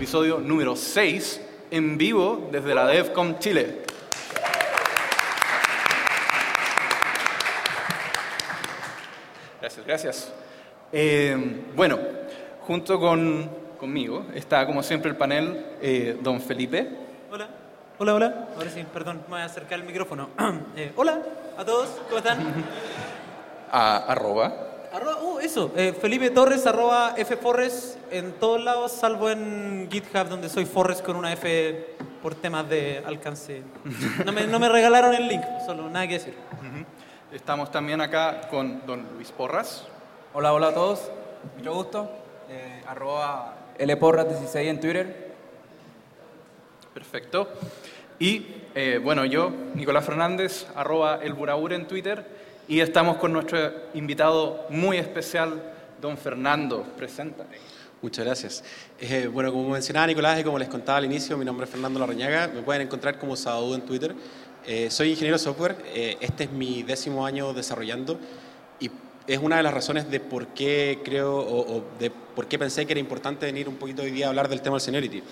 episodio 0.00 0.38
número 0.38 0.76
6, 0.76 1.42
en 1.70 1.98
vivo 1.98 2.48
desde 2.50 2.74
la 2.74 2.86
DEFCON 2.86 3.38
Chile. 3.38 3.82
Gracias, 9.60 9.86
gracias. 9.86 10.32
Eh, 10.90 11.36
bueno, 11.76 11.98
junto 12.62 12.98
con, 12.98 13.50
conmigo 13.78 14.24
está 14.34 14.64
como 14.64 14.82
siempre 14.82 15.10
el 15.10 15.18
panel 15.18 15.66
eh, 15.82 16.16
don 16.22 16.40
Felipe. 16.40 16.88
Hola, 17.30 17.50
hola, 17.98 18.14
hola. 18.14 18.48
Ahora 18.56 18.70
sí, 18.70 18.82
perdón, 18.90 19.20
me 19.26 19.34
voy 19.34 19.40
a 19.42 19.44
acercar 19.44 19.80
el 19.80 19.84
micrófono. 19.84 20.30
Eh, 20.76 20.92
hola 20.96 21.20
a 21.58 21.64
todos, 21.66 21.90
¿cómo 22.06 22.16
están? 22.16 22.38
A, 23.70 23.98
arroba. 24.10 24.69
Arroba, 24.92 25.22
uh, 25.22 25.38
eso, 25.38 25.72
eh, 25.76 25.92
Felipe 25.92 26.30
Torres, 26.30 26.66
arroba 26.66 27.14
F 27.16 27.36
Forres 27.36 27.96
en 28.10 28.32
todos 28.32 28.60
lados, 28.60 28.90
salvo 28.90 29.30
en 29.30 29.88
GitHub, 29.88 30.28
donde 30.28 30.48
soy 30.48 30.64
Forres 30.64 31.00
con 31.00 31.14
una 31.14 31.32
F 31.32 31.94
por 32.20 32.34
temas 32.34 32.68
de 32.68 33.00
alcance. 33.06 33.62
No 34.24 34.32
me, 34.32 34.48
no 34.48 34.58
me 34.58 34.68
regalaron 34.68 35.14
el 35.14 35.28
link, 35.28 35.42
solo 35.64 35.88
nada 35.88 36.08
que 36.08 36.14
decir. 36.14 36.34
Estamos 37.32 37.70
también 37.70 38.00
acá 38.00 38.48
con 38.50 38.84
don 38.84 39.06
Luis 39.14 39.30
Porras. 39.30 39.86
Hola, 40.34 40.52
hola 40.52 40.68
a 40.68 40.74
todos. 40.74 41.08
Mucho 41.56 41.72
gusto. 41.72 42.10
Eh, 42.48 42.82
arroba 42.88 43.54
lporras16 43.78 44.56
en 44.56 44.80
Twitter. 44.80 45.34
Perfecto. 46.92 47.48
Y 48.18 48.44
eh, 48.74 49.00
bueno, 49.02 49.24
yo, 49.24 49.52
Nicolás 49.74 50.04
Fernández, 50.04 50.66
arroba 50.74 51.20
el 51.22 51.32
Buraur 51.34 51.72
en 51.72 51.86
Twitter. 51.86 52.39
Y 52.70 52.78
estamos 52.78 53.16
con 53.16 53.32
nuestro 53.32 53.58
invitado 53.94 54.64
muy 54.70 54.96
especial, 54.96 55.60
don 56.00 56.16
Fernando. 56.16 56.84
Preséntate. 56.96 57.58
Muchas 58.00 58.24
gracias. 58.24 58.64
Eh, 59.00 59.26
bueno, 59.26 59.50
como 59.50 59.70
mencionaba 59.70 60.06
Nicolás 60.06 60.38
y 60.38 60.44
como 60.44 60.56
les 60.56 60.68
contaba 60.68 60.98
al 60.98 61.04
inicio, 61.04 61.36
mi 61.36 61.44
nombre 61.44 61.64
es 61.64 61.70
Fernando 61.70 61.98
Larrañaga. 61.98 62.46
Me 62.46 62.62
pueden 62.62 62.82
encontrar 62.82 63.18
como 63.18 63.34
Sadou 63.34 63.74
en 63.74 63.80
Twitter. 63.80 64.14
Eh, 64.64 64.88
soy 64.88 65.10
ingeniero 65.10 65.36
de 65.36 65.42
software. 65.42 65.78
Eh, 65.86 66.16
este 66.20 66.44
es 66.44 66.52
mi 66.52 66.84
décimo 66.84 67.26
año 67.26 67.52
desarrollando 67.52 68.20
y 68.78 68.88
es 69.26 69.38
una 69.40 69.56
de 69.56 69.64
las 69.64 69.74
razones 69.74 70.08
de 70.08 70.20
por 70.20 70.46
qué 70.54 71.00
creo 71.04 71.40
o, 71.40 71.78
o 71.78 71.84
de 71.98 72.12
por 72.12 72.46
qué 72.46 72.56
pensé 72.56 72.86
que 72.86 72.92
era 72.92 73.00
importante 73.00 73.46
venir 73.46 73.68
un 73.68 73.78
poquito 73.78 74.02
hoy 74.02 74.12
día 74.12 74.26
a 74.26 74.28
hablar 74.28 74.48
del 74.48 74.62
tema 74.62 74.76
del 74.76 74.82
seniority. 74.82 75.24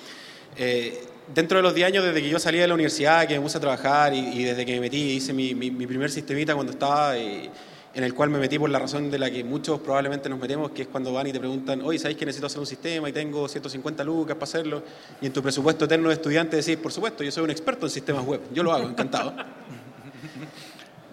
Dentro 1.35 1.59
de 1.59 1.63
los 1.63 1.75
10 1.75 1.89
años 1.89 2.05
desde 2.05 2.23
que 2.23 2.29
yo 2.29 2.39
salí 2.39 2.59
de 2.59 2.67
la 2.67 2.75
universidad, 2.75 3.27
que 3.27 3.35
me 3.35 3.41
puse 3.41 3.59
a 3.59 3.61
trabajar 3.61 4.15
y, 4.15 4.19
y 4.19 4.45
desde 4.45 4.65
que 4.65 4.73
me 4.75 4.81
metí, 4.81 4.99
hice 5.13 5.35
mi, 5.35 5.55
mi, 5.55 5.71
mi 5.71 5.87
primer 5.87 6.11
sistemita 6.11 6.55
cuando 6.55 6.73
estaba, 6.73 7.19
eh, 7.19 7.51
en 7.95 8.05
el 8.05 8.15
cual 8.15 8.31
me 8.31 8.39
metí 8.39 8.59
por 8.59 8.71
la 8.71 8.79
razón 8.79 9.11
de 9.11 9.19
la 9.19 9.31
que 9.31 9.45
muchos 9.45 9.81
probablemente 9.81 10.29
nos 10.29 10.39
metemos, 10.39 10.71
que 10.71 10.83
es 10.83 10.89
cuando 10.89 11.13
van 11.13 11.27
y 11.27 11.33
te 11.33 11.39
preguntan, 11.39 11.83
oye, 11.83 11.99
¿sabéis 11.99 12.17
que 12.17 12.25
necesito 12.25 12.47
hacer 12.47 12.61
un 12.61 12.67
sistema 12.67 13.09
y 13.11 13.13
tengo 13.13 13.47
150 13.47 14.05
lucas 14.05 14.37
para 14.37 14.45
hacerlo? 14.45 14.83
Y 15.21 15.27
en 15.27 15.33
tu 15.33 15.43
presupuesto 15.43 15.85
eterno 15.85 16.09
de 16.09 16.15
estudiante 16.15 16.57
decís, 16.57 16.77
por 16.77 16.93
supuesto, 16.93 17.23
yo 17.23 17.31
soy 17.31 17.45
un 17.45 17.51
experto 17.51 17.85
en 17.85 17.91
sistemas 17.91 18.25
web, 18.25 18.41
yo 18.53 18.63
lo 18.63 18.73
hago, 18.73 18.89
encantado. 18.89 19.35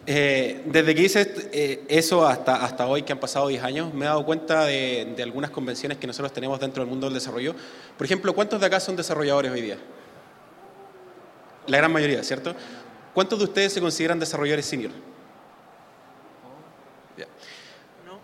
Eh, 0.08 0.62
desde 0.68 0.94
que 0.94 1.02
hice 1.02 1.34
eh, 1.52 1.84
eso 1.88 2.28
hasta, 2.28 2.64
hasta 2.64 2.86
hoy, 2.86 3.02
que 3.02 3.12
han 3.12 3.20
pasado 3.20 3.48
10 3.48 3.64
años, 3.64 3.92
me 3.92 4.06
he 4.06 4.08
dado 4.08 4.24
cuenta 4.24 4.66
de, 4.66 5.14
de 5.18 5.24
algunas 5.24 5.50
convenciones 5.50 5.98
que 5.98 6.06
nosotros 6.06 6.32
tenemos 6.32 6.60
dentro 6.60 6.84
del 6.84 6.90
mundo 6.92 7.08
del 7.08 7.16
desarrollo. 7.16 7.56
Por 7.98 8.06
ejemplo, 8.06 8.36
¿cuántos 8.36 8.60
de 8.60 8.68
acá 8.68 8.80
son 8.80 8.96
desarrolladores 8.96 9.52
hoy 9.52 9.62
día? 9.62 9.78
La 11.68 11.78
gran 11.78 11.92
mayoría, 11.92 12.24
¿cierto? 12.24 12.56
¿Cuántos 13.14 13.40
de 13.40 13.46
ustedes 13.46 13.74
se 13.74 13.82
consideran 13.82 14.20
desarrolladores 14.20 14.66
senior? 14.66 14.92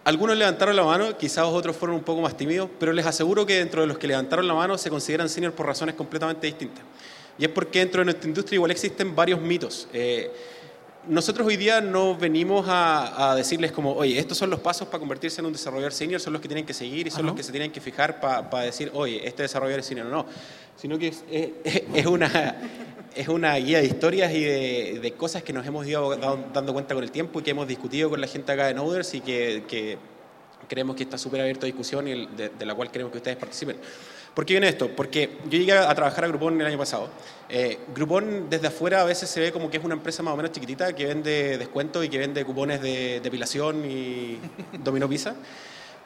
Algunos 0.03 0.35
levantaron 0.35 0.75
la 0.75 0.83
mano, 0.83 1.15
quizás 1.15 1.45
otros 1.45 1.75
fueron 1.75 1.95
un 1.95 2.03
poco 2.03 2.21
más 2.21 2.35
tímidos, 2.35 2.67
pero 2.79 2.91
les 2.91 3.05
aseguro 3.05 3.45
que 3.45 3.57
dentro 3.57 3.81
de 3.81 3.87
los 3.87 3.99
que 3.99 4.07
levantaron 4.07 4.47
la 4.47 4.55
mano 4.55 4.75
se 4.75 4.89
consideran 4.89 5.29
senior 5.29 5.53
por 5.53 5.67
razones 5.67 5.93
completamente 5.93 6.47
distintas. 6.47 6.83
Y 7.37 7.45
es 7.45 7.51
porque 7.51 7.79
dentro 7.79 8.01
de 8.01 8.05
nuestra 8.05 8.27
industria 8.27 8.55
igual 8.55 8.71
existen 8.71 9.15
varios 9.15 9.39
mitos. 9.39 9.87
Eh, 9.93 10.31
nosotros 11.07 11.47
hoy 11.47 11.57
día 11.57 11.81
no 11.81 12.15
venimos 12.15 12.67
a, 12.67 13.31
a, 13.31 13.35
decirles 13.35 13.71
como, 13.71 13.93
oye, 13.93 14.19
estos 14.19 14.37
son 14.37 14.49
los 14.49 14.59
pasos 14.59 14.87
para 14.87 14.99
convertirse 14.99 15.41
en 15.41 15.47
un 15.47 15.53
desarrollador 15.53 15.93
senior, 15.93 16.21
son 16.21 16.33
los 16.33 16.41
que 16.41 16.47
tienen 16.47 16.65
que 16.65 16.73
seguir 16.73 17.07
y 17.07 17.11
son 17.11 17.25
los 17.25 17.35
que 17.35 17.43
se 17.43 17.51
tienen 17.51 17.71
que 17.71 17.81
fijar 17.81 18.19
para 18.19 18.49
pa 18.49 18.61
decir, 18.61 18.91
oye, 18.93 19.27
este 19.27 19.43
desarrollador 19.43 19.79
es 19.79 19.85
senior 19.85 20.07
o 20.07 20.09
no. 20.09 20.25
Sino 20.77 20.97
que 20.97 21.07
es, 21.09 21.23
es, 21.29 21.51
es, 21.93 22.05
una, 22.05 22.55
es 23.15 23.27
una 23.27 23.55
guía 23.55 23.79
de 23.79 23.85
historias 23.85 24.31
y 24.33 24.43
de, 24.43 24.99
de, 25.01 25.13
cosas 25.13 25.43
que 25.43 25.53
nos 25.53 25.65
hemos 25.65 25.85
ido 25.87 26.15
dando 26.15 26.73
cuenta 26.73 26.93
con 26.93 27.03
el 27.03 27.11
tiempo 27.11 27.39
y 27.39 27.43
que 27.43 27.51
hemos 27.51 27.67
discutido 27.67 28.09
con 28.09 28.21
la 28.21 28.27
gente 28.27 28.51
acá 28.51 28.67
de 28.67 28.73
Noders 28.73 29.13
y 29.13 29.21
que, 29.21 29.63
que 29.67 29.97
creemos 30.67 30.95
que 30.95 31.03
está 31.03 31.17
súper 31.17 31.41
abierto 31.41 31.65
a 31.65 31.67
discusión 31.67 32.07
y 32.07 32.27
de, 32.27 32.49
de 32.49 32.65
la 32.65 32.75
cual 32.75 32.91
queremos 32.91 33.11
que 33.11 33.17
ustedes 33.17 33.37
participen. 33.37 33.77
¿Por 34.33 34.45
qué 34.45 34.53
viene 34.53 34.69
esto? 34.69 34.89
Porque 34.95 35.37
yo 35.45 35.59
llegué 35.59 35.73
a 35.73 35.93
trabajar 35.93 36.23
a 36.23 36.27
Groupon 36.27 36.59
el 36.61 36.65
año 36.65 36.77
pasado. 36.77 37.09
Eh, 37.49 37.79
Groupon 37.93 38.49
desde 38.49 38.67
afuera 38.67 39.01
a 39.01 39.03
veces 39.03 39.29
se 39.29 39.41
ve 39.41 39.51
como 39.51 39.69
que 39.69 39.77
es 39.77 39.83
una 39.83 39.93
empresa 39.93 40.23
más 40.23 40.33
o 40.33 40.37
menos 40.37 40.53
chiquitita 40.53 40.93
que 40.93 41.05
vende 41.05 41.57
descuentos 41.57 42.05
y 42.05 42.09
que 42.09 42.17
vende 42.17 42.45
cupones 42.45 42.81
de 42.81 43.19
depilación 43.21 43.83
y 43.83 44.39
dominó 44.83 45.09
pizza. 45.09 45.35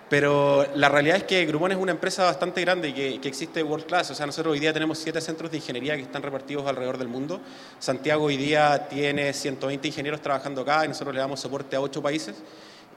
Pero 0.10 0.66
la 0.76 0.90
realidad 0.90 1.18
es 1.18 1.24
que 1.24 1.46
Groupon 1.46 1.72
es 1.72 1.78
una 1.78 1.92
empresa 1.92 2.24
bastante 2.24 2.62
grande 2.62 2.90
y 2.90 2.94
que, 2.94 3.22
que, 3.22 3.28
existe 3.28 3.62
world 3.62 3.86
class. 3.86 4.10
O 4.10 4.16
sea, 4.16 4.26
nosotros 4.26 4.54
hoy 4.54 4.60
día 4.60 4.74
tenemos 4.74 4.98
siete 4.98 5.22
centros 5.22 5.52
de 5.52 5.58
ingeniería 5.58 5.96
que 5.96 6.04
están 6.04 6.24
repartidos 6.24 6.66
alrededor 6.66 6.98
del 6.98 7.08
mundo. 7.08 7.42
Santiago 7.80 8.26
hoy 8.26 8.38
día 8.38 8.88
tiene 8.88 9.34
120 9.34 9.88
ingenieros 9.88 10.22
trabajando 10.22 10.62
acá 10.62 10.84
y 10.86 10.88
nosotros 10.88 11.14
le 11.14 11.22
damos 11.22 11.40
soporte 11.40 11.76
a 11.76 11.82
ocho 11.82 12.02
países. 12.02 12.36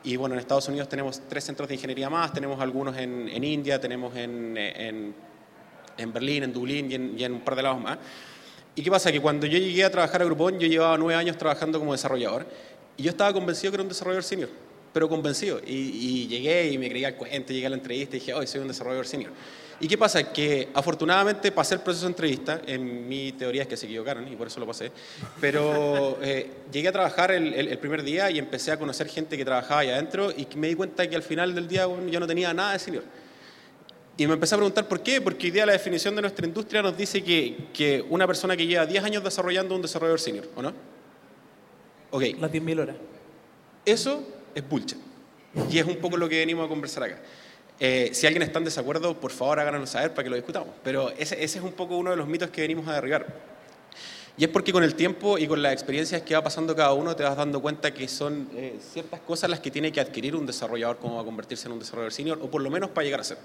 Y 0.09 0.17
bueno, 0.17 0.35
en 0.35 0.39
Estados 0.39 0.67
Unidos 0.69 0.89
tenemos 0.89 1.21
tres 1.29 1.45
centros 1.45 1.69
de 1.69 1.75
ingeniería 1.75 2.09
más, 2.09 2.33
tenemos 2.33 2.59
algunos 2.63 2.97
en, 2.97 3.29
en 3.29 3.45
India, 3.45 3.79
tenemos 3.79 4.17
en, 4.17 4.57
en, 4.57 5.15
en, 5.99 6.13
Berlín, 6.15 6.45
en 6.45 6.53
Dublín 6.55 6.91
y 6.91 6.95
en, 6.95 7.15
y 7.19 7.25
en 7.25 7.35
un 7.35 7.41
par 7.43 7.55
de 7.55 7.63
lados 7.63 7.79
más. 7.79 7.99
¿Y 8.75 8.81
qué 8.83 8.91
pasa? 8.91 9.13
Que 9.13 9.21
cuando 9.21 9.47
yo 9.47 9.59
llegué 9.59 9.85
a 9.85 9.91
trabajar 9.91 10.23
a 10.23 10.25
Groupon, 10.25 10.59
yo 10.59 10.67
llevaba 10.67 10.97
nueve 10.97 11.15
años 11.15 11.37
trabajando 11.37 11.79
como 11.79 11.93
desarrollador 11.93 12.47
y 12.97 13.03
yo 13.03 13.11
estaba 13.11 13.35
convencido 13.35 13.71
que 13.71 13.77
era 13.77 13.83
un 13.83 13.91
desarrollador 13.91 14.25
senior, 14.25 14.49
pero 14.95 15.11
convencido. 15.11 15.61
Y, 15.67 15.75
y 15.75 16.27
llegué 16.27 16.71
y 16.73 16.79
me 16.79 16.89
creía 16.89 17.09
al 17.09 17.17
cuento, 17.17 17.53
llegué 17.53 17.67
a 17.67 17.71
la 17.71 17.77
entrevista 17.77 18.17
y 18.17 18.21
dije, 18.21 18.33
hoy 18.33 18.47
soy 18.47 18.63
un 18.63 18.69
desarrollador 18.69 19.07
senior. 19.07 19.33
¿Y 19.81 19.87
qué 19.87 19.97
pasa? 19.97 20.33
Que 20.33 20.69
afortunadamente 20.75 21.53
pasé 21.53 21.75
el 21.75 21.81
proceso 21.81 22.07
de 22.07 22.13
entrevista, 22.13 22.63
en 22.67 23.09
mi 23.09 23.33
teoría 23.33 23.63
es 23.63 23.69
que 23.69 23.77
se 23.77 23.87
equivocaron 23.87 24.27
y 24.27 24.35
por 24.35 24.49
eso 24.49 24.59
lo 24.59 24.67
pasé, 24.67 24.91
pero 25.41 26.19
eh, 26.23 26.51
llegué 26.73 26.89
a 26.89 26.93
trabajar 26.93 27.31
el, 27.31 27.55
el, 27.55 27.69
el, 27.69 27.79
primer 27.79 28.03
día 28.03 28.31
y 28.31 28.39
empecé 28.39 28.73
a 28.73 28.79
conocer 28.79 29.09
gente 29.09 29.37
que 29.37 29.45
trabajaba 29.45 29.83
allá 29.83 29.95
adentro 29.95 30.33
y 30.33 30.49
me 30.57 30.69
di 30.69 30.75
cuenta 30.75 31.09
que 31.09 31.15
al 31.15 31.23
final 31.23 31.55
del 31.55 31.69
día 31.69 31.87
bueno, 31.87 32.09
yo 32.09 32.19
no 32.19 32.27
tenía 32.27 32.53
nada 32.53 32.73
de 32.73 32.79
senior. 32.81 33.05
Y 34.17 34.27
me 34.27 34.35
empecé 34.35 34.57
a 34.57 34.59
preguntar 34.59 34.89
por 34.89 35.01
qué, 35.01 35.21
porque 35.21 35.47
hoy 35.47 35.53
día 35.53 35.65
la 35.65 35.73
definición 35.73 36.17
de 36.17 36.23
nuestra 36.23 36.45
industria 36.45 36.83
nos 36.83 36.97
dice 36.97 37.23
que, 37.23 37.69
que 37.73 38.05
una 38.09 38.27
persona 38.27 38.57
que 38.57 38.67
lleva 38.67 38.85
10 38.85 39.05
años 39.05 39.23
desarrollando 39.23 39.77
un 39.77 39.83
desarrollador 39.83 40.19
senior, 40.19 40.49
¿o 40.57 40.63
no? 40.63 40.75
Ok. 42.11 42.25
Las 42.41 42.51
10.000 42.51 42.81
horas. 42.81 42.97
Eso 43.85 44.27
es 44.57 44.69
bullshit. 44.69 44.99
Y 45.71 45.79
es 45.79 45.87
un 45.87 45.97
poco 45.99 46.17
lo 46.17 46.29
que 46.29 46.39
venimos 46.39 46.67
a 46.67 46.69
conversar 46.69 47.05
acá. 47.05 47.21
Eh, 47.81 48.11
si 48.13 48.27
alguien 48.27 48.43
está 48.43 48.59
en 48.59 48.65
desacuerdo, 48.65 49.19
por 49.19 49.31
favor 49.31 49.61
háganoslo 49.61 49.87
saber 49.87 50.11
para 50.11 50.25
que 50.25 50.31
lo 50.31 50.37
discutamos. 50.37 50.71
Pero 50.83 51.11
ese, 51.11 51.43
ese, 51.43 51.59
es 51.59 51.65
un 51.65 51.73
poco 51.73 51.97
uno 51.97 52.11
de 52.11 52.17
los 52.17 52.27
mitos 52.27 52.51
que 52.51 52.61
venimos 52.61 52.89
a 52.89 52.95
derribar. 52.95 53.27
Y 54.37 54.45
es 54.45 54.51
porque 54.51 54.73
con 54.73 54.85
el 54.85 54.95
tiempo 54.95 55.37
y 55.37 55.49
con 55.49 55.61
las 55.63 55.73
experiencias 55.73 56.23
que 56.23 56.35
va 56.35 56.43
pasando 56.43 56.75
cada 56.75 56.93
uno 56.93 57.15
te 57.17 57.25
vas 57.25 57.37
dando 57.37 57.61
cuenta 57.61 57.93
que 57.93 58.07
son 58.07 58.49
eh, 58.55 58.79
ciertas 58.81 59.21
cosas 59.21 59.51
las 59.51 59.59
que 59.59 59.71
tiene 59.71 59.91
que 59.91 60.01
adquirir 60.01 60.37
un 60.37 60.47
desarrollador 60.47 60.99
como 60.99 61.17
va 61.17 61.23
a 61.23 61.25
convertirse 61.25 61.67
en 61.67 61.73
un 61.73 61.81
desarrollador 61.81 62.13
senior, 62.13 62.39
o 62.41 62.49
por 62.49 62.63
lo 62.63 62.71
menos 62.71 62.91
para 62.91 63.05
llegar 63.05 63.21
a 63.21 63.25
ser. 63.25 63.39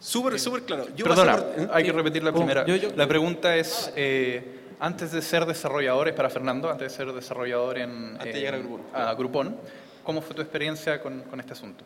Súper, 0.00 0.38
súper 0.40 0.62
claro. 0.62 0.86
Yo 0.96 1.04
Perdona, 1.04 1.36
por... 1.36 1.70
hay 1.72 1.84
que 1.84 1.92
repetir 1.92 2.22
la 2.22 2.32
primera. 2.32 2.64
Yo, 2.66 2.76
yo, 2.76 2.90
la 2.96 3.06
pregunta 3.06 3.56
es... 3.56 3.92
Eh, 3.96 4.57
antes 4.80 5.12
de 5.12 5.22
ser 5.22 5.44
desarrolladores, 5.46 6.14
para 6.14 6.30
Fernando, 6.30 6.70
antes 6.70 6.90
de 6.92 6.96
ser 6.96 7.12
desarrollador 7.12 7.78
en, 7.78 8.12
antes 8.12 8.34
de 8.34 8.40
llegar 8.40 8.54
a 8.54 8.58
Groupon, 8.58 8.86
a 8.94 9.14
Groupon, 9.14 9.56
¿cómo 10.04 10.22
fue 10.22 10.34
tu 10.34 10.42
experiencia 10.42 11.00
con, 11.00 11.22
con, 11.22 11.40
este 11.40 11.52
asunto? 11.52 11.84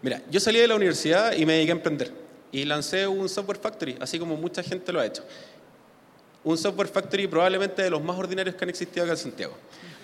Mira, 0.00 0.22
yo 0.30 0.40
salí 0.40 0.58
de 0.58 0.68
la 0.68 0.74
universidad 0.74 1.34
y 1.34 1.46
me 1.46 1.54
dediqué 1.54 1.72
a 1.72 1.76
emprender 1.76 2.12
y 2.52 2.64
lancé 2.64 3.06
un 3.06 3.28
software 3.28 3.58
factory, 3.58 3.96
así 4.00 4.18
como 4.18 4.36
mucha 4.36 4.62
gente 4.62 4.92
lo 4.92 5.00
ha 5.00 5.06
hecho. 5.06 5.24
Un 6.44 6.58
software 6.58 6.88
factory 6.88 7.26
probablemente 7.26 7.82
de 7.82 7.90
los 7.90 8.02
más 8.02 8.16
ordinarios 8.18 8.54
que 8.54 8.64
han 8.64 8.70
existido 8.70 9.04
acá 9.04 9.12
en 9.12 9.18
Santiago. 9.18 9.54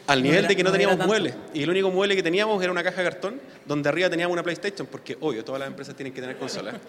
Al 0.08 0.22
nivel 0.22 0.38
era, 0.38 0.48
de 0.48 0.56
que 0.56 0.62
no, 0.62 0.70
no 0.70 0.72
teníamos 0.72 1.06
muebles. 1.06 1.34
Y 1.52 1.62
el 1.64 1.68
único 1.68 1.90
mueble 1.90 2.16
que 2.16 2.22
teníamos 2.22 2.62
era 2.62 2.72
una 2.72 2.82
caja 2.82 3.02
de 3.02 3.10
cartón, 3.10 3.38
donde 3.66 3.90
arriba 3.90 4.08
teníamos 4.08 4.32
una 4.32 4.42
PlayStation, 4.42 4.88
porque 4.90 5.18
obvio, 5.20 5.44
todas 5.44 5.58
las 5.58 5.68
empresas 5.68 5.94
tienen 5.94 6.14
que 6.14 6.20
tener 6.20 6.36
consolas. 6.36 6.76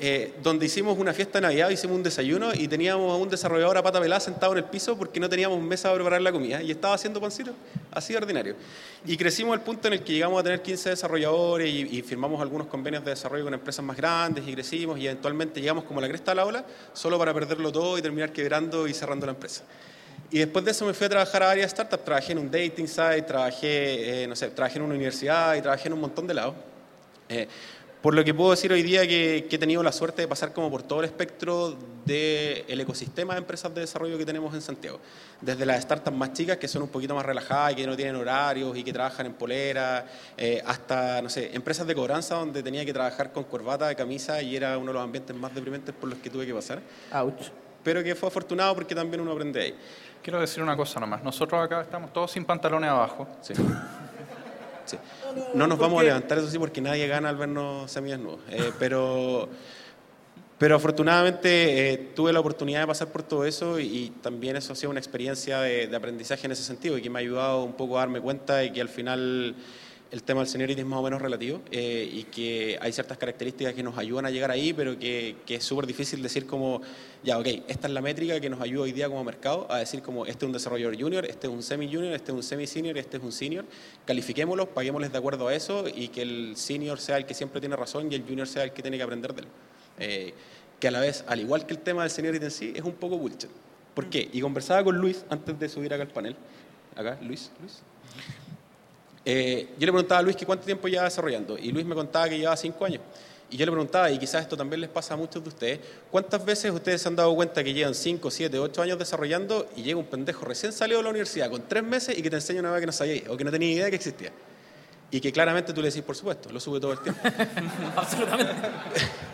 Eh, 0.00 0.32
donde 0.42 0.64
hicimos 0.64 0.98
una 0.98 1.12
fiesta 1.12 1.38
de 1.38 1.42
Navidad, 1.42 1.68
hicimos 1.68 1.96
un 1.96 2.02
desayuno 2.02 2.54
y 2.54 2.66
teníamos 2.66 3.12
a 3.12 3.16
un 3.16 3.28
desarrollador 3.28 3.76
a 3.76 3.82
pata 3.82 4.00
pelada 4.00 4.20
sentado 4.20 4.52
en 4.52 4.58
el 4.58 4.64
piso 4.64 4.96
porque 4.96 5.20
no 5.20 5.28
teníamos 5.28 5.62
mesa 5.62 5.90
para 5.90 5.96
preparar 5.96 6.22
la 6.22 6.32
comida 6.32 6.62
y 6.62 6.70
estaba 6.70 6.94
haciendo 6.94 7.20
pancito, 7.20 7.52
así 7.90 8.14
de 8.14 8.18
ordinario. 8.18 8.56
Y 9.04 9.18
crecimos 9.18 9.52
al 9.52 9.62
punto 9.62 9.88
en 9.88 9.94
el 9.94 10.02
que 10.02 10.14
llegamos 10.14 10.40
a 10.40 10.42
tener 10.42 10.62
15 10.62 10.88
desarrolladores 10.88 11.68
y, 11.68 11.98
y 11.98 12.02
firmamos 12.02 12.40
algunos 12.40 12.68
convenios 12.68 13.04
de 13.04 13.10
desarrollo 13.10 13.44
con 13.44 13.52
empresas 13.52 13.84
más 13.84 13.98
grandes 13.98 14.48
y 14.48 14.54
crecimos 14.54 14.98
y 14.98 15.06
eventualmente 15.06 15.60
llegamos 15.60 15.84
como 15.84 16.00
la 16.00 16.08
cresta 16.08 16.30
de 16.30 16.36
la 16.36 16.46
ola, 16.46 16.64
solo 16.94 17.18
para 17.18 17.34
perderlo 17.34 17.70
todo 17.70 17.98
y 17.98 18.02
terminar 18.02 18.32
quebrando 18.32 18.88
y 18.88 18.94
cerrando 18.94 19.26
la 19.26 19.32
empresa. 19.32 19.62
Y 20.30 20.38
después 20.38 20.64
de 20.64 20.72
eso 20.72 20.84
me 20.84 20.92
fui 20.92 21.06
a 21.06 21.10
trabajar 21.10 21.42
a 21.42 21.46
varias 21.46 21.70
startups. 21.70 22.04
Trabajé 22.04 22.32
en 22.32 22.38
un 22.38 22.50
dating 22.50 22.88
site, 22.88 23.22
trabajé, 23.22 24.24
eh, 24.24 24.26
no 24.26 24.34
sé, 24.34 24.48
trabajé 24.48 24.78
en 24.78 24.84
una 24.84 24.94
universidad 24.94 25.54
y 25.54 25.62
trabajé 25.62 25.88
en 25.88 25.94
un 25.94 26.00
montón 26.00 26.26
de 26.26 26.34
lados. 26.34 26.54
Eh, 27.28 27.48
por 28.02 28.14
lo 28.14 28.24
que 28.24 28.34
puedo 28.34 28.50
decir 28.50 28.72
hoy 28.72 28.82
día 28.82 29.06
que, 29.06 29.46
que 29.48 29.56
he 29.56 29.58
tenido 29.58 29.82
la 29.82 29.90
suerte 29.90 30.22
de 30.22 30.28
pasar 30.28 30.52
como 30.52 30.70
por 30.70 30.82
todo 30.82 31.00
el 31.00 31.06
espectro 31.06 31.76
del 32.04 32.80
ecosistema 32.80 33.34
de 33.34 33.40
empresas 33.40 33.74
de 33.74 33.80
desarrollo 33.80 34.16
que 34.16 34.24
tenemos 34.24 34.54
en 34.54 34.62
Santiago. 34.62 35.00
Desde 35.40 35.66
las 35.66 35.82
startups 35.82 36.16
más 36.16 36.32
chicas, 36.32 36.56
que 36.56 36.68
son 36.68 36.82
un 36.82 36.88
poquito 36.88 37.14
más 37.16 37.26
relajadas 37.26 37.72
y 37.72 37.76
que 37.76 37.86
no 37.86 37.96
tienen 37.96 38.14
horarios 38.14 38.76
y 38.76 38.84
que 38.84 38.92
trabajan 38.92 39.26
en 39.26 39.34
polera, 39.34 40.06
eh, 40.36 40.62
hasta, 40.64 41.20
no 41.20 41.28
sé, 41.28 41.50
empresas 41.54 41.84
de 41.86 41.94
cobranza 41.96 42.36
donde 42.36 42.62
tenía 42.62 42.84
que 42.84 42.92
trabajar 42.92 43.32
con 43.32 43.42
corbata, 43.44 43.92
camisa 43.96 44.40
y 44.40 44.54
era 44.54 44.78
uno 44.78 44.88
de 44.88 44.94
los 44.94 45.02
ambientes 45.02 45.34
más 45.34 45.52
deprimentes 45.52 45.92
por 45.92 46.08
los 46.08 46.18
que 46.20 46.30
tuve 46.30 46.46
que 46.46 46.54
pasar. 46.54 46.80
Ouch. 47.12 47.50
Pero 47.86 48.02
que 48.02 48.16
fue 48.16 48.26
afortunado 48.26 48.74
porque 48.74 48.96
también 48.96 49.20
uno 49.20 49.30
aprende 49.30 49.60
ahí. 49.60 49.74
Quiero 50.20 50.40
decir 50.40 50.60
una 50.60 50.76
cosa 50.76 50.98
nomás. 50.98 51.22
Nosotros 51.22 51.62
acá 51.62 51.82
estamos 51.82 52.12
todos 52.12 52.32
sin 52.32 52.44
pantalones 52.44 52.90
abajo. 52.90 53.28
Sí. 53.40 53.54
Sí. 54.84 54.98
No 55.54 55.68
nos 55.68 55.78
vamos 55.78 56.00
a 56.00 56.02
levantar, 56.02 56.38
eso 56.38 56.50
sí, 56.50 56.58
porque 56.58 56.80
nadie 56.80 57.06
gana 57.06 57.28
al 57.28 57.36
vernos 57.36 57.88
semidesnudos. 57.88 58.40
Eh, 58.50 58.72
pero, 58.80 59.48
pero 60.58 60.74
afortunadamente 60.74 61.92
eh, 61.92 61.98
tuve 62.16 62.32
la 62.32 62.40
oportunidad 62.40 62.80
de 62.80 62.88
pasar 62.88 63.06
por 63.06 63.22
todo 63.22 63.44
eso 63.44 63.78
y, 63.78 63.84
y 63.84 64.10
también 64.20 64.56
eso 64.56 64.72
ha 64.72 64.76
sido 64.76 64.90
una 64.90 64.98
experiencia 64.98 65.60
de, 65.60 65.86
de 65.86 65.96
aprendizaje 65.96 66.44
en 66.46 66.52
ese 66.52 66.64
sentido 66.64 66.98
y 66.98 67.02
que 67.02 67.08
me 67.08 67.20
ha 67.20 67.22
ayudado 67.22 67.62
un 67.62 67.74
poco 67.74 67.98
a 67.98 68.00
darme 68.00 68.20
cuenta 68.20 68.56
de 68.56 68.72
que 68.72 68.80
al 68.80 68.88
final 68.88 69.54
el 70.10 70.22
tema 70.22 70.40
del 70.40 70.48
seniority 70.48 70.80
es 70.80 70.86
más 70.86 71.00
o 71.00 71.02
menos 71.02 71.20
relativo 71.20 71.60
eh, 71.70 72.08
y 72.12 72.24
que 72.24 72.78
hay 72.80 72.92
ciertas 72.92 73.18
características 73.18 73.74
que 73.74 73.82
nos 73.82 73.98
ayudan 73.98 74.26
a 74.26 74.30
llegar 74.30 74.50
ahí, 74.50 74.72
pero 74.72 74.98
que, 74.98 75.36
que 75.44 75.56
es 75.56 75.64
súper 75.64 75.86
difícil 75.86 76.22
decir 76.22 76.46
como, 76.46 76.80
ya, 77.24 77.38
ok, 77.38 77.46
esta 77.68 77.88
es 77.88 77.92
la 77.92 78.00
métrica 78.00 78.40
que 78.40 78.48
nos 78.48 78.60
ayuda 78.60 78.84
hoy 78.84 78.92
día 78.92 79.08
como 79.08 79.24
mercado 79.24 79.66
a 79.70 79.78
decir 79.78 80.02
como, 80.02 80.24
este 80.24 80.44
es 80.44 80.46
un 80.46 80.52
desarrollador 80.52 81.00
junior, 81.00 81.24
este 81.24 81.48
es 81.48 81.52
un 81.52 81.62
semi-junior, 81.62 82.12
este 82.12 82.30
es 82.30 82.36
un 82.36 82.42
semi-senior, 82.42 82.96
este 82.98 83.16
es 83.16 83.22
un 83.22 83.32
senior, 83.32 83.64
califiquémoslos, 84.04 84.68
paguémosles 84.68 85.10
de 85.10 85.18
acuerdo 85.18 85.48
a 85.48 85.54
eso 85.54 85.84
y 85.92 86.08
que 86.08 86.22
el 86.22 86.56
senior 86.56 87.00
sea 87.00 87.16
el 87.16 87.26
que 87.26 87.34
siempre 87.34 87.60
tiene 87.60 87.74
razón 87.74 88.10
y 88.10 88.14
el 88.14 88.22
junior 88.22 88.46
sea 88.46 88.64
el 88.64 88.72
que 88.72 88.82
tiene 88.82 88.96
que 88.96 89.02
aprender 89.02 89.34
de 89.34 89.42
él. 89.42 89.48
Eh, 89.98 90.34
que 90.78 90.88
a 90.88 90.90
la 90.90 91.00
vez, 91.00 91.24
al 91.26 91.40
igual 91.40 91.66
que 91.66 91.74
el 91.74 91.80
tema 91.80 92.02
del 92.02 92.10
seniority 92.10 92.44
en 92.44 92.50
sí, 92.50 92.72
es 92.76 92.82
un 92.82 92.92
poco 92.92 93.18
bullshit. 93.18 93.50
¿Por 93.94 94.10
qué? 94.10 94.28
Y 94.30 94.40
conversaba 94.42 94.84
con 94.84 94.98
Luis 94.98 95.24
antes 95.30 95.58
de 95.58 95.68
subir 95.68 95.92
acá 95.94 96.02
al 96.02 96.10
panel. 96.10 96.36
Acá, 96.94 97.18
Luis, 97.22 97.50
Luis. 97.60 97.82
Eh, 99.28 99.70
yo 99.76 99.86
le 99.86 99.92
preguntaba 99.92 100.20
a 100.20 100.22
Luis 100.22 100.36
que 100.36 100.46
cuánto 100.46 100.64
tiempo 100.64 100.86
lleva 100.86 101.02
desarrollando 101.02 101.58
y 101.58 101.72
Luis 101.72 101.84
me 101.84 101.96
contaba 101.96 102.28
que 102.28 102.38
llevaba 102.38 102.56
cinco 102.56 102.84
años. 102.84 103.00
Y 103.50 103.56
yo 103.56 103.66
le 103.66 103.72
preguntaba, 103.72 104.10
y 104.10 104.18
quizás 104.18 104.42
esto 104.42 104.56
también 104.56 104.80
les 104.80 104.90
pasa 104.90 105.14
a 105.14 105.16
muchos 105.16 105.42
de 105.42 105.48
ustedes, 105.48 105.80
¿cuántas 106.10 106.44
veces 106.44 106.72
ustedes 106.72 107.02
se 107.02 107.08
han 107.08 107.16
dado 107.16 107.34
cuenta 107.34 107.62
que 107.62 107.72
llevan 107.72 107.94
5, 107.94 108.28
7, 108.28 108.58
8 108.58 108.82
años 108.82 108.98
desarrollando 108.98 109.68
y 109.76 109.82
llega 109.82 109.98
un 109.98 110.06
pendejo 110.06 110.44
recién 110.44 110.72
salido 110.72 110.98
de 110.98 111.04
la 111.04 111.10
universidad 111.10 111.50
con 111.50 111.62
tres 111.62 111.84
meses 111.84 112.18
y 112.18 112.22
que 112.22 112.30
te 112.30 112.36
enseña 112.36 112.60
una 112.60 112.72
vez 112.72 112.80
que 112.80 112.86
no 112.86 112.92
sabías 112.92 113.28
o 113.28 113.36
que 113.36 113.44
no 113.44 113.52
tenía 113.52 113.70
idea 113.70 113.90
que 113.90 113.96
existía? 113.96 114.32
Y 115.12 115.20
que 115.20 115.30
claramente 115.30 115.72
tú 115.72 115.80
le 115.80 115.88
decís, 115.88 116.02
por 116.02 116.16
supuesto, 116.16 116.50
lo 116.50 116.58
sube 116.58 116.80
todo 116.80 116.92
el 116.92 117.00
tiempo. 117.00 117.20
Absolutamente. 117.96 118.68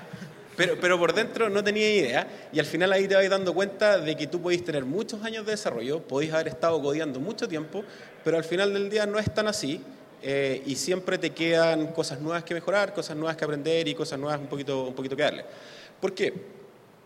Pero, 0.56 0.76
pero 0.80 0.98
por 0.98 1.14
dentro 1.14 1.48
no 1.48 1.64
tenía 1.64 1.90
idea 1.90 2.48
y 2.52 2.58
al 2.58 2.66
final 2.66 2.92
ahí 2.92 3.08
te 3.08 3.14
vas 3.14 3.28
dando 3.28 3.54
cuenta 3.54 3.98
de 3.98 4.16
que 4.16 4.26
tú 4.26 4.42
podéis 4.42 4.64
tener 4.64 4.84
muchos 4.84 5.22
años 5.24 5.46
de 5.46 5.52
desarrollo, 5.52 6.00
podéis 6.00 6.32
haber 6.32 6.48
estado 6.48 6.80
codeando 6.82 7.20
mucho 7.20 7.48
tiempo, 7.48 7.84
pero 8.22 8.36
al 8.36 8.44
final 8.44 8.74
del 8.74 8.90
día 8.90 9.06
no 9.06 9.18
es 9.18 9.32
tan 9.32 9.48
así 9.48 9.80
eh, 10.22 10.62
y 10.66 10.76
siempre 10.76 11.18
te 11.18 11.30
quedan 11.30 11.88
cosas 11.88 12.20
nuevas 12.20 12.44
que 12.44 12.54
mejorar, 12.54 12.94
cosas 12.94 13.16
nuevas 13.16 13.36
que 13.36 13.44
aprender 13.44 13.88
y 13.88 13.94
cosas 13.94 14.18
nuevas 14.18 14.38
un 14.40 14.46
poquito, 14.46 14.84
un 14.84 14.94
poquito 14.94 15.16
que 15.16 15.22
darle. 15.22 15.44
¿Por 16.00 16.14
qué? 16.14 16.32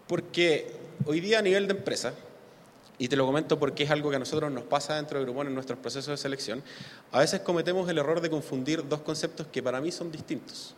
Porque 0.06 0.70
hoy 1.06 1.20
día 1.20 1.38
a 1.38 1.42
nivel 1.42 1.66
de 1.66 1.74
empresa, 1.74 2.12
y 2.98 3.08
te 3.08 3.16
lo 3.16 3.26
comento 3.26 3.58
porque 3.58 3.84
es 3.84 3.90
algo 3.90 4.10
que 4.10 4.16
a 4.16 4.18
nosotros 4.18 4.50
nos 4.50 4.64
pasa 4.64 4.96
dentro 4.96 5.18
de 5.18 5.24
Groupon 5.24 5.46
en 5.46 5.54
nuestros 5.54 5.78
procesos 5.78 6.08
de 6.08 6.16
selección, 6.16 6.62
a 7.12 7.20
veces 7.20 7.40
cometemos 7.40 7.88
el 7.88 7.98
error 7.98 8.20
de 8.20 8.28
confundir 8.28 8.86
dos 8.86 9.00
conceptos 9.00 9.46
que 9.46 9.62
para 9.62 9.80
mí 9.80 9.92
son 9.92 10.10
distintos, 10.10 10.74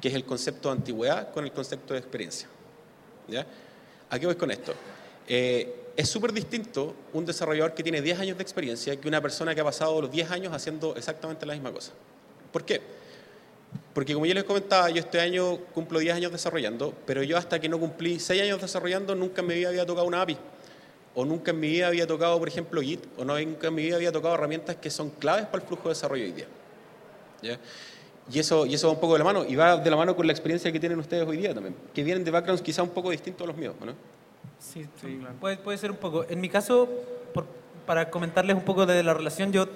que 0.00 0.08
es 0.08 0.14
el 0.14 0.24
concepto 0.24 0.68
de 0.68 0.76
antigüedad 0.76 1.32
con 1.32 1.44
el 1.44 1.52
concepto 1.52 1.94
de 1.94 2.00
experiencia. 2.00 2.48
¿Ya? 3.28 3.46
¿A 4.10 4.18
qué 4.18 4.26
voy 4.26 4.36
con 4.36 4.50
esto? 4.50 4.74
Eh, 5.26 5.84
es 5.96 6.08
súper 6.08 6.32
distinto 6.32 6.94
un 7.12 7.24
desarrollador 7.24 7.74
que 7.74 7.82
tiene 7.82 8.02
10 8.02 8.20
años 8.20 8.36
de 8.36 8.42
experiencia 8.42 8.96
que 9.00 9.08
una 9.08 9.20
persona 9.20 9.54
que 9.54 9.60
ha 9.60 9.64
pasado 9.64 10.00
los 10.00 10.10
10 10.10 10.30
años 10.30 10.52
haciendo 10.52 10.96
exactamente 10.96 11.46
la 11.46 11.54
misma 11.54 11.72
cosa. 11.72 11.92
¿Por 12.52 12.64
qué? 12.64 12.80
Porque 13.92 14.12
como 14.12 14.26
yo 14.26 14.34
les 14.34 14.44
comentaba, 14.44 14.90
yo 14.90 15.00
este 15.00 15.20
año 15.20 15.58
cumplo 15.72 16.00
10 16.00 16.16
años 16.16 16.32
desarrollando, 16.32 16.92
pero 17.06 17.22
yo 17.22 17.36
hasta 17.36 17.60
que 17.60 17.68
no 17.68 17.78
cumplí 17.78 18.18
6 18.18 18.42
años 18.42 18.60
desarrollando 18.60 19.14
nunca 19.14 19.40
en 19.40 19.46
mi 19.46 19.54
vida 19.54 19.68
había 19.68 19.86
tocado 19.86 20.06
una 20.06 20.22
API. 20.22 20.36
O 21.16 21.24
nunca 21.24 21.52
en 21.52 21.60
mi 21.60 21.68
vida 21.68 21.86
había 21.86 22.06
tocado, 22.08 22.36
por 22.40 22.48
ejemplo, 22.48 22.82
Git, 22.82 23.04
o 23.16 23.24
nunca 23.24 23.68
en 23.68 23.74
mi 23.74 23.82
vida 23.82 23.96
había 23.96 24.10
tocado 24.10 24.34
herramientas 24.34 24.76
que 24.76 24.90
son 24.90 25.10
claves 25.10 25.46
para 25.46 25.62
el 25.62 25.68
flujo 25.68 25.84
de 25.84 25.88
desarrollo 25.90 26.24
hoy 26.24 26.32
día. 26.32 26.46
¿Ya? 27.40 27.58
Y 28.32 28.38
eso, 28.38 28.64
y 28.64 28.74
eso 28.74 28.86
va 28.88 28.94
un 28.94 29.00
poco 29.00 29.12
de 29.14 29.18
la 29.18 29.24
mano, 29.24 29.44
y 29.46 29.54
va 29.54 29.76
de 29.76 29.90
la 29.90 29.96
mano 29.96 30.16
con 30.16 30.26
la 30.26 30.32
experiencia 30.32 30.72
que 30.72 30.80
tienen 30.80 30.98
ustedes 30.98 31.26
hoy 31.28 31.36
día 31.36 31.52
también, 31.52 31.74
que 31.92 32.02
vienen 32.02 32.24
de 32.24 32.30
backgrounds 32.30 32.62
quizá 32.62 32.82
un 32.82 32.88
poco 32.90 33.10
distintos 33.10 33.44
a 33.44 33.48
los 33.48 33.56
míos, 33.56 33.74
¿o 33.80 33.84
¿no? 33.84 33.92
Sí, 34.58 34.86
puede, 35.40 35.56
puede 35.58 35.76
ser 35.78 35.90
un 35.90 35.98
poco. 35.98 36.24
En 36.28 36.40
mi 36.40 36.48
caso, 36.48 36.88
por- 37.34 37.46
para 37.86 38.08
comentarles 38.10 38.56
un 38.56 38.62
poco 38.62 38.86
de 38.86 39.02
la 39.02 39.12
relación, 39.12 39.52
yo 39.52 39.66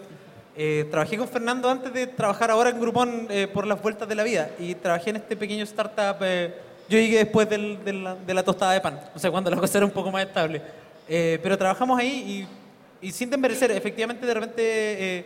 eh, 0.57 0.87
trabajé 0.91 1.19
con 1.19 1.29
Fernando 1.29 1.69
antes 1.69 1.93
de 1.93 2.07
trabajar 2.07 2.51
ahora 2.51 2.71
en 2.71 2.81
Groupon 2.81 3.27
eh, 3.29 3.47
por 3.53 3.67
las 3.67 3.81
vueltas 3.83 4.09
de 4.09 4.15
la 4.15 4.23
vida 4.25 4.51
y 4.59 4.75
trabajé 4.75 5.11
en 5.11 5.17
este 5.17 5.37
pequeño 5.37 5.63
startup. 5.65 6.17
eh, 6.23 6.55
yo 6.89 6.99
llegué 6.99 7.19
después 7.19 7.49
del- 7.51 7.85
de, 7.85 7.93
la, 7.93 8.15
de 8.15 8.33
la 8.35 8.43
tostada 8.43 8.73
de 8.73 8.81
pan, 8.81 8.99
o 9.15 9.19
sea, 9.19 9.31
cuando 9.31 9.51
la 9.51 9.59
cosa 9.59 9.77
era 9.79 9.85
un 9.85 9.93
poco 9.93 10.11
más 10.11 10.25
estable. 10.27 10.63
Eh, 11.07 11.39
pero 11.43 11.57
trabajamos 11.59 11.99
ahí 12.01 12.47
y, 13.03 13.07
y 13.09 13.13
sin 13.13 13.29
desmerecer, 13.29 13.71
efectivamente 13.73 14.25
de 14.27 14.35
repente 14.35 14.63
eh, 14.65 15.25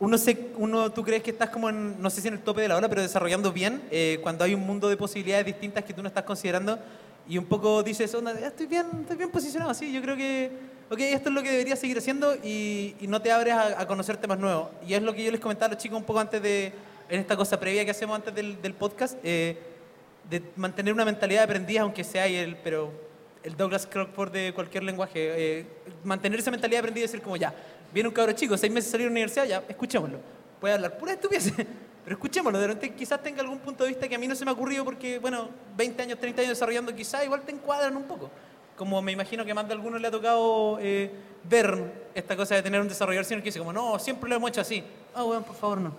uno, 0.00 0.18
se, 0.18 0.50
uno, 0.56 0.90
tú 0.92 1.04
crees 1.04 1.22
que 1.22 1.30
estás 1.30 1.50
como 1.50 1.68
en, 1.68 2.00
no 2.00 2.10
sé 2.10 2.20
si 2.20 2.28
en 2.28 2.34
el 2.34 2.40
tope 2.40 2.62
de 2.62 2.68
la 2.68 2.76
ola, 2.76 2.88
pero 2.88 3.02
desarrollando 3.02 3.52
bien, 3.52 3.82
eh, 3.90 4.18
cuando 4.22 4.44
hay 4.44 4.54
un 4.54 4.66
mundo 4.66 4.88
de 4.88 4.96
posibilidades 4.96 5.46
distintas 5.46 5.84
que 5.84 5.92
tú 5.92 6.02
no 6.02 6.08
estás 6.08 6.24
considerando 6.24 6.78
y 7.28 7.38
un 7.38 7.46
poco 7.46 7.82
dices, 7.82 8.14
onda, 8.14 8.32
estoy 8.32 8.66
bien, 8.66 8.86
estoy 9.00 9.16
bien 9.16 9.30
posicionado, 9.30 9.72
sí, 9.72 9.92
yo 9.92 10.02
creo 10.02 10.16
que, 10.16 10.50
ok, 10.90 10.98
esto 11.00 11.28
es 11.30 11.34
lo 11.34 11.42
que 11.42 11.50
debería 11.50 11.76
seguir 11.76 11.96
haciendo 11.98 12.34
y, 12.42 12.96
y 13.00 13.06
no 13.06 13.22
te 13.22 13.32
abres 13.32 13.54
a, 13.54 13.80
a 13.80 13.86
conocer 13.86 14.16
temas 14.16 14.38
nuevos. 14.38 14.68
Y 14.86 14.94
es 14.94 15.02
lo 15.02 15.14
que 15.14 15.24
yo 15.24 15.30
les 15.30 15.40
comentaba 15.40 15.66
a 15.66 15.74
los 15.74 15.82
chicos 15.82 15.98
un 15.98 16.04
poco 16.04 16.20
antes 16.20 16.42
de, 16.42 16.72
en 17.08 17.20
esta 17.20 17.36
cosa 17.36 17.58
previa 17.58 17.84
que 17.84 17.90
hacemos 17.90 18.16
antes 18.16 18.34
del, 18.34 18.74
podcast, 18.74 19.18
eh, 19.22 19.56
de 20.28 20.42
mantener 20.56 20.92
una 20.92 21.04
mentalidad 21.04 21.40
de 21.40 21.44
aprendiz, 21.44 21.78
aunque 21.78 22.04
sea 22.04 22.26
el, 22.26 22.56
pero 22.56 22.90
el 23.42 23.56
Douglas 23.56 23.86
Crockford 23.86 24.32
de 24.32 24.52
cualquier 24.54 24.82
lenguaje, 24.84 25.58
eh, 25.60 25.66
mantener 26.02 26.40
esa 26.40 26.50
mentalidad 26.50 26.78
de 26.78 26.80
aprendiz 26.80 27.02
y 27.02 27.06
decir 27.06 27.22
como 27.22 27.36
ya, 27.36 27.54
viene 27.94 28.08
un 28.08 28.14
cabro 28.14 28.32
chico, 28.32 28.58
seis 28.58 28.72
meses 28.72 28.90
salir 28.90 29.04
de 29.06 29.10
la 29.10 29.12
universidad, 29.12 29.46
ya, 29.46 29.62
escuchémoslo. 29.68 30.18
Puede 30.60 30.74
hablar 30.74 30.98
pura 30.98 31.12
estupidez, 31.12 31.52
pero 32.04 32.16
escuchémoslo. 32.16 32.58
De 32.58 32.66
repente 32.66 32.96
quizás 32.96 33.22
tenga 33.22 33.40
algún 33.40 33.60
punto 33.60 33.84
de 33.84 33.90
vista 33.90 34.08
que 34.08 34.16
a 34.16 34.18
mí 34.18 34.26
no 34.26 34.34
se 34.34 34.44
me 34.44 34.50
ha 34.50 34.54
ocurrido 34.54 34.84
porque, 34.84 35.20
bueno, 35.20 35.48
20 35.76 36.02
años, 36.02 36.18
30 36.18 36.42
años 36.42 36.50
desarrollando, 36.50 36.94
quizás 36.94 37.24
igual 37.24 37.42
te 37.42 37.52
encuadran 37.52 37.96
un 37.96 38.02
poco. 38.02 38.30
Como 38.76 39.00
me 39.00 39.12
imagino 39.12 39.44
que 39.44 39.54
más 39.54 39.68
de 39.68 39.74
algunos 39.74 40.00
le 40.00 40.08
ha 40.08 40.10
tocado 40.10 40.78
eh, 40.80 41.08
ver 41.48 42.08
esta 42.12 42.36
cosa 42.36 42.56
de 42.56 42.62
tener 42.62 42.80
un 42.80 42.88
desarrollador 42.88 43.24
senior 43.24 43.42
que 43.44 43.50
dice 43.50 43.60
como, 43.60 43.72
no, 43.72 44.00
siempre 44.00 44.28
lo 44.28 44.34
hemos 44.34 44.50
hecho 44.50 44.60
así. 44.60 44.82
Ah, 45.14 45.22
bueno, 45.22 45.42
por 45.42 45.54
favor, 45.54 45.78
no. 45.78 45.94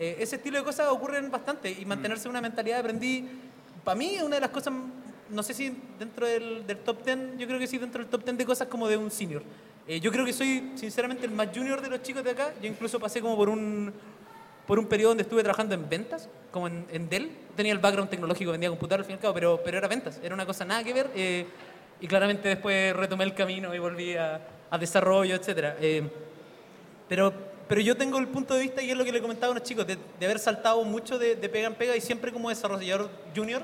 Eh, 0.00 0.16
ese 0.18 0.36
estilo 0.36 0.58
de 0.58 0.64
cosas 0.64 0.88
ocurren 0.88 1.30
bastante 1.30 1.70
y 1.70 1.84
mantenerse 1.84 2.28
una 2.28 2.40
mentalidad 2.40 2.76
de 2.76 2.80
aprendí, 2.80 3.28
para 3.84 3.96
mí 3.96 4.16
es 4.16 4.22
una 4.22 4.34
de 4.34 4.40
las 4.40 4.50
cosas, 4.50 4.74
no 5.30 5.42
sé 5.44 5.54
si 5.54 5.72
dentro 5.98 6.26
del, 6.26 6.66
del 6.66 6.78
top 6.78 7.04
10, 7.04 7.38
yo 7.38 7.46
creo 7.46 7.58
que 7.60 7.66
sí 7.68 7.78
dentro 7.78 8.02
del 8.02 8.10
top 8.10 8.24
10 8.24 8.38
de 8.38 8.44
cosas 8.44 8.66
como 8.66 8.88
de 8.88 8.96
un 8.96 9.10
senior. 9.10 9.42
Eh, 9.88 10.00
yo 10.00 10.12
creo 10.12 10.26
que 10.26 10.34
soy 10.34 10.72
sinceramente 10.74 11.24
el 11.24 11.32
más 11.32 11.48
junior 11.54 11.80
de 11.80 11.88
los 11.88 12.02
chicos 12.02 12.22
de 12.22 12.32
acá, 12.32 12.52
yo 12.60 12.68
incluso 12.68 13.00
pasé 13.00 13.22
como 13.22 13.38
por 13.38 13.48
un, 13.48 13.90
por 14.66 14.78
un 14.78 14.84
periodo 14.84 15.12
donde 15.12 15.22
estuve 15.22 15.42
trabajando 15.42 15.74
en 15.74 15.88
ventas, 15.88 16.28
como 16.50 16.66
en, 16.66 16.86
en 16.92 17.08
Dell, 17.08 17.30
tenía 17.56 17.72
el 17.72 17.78
background 17.78 18.10
tecnológico, 18.10 18.50
vendía 18.50 18.68
computador 18.68 19.00
al 19.00 19.06
fin 19.06 19.14
y 19.14 19.16
al 19.16 19.20
cabo, 19.22 19.32
pero, 19.32 19.60
pero 19.64 19.78
era 19.78 19.88
ventas, 19.88 20.20
era 20.22 20.34
una 20.34 20.44
cosa 20.44 20.66
nada 20.66 20.84
que 20.84 20.92
ver 20.92 21.10
eh, 21.14 21.46
y 22.02 22.06
claramente 22.06 22.50
después 22.50 22.94
retomé 22.94 23.24
el 23.24 23.32
camino 23.32 23.74
y 23.74 23.78
volví 23.78 24.14
a, 24.14 24.42
a 24.70 24.76
desarrollo, 24.76 25.34
etcétera. 25.34 25.76
Eh, 25.80 26.02
pero, 27.08 27.32
pero 27.66 27.80
yo 27.80 27.96
tengo 27.96 28.18
el 28.18 28.28
punto 28.28 28.52
de 28.52 28.60
vista, 28.60 28.82
y 28.82 28.90
es 28.90 28.96
lo 28.96 29.06
que 29.06 29.12
le 29.12 29.22
comentaba 29.22 29.48
a 29.48 29.52
unos 29.52 29.62
chicos, 29.62 29.86
de, 29.86 29.96
de 30.20 30.26
haber 30.26 30.38
saltado 30.38 30.84
mucho 30.84 31.18
de, 31.18 31.34
de 31.36 31.48
pega 31.48 31.66
en 31.66 31.74
pega 31.74 31.96
y 31.96 32.02
siempre 32.02 32.30
como 32.30 32.50
desarrollador 32.50 33.08
junior, 33.34 33.62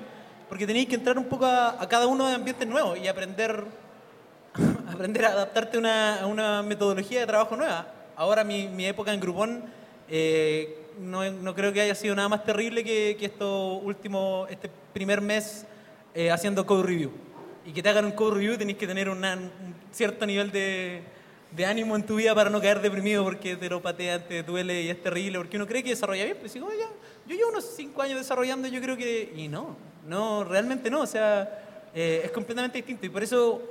porque 0.49 0.67
tenéis 0.67 0.89
que 0.89 0.95
entrar 0.95 1.19
un 1.19 1.27
poco 1.27 1.45
a, 1.45 1.83
a 1.83 1.87
cada 1.87 2.07
uno 2.07 2.27
de 2.27 2.35
ambientes 2.35 2.67
nuevos 2.67 2.99
y 2.99 3.09
aprender, 3.09 3.65
aprender 4.93 5.25
a 5.25 5.33
adaptarte 5.33 5.77
a 5.77 5.81
una, 5.81 6.21
a 6.23 6.27
una 6.27 6.63
metodología 6.63 7.21
de 7.21 7.27
trabajo 7.27 7.57
nueva. 7.57 7.87
Ahora 8.17 8.45
mi, 8.45 8.69
mi 8.69 8.87
época 8.87 9.13
en 9.13 9.21
Groupon 9.21 9.65
eh, 10.09 10.79
no, 11.01 11.29
no 11.31 11.55
creo 11.55 11.73
que 11.73 11.81
haya 11.81 11.95
sido 11.95 12.15
nada 12.15 12.29
más 12.29 12.45
terrible 12.45 12.85
que, 12.85 13.17
que 13.19 13.27
esto 13.27 13.75
último, 13.75 14.47
este 14.49 14.71
primer 14.93 15.21
mes 15.21 15.67
eh, 16.15 16.31
haciendo 16.31 16.65
code 16.67 16.85
review. 16.85 17.11
Y 17.67 17.73
que 17.73 17.83
te 17.83 17.89
hagan 17.89 18.05
un 18.05 18.13
code 18.13 18.35
review 18.35 18.57
tenéis 18.57 18.79
que 18.79 18.87
tener 18.87 19.09
una- 19.09 19.35
un 19.35 19.75
cierto 19.91 20.27
nivel 20.27 20.53
de, 20.53 21.03
de 21.51 21.67
ánimo 21.67 21.97
en 21.97 22.05
tu 22.05 22.17
vida 22.17 22.35
para 22.35 22.51
no 22.51 22.61
caer 22.61 22.81
deprimido 22.81 23.25
porque 23.25 23.57
te 23.57 23.69
lo 23.69 23.83
patean, 23.83 24.23
te 24.29 24.43
duele 24.43 24.83
y 24.83 24.91
es 24.91 25.03
terrible, 25.03 25.39
porque 25.39 25.57
uno 25.57 25.67
cree 25.67 25.83
que 25.83 25.91
desarrolla 25.91 26.25
bien, 26.25 26.37
pues 26.39 26.53
digo, 26.53 26.67
"Oye, 26.67 26.85
yo 27.27 27.35
llevo 27.35 27.49
unos 27.51 27.65
5 27.77 28.03
años 28.03 28.19
desarrollando, 28.19 28.69
yo 28.69 28.81
creo 28.81 28.97
que... 28.97 29.33
Y 29.35 29.49
no, 29.49 29.77
no, 30.07 30.45
realmente 30.45 30.91
no, 30.91 31.01
o 31.01 31.07
sea, 31.07 31.91
eh, 31.95 32.21
es 32.25 32.31
completamente 32.33 32.77
distinto 32.79 33.07
y 33.07 33.09
por 33.09 33.23
eso 33.23 33.63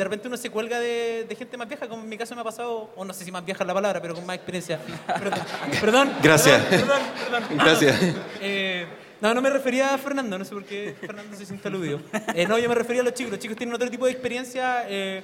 de 0.00 0.04
repente 0.04 0.28
uno 0.28 0.36
se 0.38 0.48
cuelga 0.48 0.80
de, 0.80 1.26
de 1.28 1.36
gente 1.36 1.58
más 1.58 1.68
vieja, 1.68 1.86
como 1.86 2.02
en 2.02 2.08
mi 2.08 2.16
caso 2.16 2.34
me 2.34 2.40
ha 2.40 2.44
pasado, 2.44 2.90
o 2.96 3.04
no 3.04 3.12
sé 3.12 3.22
si 3.22 3.30
más 3.30 3.44
vieja 3.44 3.62
es 3.62 3.66
la 3.66 3.74
palabra, 3.74 4.00
pero 4.00 4.14
con 4.14 4.24
más 4.24 4.34
experiencia. 4.36 4.78
Perdón. 5.06 5.38
perdón 5.78 6.12
Gracias. 6.22 6.62
Perdón, 6.64 7.00
perdón. 7.30 7.58
Gracias. 7.58 8.00
Eh, 8.40 8.86
no, 9.20 9.34
no 9.34 9.42
me 9.42 9.50
refería 9.50 9.92
a 9.92 9.98
Fernando, 9.98 10.38
no 10.38 10.44
sé 10.46 10.54
por 10.54 10.64
qué 10.64 10.96
Fernando 10.98 11.36
se 11.36 11.44
siente 11.44 11.68
aludido. 11.68 12.00
Eh, 12.34 12.46
no, 12.48 12.58
yo 12.58 12.66
me 12.70 12.74
refería 12.74 13.02
a 13.02 13.04
los 13.04 13.12
chicos. 13.12 13.30
Los 13.32 13.40
chicos 13.40 13.58
tienen 13.58 13.74
otro 13.74 13.90
tipo 13.90 14.06
de 14.06 14.12
experiencia 14.12 14.84
eh, 14.88 15.22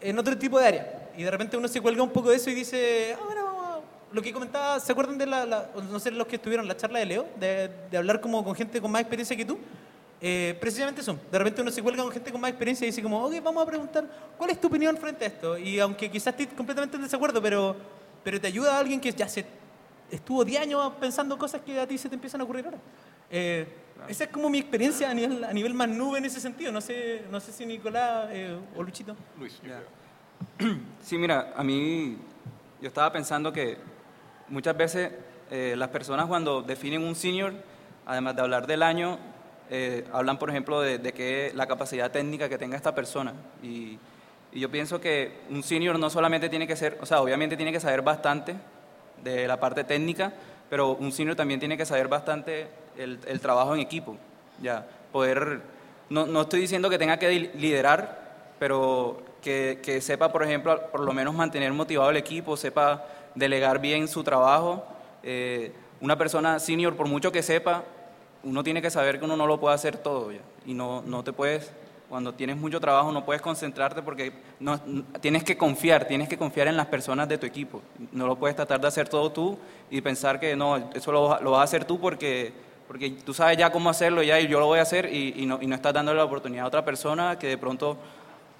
en 0.00 0.16
otro 0.18 0.38
tipo 0.38 0.60
de 0.60 0.66
área. 0.68 1.08
Y 1.16 1.24
de 1.24 1.30
repente 1.32 1.56
uno 1.56 1.66
se 1.66 1.80
cuelga 1.80 2.04
un 2.04 2.10
poco 2.10 2.30
de 2.30 2.36
eso 2.36 2.48
y 2.50 2.54
dice, 2.54 3.16
ah, 3.18 3.24
bueno, 3.24 3.44
vamos 3.44 3.64
a- 3.64 3.80
lo 4.12 4.22
que 4.22 4.32
comentaba, 4.32 4.78
¿se 4.78 4.92
acuerdan 4.92 5.18
de 5.18 5.26
la, 5.26 5.44
la- 5.44 5.66
no 5.90 5.98
sé, 5.98 6.12
los 6.12 6.28
que 6.28 6.36
estuvieron 6.36 6.64
en 6.64 6.68
la 6.68 6.76
charla 6.76 7.00
de 7.00 7.06
Leo? 7.06 7.26
De, 7.40 7.68
de 7.90 7.96
hablar 7.98 8.20
como 8.20 8.44
con 8.44 8.54
gente 8.54 8.80
con 8.80 8.92
más 8.92 9.00
experiencia 9.00 9.36
que 9.36 9.44
tú. 9.44 9.58
Eh, 10.20 10.56
precisamente 10.60 11.00
eso. 11.00 11.18
De 11.30 11.38
repente 11.38 11.60
uno 11.60 11.70
se 11.70 11.82
cuelga 11.82 12.02
con 12.02 12.12
gente 12.12 12.32
con 12.32 12.40
más 12.40 12.50
experiencia 12.50 12.84
y 12.84 12.88
dice 12.88 13.02
como, 13.02 13.24
ok, 13.24 13.34
vamos 13.42 13.62
a 13.62 13.66
preguntar, 13.66 14.04
¿cuál 14.36 14.50
es 14.50 14.60
tu 14.60 14.68
opinión 14.68 14.96
frente 14.96 15.24
a 15.24 15.28
esto? 15.28 15.58
Y 15.58 15.78
aunque 15.78 16.10
quizás 16.10 16.28
estés 16.28 16.48
completamente 16.56 16.96
en 16.96 17.02
desacuerdo, 17.02 17.42
pero, 17.42 17.76
pero 18.24 18.40
te 18.40 18.46
ayuda 18.46 18.76
a 18.76 18.78
alguien 18.78 19.00
que 19.00 19.12
ya 19.12 19.28
se 19.28 19.44
estuvo 20.10 20.44
10 20.44 20.62
años 20.62 20.92
pensando 21.00 21.36
cosas 21.36 21.60
que 21.60 21.78
a 21.78 21.86
ti 21.86 21.98
se 21.98 22.08
te 22.08 22.14
empiezan 22.14 22.40
a 22.40 22.44
ocurrir 22.44 22.64
ahora. 22.64 22.78
Eh, 23.30 23.66
esa 24.08 24.24
es 24.24 24.30
como 24.30 24.48
mi 24.48 24.58
experiencia 24.58 25.10
a 25.10 25.14
nivel, 25.14 25.42
a 25.44 25.52
nivel 25.52 25.74
más 25.74 25.88
nube 25.88 26.18
en 26.18 26.24
ese 26.24 26.40
sentido. 26.40 26.70
No 26.72 26.80
sé, 26.80 27.22
no 27.30 27.40
sé 27.40 27.52
si 27.52 27.66
Nicolás 27.66 28.28
eh, 28.30 28.56
o 28.76 28.82
Luchito. 28.82 29.16
Luis, 29.38 29.60
yo 29.62 29.72
creo. 30.58 30.76
Sí, 31.02 31.16
mira, 31.18 31.52
a 31.56 31.62
mí 31.62 32.18
yo 32.80 32.88
estaba 32.88 33.12
pensando 33.12 33.52
que 33.52 33.78
muchas 34.48 34.76
veces 34.76 35.12
eh, 35.50 35.74
las 35.76 35.88
personas 35.88 36.26
cuando 36.26 36.62
definen 36.62 37.02
un 37.04 37.14
senior, 37.14 37.54
además 38.04 38.34
de 38.34 38.42
hablar 38.42 38.66
del 38.66 38.82
año, 38.82 39.18
eh, 39.70 40.04
hablan, 40.12 40.38
por 40.38 40.50
ejemplo, 40.50 40.80
de, 40.80 40.98
de 40.98 41.12
que 41.12 41.52
la 41.54 41.66
capacidad 41.66 42.10
técnica 42.10 42.48
que 42.48 42.58
tenga 42.58 42.76
esta 42.76 42.94
persona. 42.94 43.32
Y, 43.62 43.98
y 44.52 44.60
yo 44.60 44.70
pienso 44.70 45.00
que 45.00 45.32
un 45.50 45.62
senior 45.62 45.98
no 45.98 46.08
solamente 46.10 46.48
tiene 46.48 46.66
que 46.66 46.76
ser, 46.76 46.98
o 47.00 47.06
sea, 47.06 47.20
obviamente 47.20 47.56
tiene 47.56 47.72
que 47.72 47.80
saber 47.80 48.02
bastante 48.02 48.56
de 49.22 49.46
la 49.46 49.58
parte 49.58 49.84
técnica, 49.84 50.32
pero 50.70 50.92
un 50.94 51.12
senior 51.12 51.36
también 51.36 51.60
tiene 51.60 51.76
que 51.76 51.86
saber 51.86 52.08
bastante 52.08 52.68
el, 52.96 53.18
el 53.26 53.40
trabajo 53.40 53.74
en 53.74 53.80
equipo. 53.80 54.16
Ya, 54.62 54.86
poder, 55.12 55.60
no, 56.08 56.26
no 56.26 56.42
estoy 56.42 56.60
diciendo 56.60 56.88
que 56.90 56.98
tenga 56.98 57.18
que 57.18 57.28
li- 57.28 57.50
liderar, 57.54 58.54
pero 58.58 59.22
que, 59.42 59.80
que 59.82 60.00
sepa, 60.00 60.32
por 60.32 60.42
ejemplo, 60.42 60.90
por 60.90 61.00
lo 61.00 61.12
menos 61.12 61.34
mantener 61.34 61.72
motivado 61.72 62.10
el 62.10 62.16
equipo, 62.16 62.56
sepa 62.56 63.04
delegar 63.34 63.80
bien 63.80 64.08
su 64.08 64.24
trabajo. 64.24 64.84
Eh, 65.22 65.72
una 66.00 66.16
persona 66.16 66.58
senior, 66.58 66.94
por 66.96 67.06
mucho 67.06 67.30
que 67.32 67.42
sepa, 67.42 67.84
uno 68.44 68.62
tiene 68.62 68.80
que 68.82 68.90
saber 68.90 69.18
que 69.18 69.24
uno 69.24 69.36
no 69.36 69.46
lo 69.46 69.58
puede 69.58 69.74
hacer 69.74 69.96
todo. 69.98 70.30
Y 70.64 70.74
no, 70.74 71.02
no 71.02 71.22
te 71.24 71.32
puedes, 71.32 71.72
cuando 72.08 72.32
tienes 72.32 72.56
mucho 72.56 72.80
trabajo, 72.80 73.10
no 73.12 73.24
puedes 73.24 73.42
concentrarte 73.42 74.02
porque 74.02 74.32
no, 74.60 74.78
tienes 75.20 75.42
que 75.44 75.56
confiar, 75.56 76.06
tienes 76.06 76.28
que 76.28 76.38
confiar 76.38 76.68
en 76.68 76.76
las 76.76 76.86
personas 76.86 77.28
de 77.28 77.38
tu 77.38 77.46
equipo. 77.46 77.82
No 78.12 78.26
lo 78.26 78.36
puedes 78.36 78.56
tratar 78.56 78.80
de 78.80 78.86
hacer 78.88 79.08
todo 79.08 79.30
tú 79.32 79.58
y 79.90 80.00
pensar 80.00 80.38
que 80.38 80.54
no, 80.56 80.76
eso 80.94 81.12
lo, 81.12 81.40
lo 81.40 81.50
vas 81.52 81.60
a 81.60 81.64
hacer 81.64 81.84
tú 81.84 81.98
porque, 82.00 82.52
porque 82.86 83.10
tú 83.10 83.34
sabes 83.34 83.56
ya 83.56 83.70
cómo 83.72 83.90
hacerlo 83.90 84.22
ya 84.22 84.38
y 84.40 84.46
yo 84.46 84.60
lo 84.60 84.66
voy 84.66 84.78
a 84.78 84.82
hacer 84.82 85.12
y, 85.12 85.44
no, 85.46 85.58
y 85.60 85.66
no 85.66 85.74
estás 85.74 85.92
dándole 85.94 86.18
la 86.18 86.24
oportunidad 86.24 86.64
a 86.64 86.68
otra 86.68 86.84
persona 86.84 87.38
que 87.38 87.48
de 87.48 87.58
pronto 87.58 87.96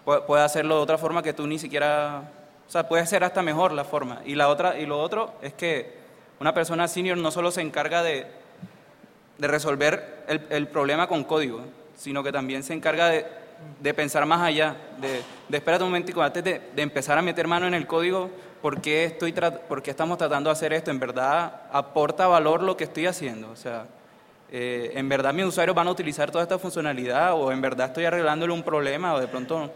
pu- 0.04 0.24
puede 0.26 0.42
hacerlo 0.42 0.76
de 0.76 0.82
otra 0.82 0.98
forma 0.98 1.22
que 1.22 1.32
tú 1.32 1.46
ni 1.46 1.58
siquiera, 1.60 2.22
o 2.66 2.70
sea, 2.70 2.88
puede 2.88 3.06
ser 3.06 3.22
hasta 3.22 3.42
mejor 3.42 3.70
la 3.72 3.84
forma. 3.84 4.22
Y 4.24 4.34
la 4.34 4.48
otra 4.48 4.76
y 4.78 4.86
lo 4.86 5.00
otro 5.00 5.34
es 5.40 5.52
que 5.54 5.94
una 6.40 6.52
persona 6.52 6.88
senior 6.88 7.16
no 7.16 7.30
solo 7.30 7.50
se 7.52 7.60
encarga 7.62 8.02
de, 8.02 8.26
de 9.38 9.46
resolver 9.48 10.24
el, 10.28 10.46
el 10.50 10.68
problema 10.68 11.06
con 11.06 11.24
código, 11.24 11.60
sino 11.96 12.22
que 12.22 12.32
también 12.32 12.62
se 12.62 12.72
encarga 12.74 13.08
de, 13.08 13.26
de 13.80 13.94
pensar 13.94 14.24
más 14.26 14.40
allá, 14.42 14.76
de, 15.00 15.22
de 15.48 15.56
espérate 15.56 15.84
un 15.84 15.90
momentico, 15.90 16.22
antes 16.22 16.42
de, 16.44 16.60
de 16.74 16.82
empezar 16.82 17.18
a 17.18 17.22
meter 17.22 17.46
mano 17.46 17.66
en 17.66 17.74
el 17.74 17.86
código, 17.86 18.30
¿por 18.62 18.80
qué, 18.80 19.04
estoy 19.04 19.32
¿por 19.32 19.82
qué 19.82 19.90
estamos 19.90 20.18
tratando 20.18 20.48
de 20.50 20.52
hacer 20.52 20.72
esto? 20.72 20.90
¿En 20.90 20.98
verdad 20.98 21.62
aporta 21.72 22.26
valor 22.26 22.62
lo 22.62 22.76
que 22.76 22.84
estoy 22.84 23.06
haciendo? 23.06 23.50
O 23.50 23.56
sea, 23.56 23.86
eh, 24.50 24.92
¿en 24.94 25.08
verdad 25.08 25.32
mis 25.34 25.44
usuarios 25.44 25.74
van 25.74 25.88
a 25.88 25.90
utilizar 25.90 26.30
toda 26.30 26.42
esta 26.42 26.58
funcionalidad? 26.58 27.34
¿O 27.34 27.52
en 27.52 27.60
verdad 27.60 27.88
estoy 27.88 28.04
arreglándole 28.04 28.52
un 28.52 28.62
problema? 28.62 29.14
¿O 29.14 29.20
de 29.20 29.28
pronto 29.28 29.70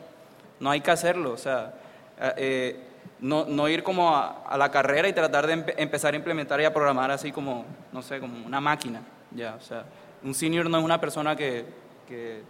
no 0.59 0.71
hay 0.71 0.81
que 0.81 0.91
hacerlo? 0.91 1.33
O 1.33 1.39
sea, 1.39 1.73
eh, 2.37 2.79
no, 3.21 3.45
no 3.47 3.69
ir 3.69 3.83
como 3.83 4.15
a, 4.15 4.43
a 4.49 4.57
la 4.57 4.71
carrera 4.71 5.09
y 5.09 5.13
tratar 5.13 5.47
de 5.47 5.55
empe- 5.57 5.75
empezar 5.77 6.15
a 6.15 6.17
implementar 6.17 6.61
y 6.61 6.65
a 6.65 6.73
programar 6.73 7.11
así 7.11 7.33
como, 7.33 7.65
no 7.93 8.03
sé, 8.03 8.19
como 8.19 8.47
una 8.47 8.61
máquina. 8.61 9.01
Ya, 9.33 9.55
o 9.55 9.61
sea, 9.61 9.85
un 10.23 10.35
senior 10.35 10.69
no 10.69 10.79
es 10.79 10.85
una 10.85 11.01
persona 11.01 11.37
que, 11.37 11.65
que, 12.09 12.43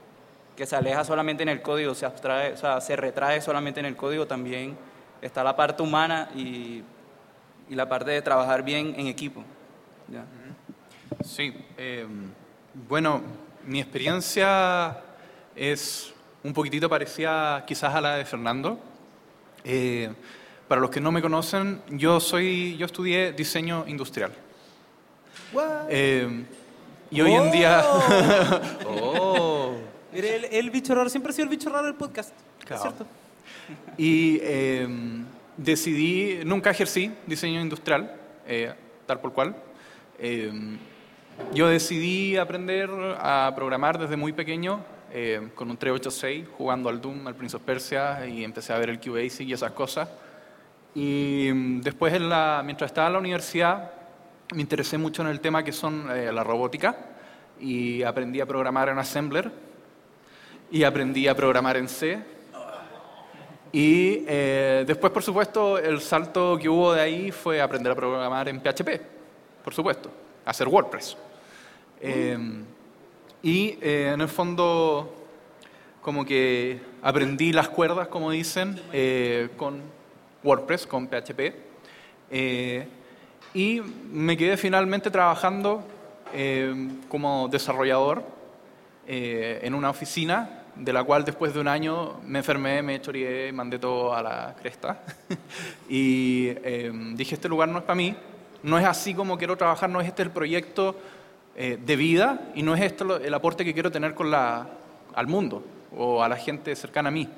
que 0.57 0.67
se 0.67 0.77
aleja 0.77 1.05
solamente 1.05 1.43
en 1.43 1.51
el 1.51 1.63
código, 1.63 1.95
se 1.95 2.07
abstrae, 2.07 2.53
o 2.53 2.57
sea, 2.57 2.81
se 2.81 2.97
retrae 2.97 3.41
solamente 3.41 3.81
en 3.81 3.87
el 3.87 3.97
código, 3.97 4.27
también 4.27 4.77
está 5.21 5.45
la 5.45 5.55
parte 5.55 5.83
humana 5.83 6.31
y, 6.35 6.83
y 7.69 7.75
la 7.75 7.89
parte 7.89 8.11
de 8.11 8.23
trabajar 8.23 8.63
bien 8.63 8.95
en 8.97 9.07
equipo. 9.07 9.45
Ya. 10.09 10.25
Sí, 11.25 11.55
eh, 11.77 12.07
bueno, 12.89 13.21
mi 13.67 13.81
experiencia 13.81 14.99
es 15.55 16.13
un 16.43 16.53
poquitito 16.53 16.89
parecida 16.89 17.65
quizás 17.67 17.95
a 17.95 18.01
la 18.01 18.17
de 18.17 18.25
Fernando. 18.25 18.79
Eh, 19.65 20.13
para 20.67 20.81
los 20.81 20.91
que 20.91 21.01
no 21.01 21.13
me 21.13 21.21
conocen, 21.21 21.83
yo 21.91 22.21
soy, 22.21 22.77
yo 22.77 22.87
estudié 22.87 23.33
diseño 23.33 23.85
industrial. 23.87 24.33
Eh, 25.89 26.45
y 27.11 27.21
hoy 27.21 27.33
en 27.33 27.51
día, 27.51 27.83
oh, 28.87 29.75
Mire, 30.13 30.37
el, 30.37 30.45
el 30.47 30.71
bicho 30.71 30.95
raro 30.95 31.09
siempre 31.09 31.31
ha 31.31 31.33
sido 31.35 31.45
el 31.45 31.51
bicho 31.51 31.71
raro 31.71 31.87
del 31.87 31.95
podcast. 31.95 32.31
¿Es 32.61 32.65
Claro. 32.67 32.83
cierto? 32.83 33.07
y 33.97 34.39
eh, 34.43 34.89
decidí, 35.57 36.41
nunca 36.45 36.71
ejercí 36.71 37.13
diseño 37.27 37.61
industrial, 37.61 38.13
eh, 38.47 38.73
tal 39.07 39.21
por 39.21 39.33
cual. 39.33 39.55
Eh, 40.19 40.53
yo 41.55 41.69
decidí 41.69 42.37
aprender 42.37 42.91
a 43.19 43.53
programar 43.55 43.99
desde 43.99 44.17
muy 44.17 44.33
pequeño, 44.33 44.81
eh, 45.13 45.49
con 45.55 45.71
un 45.71 45.77
386, 45.77 46.47
jugando 46.59 46.89
al 46.89 47.01
Doom, 47.01 47.27
al 47.27 47.35
Prince 47.35 47.57
of 47.57 47.63
Persia, 47.63 48.27
y 48.27 48.45
empecé 48.45 48.73
a 48.73 48.79
ver 48.79 48.91
el 48.91 49.01
QBasic 49.01 49.49
y 49.49 49.53
esas 49.53 49.73
cosas. 49.73 50.09
Y 50.95 51.51
después, 51.81 52.13
en 52.15 52.29
la, 52.29 52.63
mientras 52.65 52.91
estaba 52.91 53.07
en 53.07 53.13
la 53.15 53.19
universidad, 53.21 53.91
me 54.53 54.63
interesé 54.63 54.99
mucho 54.99 55.23
en 55.23 55.29
el 55.29 55.41
tema 55.41 55.63
que 55.63 55.73
son 55.73 56.07
eh, 56.11 56.33
la 56.33 56.45
robótica, 56.45 56.97
y 57.61 58.03
aprendí 58.03 58.41
a 58.41 58.47
programar 58.47 58.89
en 58.89 58.99
Assembler, 58.99 59.51
y 60.71 60.83
aprendí 60.85 61.29
a 61.29 61.35
programar 61.35 61.77
en 61.77 61.89
C, 61.89 62.23
y 63.73 64.25
eh, 64.27 64.85
después, 64.87 65.13
por 65.13 65.23
supuesto, 65.23 65.79
el 65.79 66.01
salto 66.01 66.59
que 66.61 66.69
hubo 66.69 66.93
de 66.93 67.01
ahí 67.01 67.31
fue 67.31 67.61
aprender 67.61 67.93
a 67.93 67.95
programar 67.95 68.49
en 68.49 68.61
PHP, 68.61 69.01
por 69.63 69.73
supuesto, 69.73 70.11
hacer 70.45 70.67
WordPress. 70.67 71.17
Eh, 72.01 72.37
y 73.43 73.79
en 73.81 74.21
el 74.21 74.29
fondo, 74.29 75.15
como 76.03 76.25
que 76.25 76.81
aprendí 77.03 77.53
las 77.53 77.69
cuerdas, 77.69 78.09
como 78.09 78.33
dicen, 78.33 78.81
eh, 78.93 79.51
con 79.57 79.81
WordPress, 80.43 80.87
con 80.87 81.07
PHP. 81.07 81.55
Y 83.55 83.81
me 84.13 84.37
quedé 84.37 84.57
finalmente 84.57 85.11
trabajando 85.11 85.83
eh, 86.33 86.73
como 87.09 87.49
desarrollador 87.49 88.23
eh, 89.07 89.61
en 89.63 89.75
una 89.75 89.91
oficina 89.91 90.57
de 90.77 90.93
la 90.93 91.03
cual 91.03 91.25
después 91.25 91.53
de 91.53 91.61
un 91.61 91.67
año 91.69 92.21
me 92.25 92.39
enfermé, 92.39 92.81
me 92.81 93.01
choreé, 93.01 93.53
mandé 93.53 93.79
todo 93.79 94.15
a 94.15 94.23
la 94.23 94.55
cresta. 94.61 95.03
y 95.89 96.47
eh, 96.49 96.93
dije, 97.15 97.35
este 97.35 97.49
lugar 97.49 97.69
no 97.69 97.79
es 97.79 97.85
para 97.85 97.97
mí, 97.97 98.15
no 98.63 98.79
es 98.79 98.85
así 98.87 99.15
como 99.15 99.37
quiero 99.37 99.57
trabajar, 99.57 99.91
no 99.91 100.01
es 100.01 100.07
este 100.07 100.23
el 100.23 100.31
proyecto 100.31 100.97
eh, 101.57 101.77
de 101.85 101.97
vida 101.97 102.53
y 102.55 102.63
no 102.63 102.75
es 102.77 102.83
esto 102.83 103.05
lo- 103.05 103.17
el 103.17 103.35
aporte 103.35 103.65
que 103.65 103.75
quiero 103.75 103.91
tener 103.91 104.15
con 104.15 104.31
la, 104.31 104.69
al 105.15 105.27
mundo 105.27 105.65
o 105.97 106.23
a 106.23 106.29
la 106.29 106.37
gente 106.37 106.75
cercana 106.77 107.09
a 107.09 107.13
mí. 107.13 107.29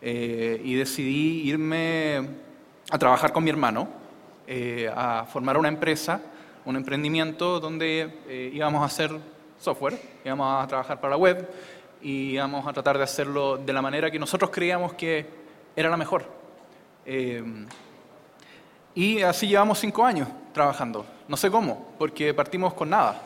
Eh, 0.00 0.58
y 0.64 0.74
decidí 0.74 1.42
irme 1.46 2.20
a 2.90 2.98
trabajar 2.98 3.32
con 3.34 3.44
mi 3.44 3.50
hermano, 3.50 3.99
eh, 4.52 4.90
a 4.92 5.26
formar 5.26 5.56
una 5.56 5.68
empresa, 5.68 6.20
un 6.64 6.74
emprendimiento 6.74 7.60
donde 7.60 8.18
eh, 8.26 8.50
íbamos 8.52 8.82
a 8.82 8.86
hacer 8.86 9.12
software, 9.60 9.96
íbamos 10.24 10.64
a 10.64 10.66
trabajar 10.66 11.00
para 11.00 11.12
la 11.12 11.16
web 11.18 11.48
y 12.02 12.32
íbamos 12.32 12.66
a 12.66 12.72
tratar 12.72 12.98
de 12.98 13.04
hacerlo 13.04 13.58
de 13.58 13.72
la 13.72 13.80
manera 13.80 14.10
que 14.10 14.18
nosotros 14.18 14.50
creíamos 14.50 14.94
que 14.94 15.24
era 15.76 15.88
la 15.88 15.96
mejor. 15.96 16.24
Eh, 17.06 17.44
y 18.92 19.22
así 19.22 19.46
llevamos 19.46 19.78
cinco 19.78 20.04
años 20.04 20.26
trabajando. 20.52 21.06
No 21.28 21.36
sé 21.36 21.48
cómo, 21.48 21.94
porque 21.96 22.34
partimos 22.34 22.74
con 22.74 22.90
nada. 22.90 23.22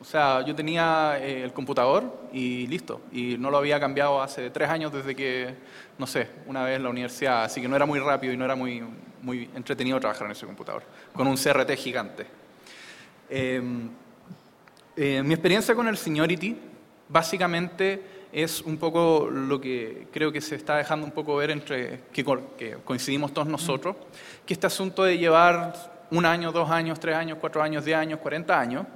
O 0.00 0.04
sea, 0.04 0.44
yo 0.46 0.54
tenía 0.54 1.18
eh, 1.20 1.42
el 1.42 1.52
computador 1.52 2.28
y 2.32 2.68
listo. 2.68 3.00
Y 3.10 3.36
no 3.38 3.50
lo 3.50 3.58
había 3.58 3.80
cambiado 3.80 4.22
hace 4.22 4.50
tres 4.50 4.70
años 4.70 4.92
desde 4.92 5.16
que, 5.16 5.56
no 5.98 6.06
sé, 6.06 6.30
una 6.46 6.62
vez 6.62 6.76
en 6.76 6.84
la 6.84 6.90
universidad. 6.90 7.42
Así 7.42 7.60
que 7.60 7.66
no 7.66 7.74
era 7.74 7.86
muy 7.86 7.98
rápido 7.98 8.32
y 8.32 8.36
no 8.36 8.44
era 8.44 8.54
muy, 8.54 8.84
muy 9.22 9.50
entretenido 9.54 9.98
trabajar 10.00 10.26
en 10.26 10.32
ese 10.32 10.46
computador. 10.46 10.82
Con 11.12 11.26
un 11.26 11.36
CRT 11.36 11.70
gigante. 11.76 12.26
Eh, 13.30 13.62
eh, 14.96 15.22
mi 15.22 15.34
experiencia 15.34 15.74
con 15.74 15.86
el 15.86 15.96
Seniority 15.96 16.56
básicamente 17.08 18.02
es 18.32 18.60
un 18.62 18.76
poco 18.76 19.28
lo 19.30 19.60
que 19.60 20.08
creo 20.12 20.32
que 20.32 20.40
se 20.40 20.56
está 20.56 20.76
dejando 20.76 21.06
un 21.06 21.12
poco 21.12 21.36
ver 21.36 21.50
entre 21.50 22.00
que, 22.12 22.24
que 22.58 22.76
coincidimos 22.84 23.32
todos 23.32 23.48
nosotros, 23.48 23.96
que 24.44 24.54
este 24.54 24.66
asunto 24.66 25.04
de 25.04 25.16
llevar 25.16 26.06
un 26.10 26.24
año, 26.26 26.52
dos 26.52 26.70
años, 26.70 26.98
tres 27.00 27.16
años, 27.16 27.38
cuatro 27.40 27.62
años, 27.62 27.84
diez 27.84 27.96
años, 27.96 28.20
cuarenta 28.20 28.58
años, 28.58 28.86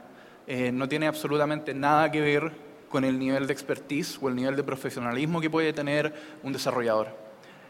eh, 0.46 0.72
no 0.72 0.88
tiene 0.88 1.06
absolutamente 1.06 1.72
nada 1.72 2.10
que 2.10 2.20
ver 2.20 2.52
con 2.88 3.04
el 3.04 3.18
nivel 3.18 3.46
de 3.46 3.52
expertise 3.52 4.18
o 4.20 4.28
el 4.28 4.34
nivel 4.34 4.56
de 4.56 4.62
profesionalismo 4.62 5.40
que 5.40 5.48
puede 5.48 5.72
tener 5.72 6.12
un 6.42 6.52
desarrollador. 6.52 7.08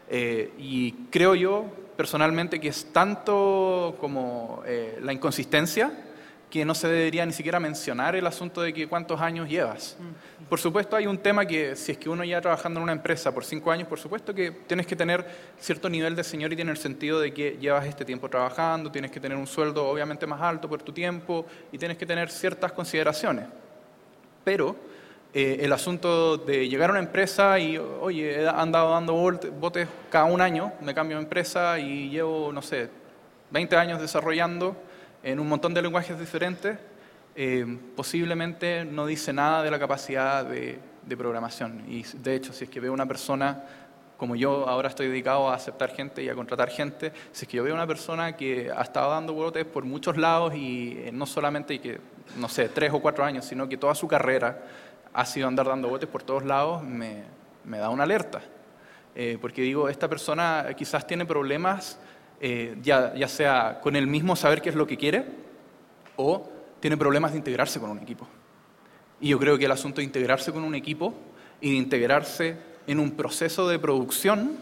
Eh, 0.09 0.51
y 0.57 0.91
creo 1.09 1.35
yo 1.35 1.65
personalmente 1.95 2.59
que 2.59 2.69
es 2.69 2.91
tanto 2.91 3.95
como 3.99 4.63
eh, 4.65 4.99
la 5.01 5.13
inconsistencia 5.13 5.91
que 6.53 6.65
no 6.65 6.75
se 6.75 6.87
debería 6.87 7.25
ni 7.25 7.33
siquiera 7.33 7.59
mencionar 7.59 8.15
el 8.15 8.27
asunto 8.27 8.61
de 8.61 8.71
que 8.71 8.87
cuántos 8.87 9.19
años 9.19 9.49
llevas. 9.49 9.97
Mm. 9.99 10.43
Por 10.49 10.59
supuesto 10.59 10.95
hay 10.95 11.07
un 11.07 11.17
tema 11.17 11.47
que 11.47 11.75
si 11.75 11.93
es 11.93 11.97
que 11.97 12.07
uno 12.07 12.23
ya 12.23 12.39
trabajando 12.41 12.79
en 12.79 12.83
una 12.83 12.91
empresa 12.91 13.33
por 13.33 13.43
cinco 13.43 13.71
años, 13.71 13.87
por 13.87 13.99
supuesto 13.99 14.35
que 14.35 14.51
tienes 14.51 14.85
que 14.85 14.95
tener 14.95 15.25
cierto 15.59 15.89
nivel 15.89 16.15
de 16.15 16.23
seniority 16.23 16.61
en 16.61 16.69
el 16.69 16.77
sentido 16.77 17.19
de 17.19 17.33
que 17.33 17.57
llevas 17.59 17.87
este 17.87 18.05
tiempo 18.05 18.29
trabajando, 18.29 18.91
tienes 18.91 19.09
que 19.09 19.19
tener 19.19 19.35
un 19.35 19.47
sueldo 19.47 19.87
obviamente 19.87 20.27
más 20.27 20.39
alto 20.41 20.69
por 20.69 20.83
tu 20.83 20.91
tiempo 20.91 21.43
y 21.71 21.79
tienes 21.79 21.97
que 21.97 22.05
tener 22.05 22.29
ciertas 22.29 22.71
consideraciones. 22.71 23.45
Pero 24.43 24.75
eh, 25.35 25.65
el 25.65 25.73
asunto 25.73 26.37
de 26.37 26.69
llegar 26.69 26.91
a 26.91 26.93
una 26.93 26.99
empresa 26.99 27.57
y, 27.57 27.77
oye, 27.77 28.43
he 28.43 28.47
andado 28.47 28.91
dando 28.91 29.13
botes 29.13 29.87
cada 30.11 30.25
un 30.25 30.41
año, 30.41 30.71
me 30.81 30.93
cambio 30.93 31.17
de 31.17 31.23
empresa 31.23 31.79
y 31.79 32.09
llevo, 32.11 32.51
no 32.53 32.61
sé, 32.61 32.89
20 33.49 33.75
años 33.75 33.99
desarrollando 33.99 34.75
en 35.23 35.39
un 35.39 35.49
montón 35.49 35.73
de 35.73 35.81
lenguajes 35.81 36.19
diferentes, 36.19 36.77
eh, 37.35 37.65
posiblemente 37.95 38.85
no 38.85 39.07
dice 39.07 39.33
nada 39.33 39.63
de 39.63 39.71
la 39.71 39.79
capacidad 39.79 40.45
de, 40.45 40.77
de, 41.03 41.17
programación. 41.17 41.83
Y 41.87 42.03
de 42.03 42.35
hecho, 42.35 42.53
si 42.53 42.65
es 42.65 42.69
que 42.69 42.79
veo 42.79 42.93
una 42.93 43.07
persona, 43.07 43.63
como 44.17 44.35
yo 44.35 44.69
ahora 44.69 44.89
estoy 44.89 45.07
dedicado 45.07 45.49
a 45.49 45.55
aceptar 45.55 45.89
gente 45.95 46.21
y 46.21 46.29
a 46.29 46.35
contratar 46.35 46.69
gente, 46.69 47.11
si 47.31 47.45
es 47.45 47.49
que 47.49 47.57
yo 47.57 47.63
veo 47.63 47.73
una 47.73 47.87
persona 47.87 48.37
que 48.37 48.69
ha 48.69 48.83
estado 48.83 49.09
dando 49.09 49.33
botes 49.33 49.65
por 49.65 49.83
muchos 49.83 50.15
lados 50.15 50.53
y 50.53 50.95
eh, 50.99 51.09
no 51.11 51.25
solamente 51.25 51.79
que, 51.79 51.99
no 52.37 52.47
sé, 52.49 52.69
tres 52.69 52.93
o 52.93 53.01
cuatro 53.01 53.25
años, 53.25 53.45
sino 53.45 53.67
que 53.67 53.77
toda 53.77 53.95
su 53.95 54.07
carrera 54.07 54.61
ha 55.13 55.25
sido 55.25 55.47
andar 55.47 55.67
dando 55.67 55.89
botes 55.89 56.09
por 56.09 56.23
todos 56.23 56.43
lados, 56.43 56.83
me, 56.83 57.23
me 57.63 57.77
da 57.77 57.89
una 57.89 58.03
alerta. 58.03 58.41
Eh, 59.15 59.37
porque 59.39 59.61
digo, 59.61 59.89
esta 59.89 60.09
persona 60.09 60.67
quizás 60.75 61.05
tiene 61.05 61.25
problemas, 61.25 61.99
eh, 62.41 62.75
ya, 62.81 63.13
ya 63.15 63.27
sea 63.27 63.79
con 63.81 63.95
el 63.95 64.07
mismo 64.07 64.35
saber 64.35 64.61
qué 64.61 64.69
es 64.69 64.75
lo 64.75 64.87
que 64.87 64.97
quiere, 64.97 65.25
o 66.15 66.49
tiene 66.79 66.97
problemas 66.97 67.31
de 67.31 67.37
integrarse 67.37 67.79
con 67.79 67.91
un 67.91 67.99
equipo. 67.99 68.27
Y 69.21 69.29
yo 69.29 69.39
creo 69.39 69.57
que 69.57 69.65
el 69.65 69.71
asunto 69.71 70.01
de 70.01 70.05
integrarse 70.05 70.51
con 70.51 70.63
un 70.63 70.75
equipo 70.75 71.13
y 71.61 71.71
de 71.71 71.77
integrarse 71.77 72.57
en 72.87 72.99
un 72.99 73.11
proceso 73.11 73.67
de 73.67 73.79
producción 73.79 74.57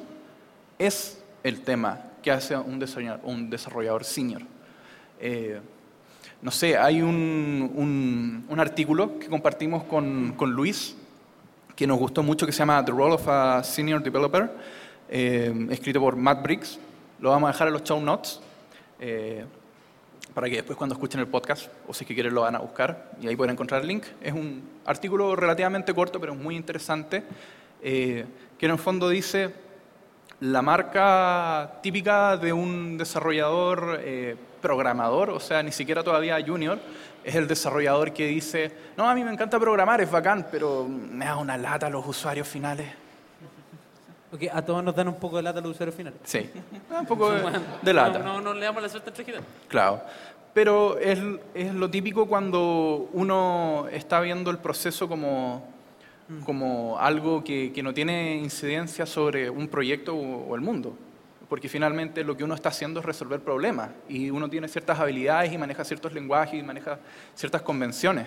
es 0.77 1.23
el 1.43 1.61
tema 1.61 2.11
que 2.21 2.31
hace 2.31 2.55
un 2.55 2.77
desarrollador, 2.77 3.21
un 3.23 3.49
desarrollador 3.49 4.03
senior. 4.03 4.43
Eh, 5.19 5.59
no 6.41 6.49
sé, 6.49 6.75
hay 6.77 7.01
un, 7.01 8.45
un, 8.49 8.59
artículo 8.59 9.19
que 9.19 9.27
compartimos 9.27 9.83
con, 9.83 10.33
con, 10.35 10.51
Luis, 10.51 10.95
que 11.75 11.85
nos 11.85 11.99
gustó 11.99 12.23
mucho, 12.23 12.45
que 12.45 12.51
se 12.51 12.59
llama 12.59 12.83
The 12.83 12.91
Role 12.91 13.13
of 13.13 13.27
a 13.27 13.63
Senior 13.63 14.01
Developer, 14.01 14.51
eh, 15.07 15.67
escrito 15.69 15.99
por 15.99 16.15
Matt 16.15 16.41
Briggs. 16.41 16.79
Lo 17.19 17.29
vamos 17.29 17.49
a 17.49 17.51
dejar 17.51 17.67
en 17.67 17.73
los 17.73 17.83
show 17.83 18.01
notes, 18.01 18.41
eh, 18.99 19.45
para 20.33 20.49
que 20.49 20.57
después 20.57 20.77
cuando 20.77 20.95
escuchen 20.95 21.19
el 21.19 21.27
podcast, 21.27 21.69
o 21.87 21.93
si 21.93 22.03
es 22.03 22.07
que 22.07 22.15
quieren 22.15 22.33
lo 22.33 22.41
van 22.41 22.55
a 22.55 22.59
buscar, 22.59 23.11
y 23.21 23.27
ahí 23.27 23.35
pueden 23.35 23.53
encontrar 23.53 23.81
el 23.81 23.87
link. 23.87 24.05
Es 24.19 24.33
un 24.33 24.63
artículo 24.85 25.35
relativamente 25.35 25.93
corto, 25.93 26.19
pero 26.19 26.33
muy 26.33 26.55
interesante, 26.55 27.23
eh, 27.83 28.25
que 28.57 28.65
en 28.65 28.71
el 28.71 28.79
fondo 28.79 29.09
dice 29.09 29.53
la 30.39 30.63
marca 30.63 31.79
típica 31.83 32.35
de 32.35 32.51
un 32.51 32.97
desarrollador 32.97 34.01
programador, 34.61 35.31
o 35.31 35.39
sea, 35.39 35.61
ni 35.61 35.71
siquiera 35.71 36.03
todavía 36.03 36.37
junior, 36.45 36.79
es 37.23 37.35
el 37.35 37.47
desarrollador 37.47 38.13
que 38.13 38.27
dice, 38.27 38.71
no, 38.95 39.09
a 39.09 39.15
mí 39.15 39.23
me 39.23 39.31
encanta 39.31 39.59
programar, 39.59 40.01
es 40.01 40.09
bacán, 40.09 40.47
pero 40.49 40.87
me 40.87 41.25
da 41.25 41.37
una 41.37 41.57
lata 41.57 41.87
a 41.87 41.89
los 41.89 42.05
usuarios 42.07 42.47
finales. 42.47 42.87
Porque 44.29 44.49
a 44.49 44.61
todos 44.61 44.81
nos 44.81 44.95
dan 44.95 45.09
un 45.09 45.15
poco 45.15 45.37
de 45.37 45.43
lata 45.43 45.59
a 45.59 45.61
los 45.61 45.71
usuarios 45.71 45.95
finales. 45.95 46.19
Sí, 46.23 46.49
un 46.97 47.05
poco 47.05 47.31
de, 47.81 47.93
lata. 47.93 48.19
No, 48.19 48.39
no, 48.39 48.53
le 48.53 48.65
damos 48.65 48.81
la 48.81 48.87
suerte 48.87 49.09
a 49.09 49.41
Claro. 49.67 50.01
Pero 50.53 50.97
es, 50.97 51.19
es, 51.53 51.73
lo 51.73 51.89
típico 51.89 52.27
cuando 52.27 53.09
uno 53.13 53.87
está 53.91 54.19
viendo 54.19 54.51
el 54.51 54.57
proceso 54.57 55.07
como, 55.07 55.65
como 56.45 56.97
algo 56.99 57.43
que, 57.43 57.71
que 57.73 57.83
no 57.83 57.93
tiene 57.93 58.35
incidencia 58.37 59.05
sobre 59.05 59.49
un 59.49 59.67
proyecto 59.67 60.15
o 60.15 60.55
el 60.55 60.61
mundo 60.61 60.93
porque 61.51 61.67
finalmente 61.67 62.23
lo 62.23 62.37
que 62.37 62.45
uno 62.45 62.55
está 62.55 62.69
haciendo 62.69 63.01
es 63.01 63.05
resolver 63.05 63.41
problemas 63.41 63.89
y 64.07 64.29
uno 64.29 64.49
tiene 64.49 64.69
ciertas 64.69 64.97
habilidades 64.97 65.51
y 65.51 65.57
maneja 65.57 65.83
ciertos 65.83 66.13
lenguajes 66.13 66.57
y 66.57 66.63
maneja 66.63 66.97
ciertas 67.35 67.61
convenciones. 67.61 68.25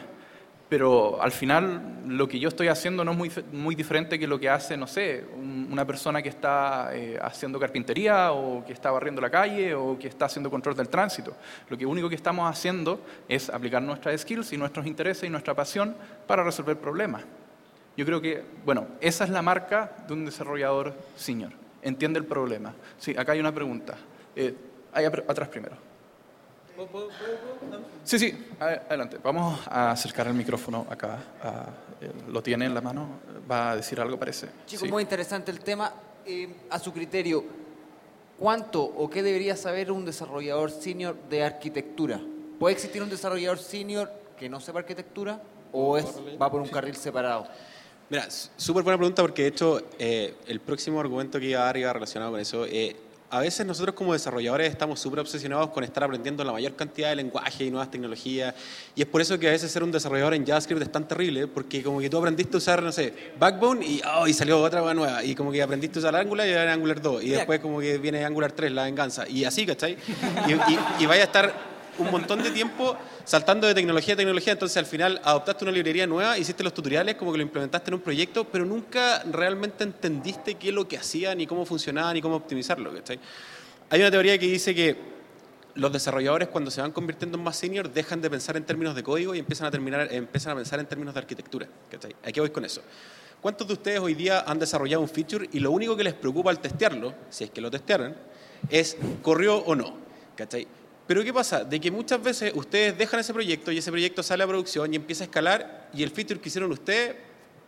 Pero 0.69 1.23
al 1.23 1.33
final 1.33 2.03
lo 2.07 2.29
que 2.29 2.39
yo 2.39 2.51
estoy 2.51 2.69
haciendo 2.69 3.03
no 3.03 3.13
es 3.13 3.17
muy, 3.17 3.33
muy 3.51 3.75
diferente 3.75 4.19
que 4.19 4.27
lo 4.27 4.39
que 4.39 4.51
hace, 4.51 4.77
no 4.77 4.87
sé, 4.87 5.25
una 5.39 5.87
persona 5.87 6.21
que 6.21 6.29
está 6.29 6.91
eh, 6.93 7.19
haciendo 7.19 7.59
carpintería 7.59 8.31
o 8.33 8.63
que 8.63 8.75
está 8.75 8.91
barriendo 8.91 9.23
la 9.23 9.31
calle 9.31 9.73
o 9.73 9.99
que 9.99 10.09
está 10.09 10.27
haciendo 10.27 10.51
control 10.51 10.77
del 10.77 10.91
tránsito. 10.91 11.35
Lo 11.71 11.79
que 11.79 11.87
único 11.87 12.11
que 12.11 12.17
estamos 12.17 12.47
haciendo 12.47 13.01
es 13.27 13.49
aplicar 13.49 13.81
nuestras 13.81 14.21
skills 14.21 14.53
y 14.53 14.59
nuestros 14.59 14.87
intereses 14.87 15.25
y 15.25 15.31
nuestra 15.31 15.55
pasión 15.55 15.97
para 16.27 16.45
resolver 16.45 16.77
problemas. 16.77 17.25
Yo 17.97 18.05
creo 18.05 18.21
que, 18.21 18.45
bueno, 18.67 18.87
esa 19.01 19.25
es 19.25 19.31
la 19.31 19.41
marca 19.41 19.93
de 20.07 20.13
un 20.13 20.27
desarrollador 20.27 20.95
senior 21.17 21.64
entiende 21.85 22.19
el 22.19 22.25
problema. 22.25 22.75
Sí, 22.99 23.15
acá 23.17 23.33
hay 23.33 23.41
una 23.41 23.55
pregunta. 23.55 23.95
Eh, 24.35 24.55
ahí 24.93 25.05
atrás 25.05 25.49
primero. 25.49 25.77
Sí, 28.03 28.19
sí, 28.19 28.47
adelante. 28.59 29.19
Vamos 29.23 29.61
a 29.67 29.93
acercar 29.93 30.27
el 30.27 30.35
micrófono 30.35 30.87
acá. 30.91 31.19
Eh, 32.01 32.11
lo 32.29 32.43
tiene 32.43 32.65
en 32.67 32.75
la 32.75 32.81
mano. 32.81 33.21
Va 33.49 33.71
a 33.71 33.77
decir 33.77 34.01
algo, 34.01 34.19
parece. 34.19 34.49
Chicos, 34.67 34.91
muy 34.91 35.03
interesante 35.03 35.51
el 35.53 35.61
tema. 35.61 35.93
Eh, 36.27 36.49
a 36.71 36.79
su 36.79 36.93
criterio, 36.93 37.45
¿cuánto 38.39 38.83
o 38.83 39.09
qué 39.11 39.23
debería 39.23 39.57
saber 39.57 39.93
un 39.93 40.05
desarrollador 40.05 40.71
senior 40.71 41.17
de 41.29 41.45
arquitectura? 41.45 42.19
¿Puede 42.59 42.75
existir 42.75 43.03
un 43.03 43.11
desarrollador 43.11 43.59
senior 43.59 44.11
que 44.39 44.49
no 44.49 44.59
sepa 44.59 44.79
arquitectura 44.79 45.41
o 45.71 45.99
es, 45.99 46.07
va 46.41 46.51
por 46.51 46.63
un 46.63 46.69
carril 46.69 46.97
separado? 46.97 47.47
Mira, 48.11 48.29
súper 48.31 48.83
buena 48.83 48.99
pregunta 48.99 49.23
porque 49.23 49.43
de 49.43 49.49
hecho 49.49 49.83
eh, 49.99 50.35
el 50.47 50.61
próximo 50.61 51.01
argumento 51.01 51.41
que 51.41 51.47
iba 51.47 51.63
a 51.63 51.65
dar 51.65 51.77
iba 51.77 51.93
relacionado 51.93 52.33
con 52.33 52.41
eso. 52.41 52.67
Eh, 52.67 52.97
a 53.31 53.41
veces 53.41 53.67
nosotros 53.67 53.97
como 53.97 54.13
desarrolladores 54.13 54.71
estamos 54.71 55.01
súper 55.01 55.19
obsesionados 55.21 55.71
con 55.71 55.83
estar 55.83 56.05
aprendiendo 56.05 56.45
la 56.45 56.53
mayor 56.53 56.77
cantidad 56.77 57.09
de 57.09 57.17
lenguaje 57.17 57.65
y 57.65 57.71
nuevas 57.71 57.91
tecnologías 57.91 58.55
y 58.95 59.03
es 59.03 59.09
por 59.09 59.21
eso 59.21 59.39
que 59.39 59.49
a 59.49 59.51
veces 59.51 59.73
ser 59.73 59.83
un 59.83 59.91
desarrollador 59.91 60.35
en 60.35 60.47
JavaScript 60.47 60.83
es 60.83 60.93
tan 60.93 61.09
terrible 61.09 61.49
porque 61.49 61.83
como 61.83 61.99
que 61.99 62.09
tú 62.09 62.19
aprendiste 62.19 62.57
a 62.57 62.59
usar, 62.59 62.83
no 62.83 62.93
sé, 62.93 63.13
Backbone 63.39 63.85
y, 63.85 64.03
oh, 64.19 64.29
y 64.29 64.35
salió 64.35 64.63
otra 64.63 64.95
nueva 64.95 65.25
y 65.25 65.35
como 65.35 65.51
que 65.51 65.61
aprendiste 65.63 65.99
a 65.99 66.01
usar 66.01 66.15
Angular 66.15 66.47
y 66.47 66.51
era 66.51 66.73
Angular 66.73 67.01
2 67.01 67.25
y 67.25 67.31
después 67.31 67.59
como 67.59 67.81
que 67.81 67.99
viene 67.99 68.25
Angular 68.25 68.53
3, 68.53 68.71
la 68.71 68.85
venganza 68.85 69.29
y 69.29 69.45
así, 69.45 69.67
¿cachai? 69.67 69.97
Y, 70.47 70.53
y, 70.53 70.79
y 71.01 71.07
vaya 71.07 71.23
a 71.23 71.27
estar 71.27 71.74
un 71.99 72.11
montón 72.11 72.43
de 72.43 72.51
tiempo 72.51 72.97
saltando 73.25 73.67
de 73.67 73.75
tecnología 73.75 74.15
a 74.15 74.17
tecnología, 74.17 74.53
entonces 74.53 74.77
al 74.77 74.87
final 74.87 75.21
adoptaste 75.25 75.65
una 75.65 75.73
librería 75.73 76.07
nueva, 76.07 76.39
hiciste 76.39 76.63
los 76.63 76.75
tutoriales, 76.75 77.15
como 77.15 77.33
que 77.33 77.39
lo 77.39 77.43
implementaste 77.43 77.91
en 77.91 77.95
un 77.95 78.01
proyecto, 78.01 78.45
pero 78.45 78.65
nunca 78.65 79.23
realmente 79.31 79.85
entendiste 79.85 80.57
qué 80.57 80.69
es 80.69 80.75
lo 80.75 80.87
que 80.89 80.99
hacía, 80.99 81.35
ni 81.35 81.47
cómo 81.47 81.65
funcionaba, 81.65 82.13
ni 82.13 82.21
cómo 82.21 82.37
optimizarlo. 82.37 82.93
Hay 83.91 84.01
una 84.01 84.11
teoría 84.11 84.39
que 84.39 84.47
dice 84.47 84.75
que 84.75 85.15
los 85.75 85.93
desarrolladores 85.93 86.49
cuando 86.49 86.71
se 86.71 86.81
van 86.81 86.93
convirtiendo 86.93 87.37
en 87.37 87.45
más 87.45 87.57
senior 87.57 87.93
dejan 87.93 88.21
de 88.21 88.31
pensar 88.31 88.57
en 88.57 88.65
términos 88.65 88.95
de 88.95 89.03
código 89.03 89.35
y 89.35 89.39
empiezan 89.39 89.67
a, 89.67 89.71
terminar, 89.71 90.09
empiezan 90.13 90.53
a 90.53 90.57
pensar 90.57 90.81
en 90.81 90.87
términos 90.87 91.15
de 91.15 91.21
arquitectura. 91.21 91.67
¿cachai? 91.91 92.15
Aquí 92.25 92.41
voy 92.41 92.51
con 92.51 92.65
eso. 92.65 92.83
¿Cuántos 93.41 93.67
de 93.67 93.75
ustedes 93.75 94.01
hoy 94.01 94.15
día 94.15 94.45
han 94.47 94.59
desarrollado 94.59 95.03
un 95.03 95.09
feature 95.09 95.49
y 95.53 95.61
lo 95.61 95.71
único 95.71 95.97
que 95.97 96.05
les 96.05 96.15
preocupa 96.15 96.51
al 96.51 96.61
testearlo, 96.61 97.15
si 97.29 97.45
es 97.45 97.51
que 97.51 97.61
lo 97.61 97.71
testearon, 97.71 98.15
es 98.71 98.97
corrió 99.23 99.57
o 99.57 99.75
no? 99.75 99.95
¿cachai? 100.37 100.67
Pero 101.07 101.23
¿qué 101.23 101.33
pasa? 101.33 101.65
De 101.65 101.79
que 101.81 101.91
muchas 101.91 102.23
veces 102.23 102.53
ustedes 102.55 102.97
dejan 102.97 103.21
ese 103.21 103.35
proyecto 103.35 103.71
y 103.71 103.79
ese 103.79 103.91
proyecto 103.91 104.23
sale 104.23 104.45
a 104.45 104.47
producción 104.47 104.93
y 104.93 104.97
empieza 104.97 105.25
a 105.25 105.27
escalar 105.27 105.91
y 105.93 106.03
el 106.03 106.11
feature 106.11 106.41
que 106.41 106.49
hicieron 106.49 106.73
ustedes, 106.73 107.17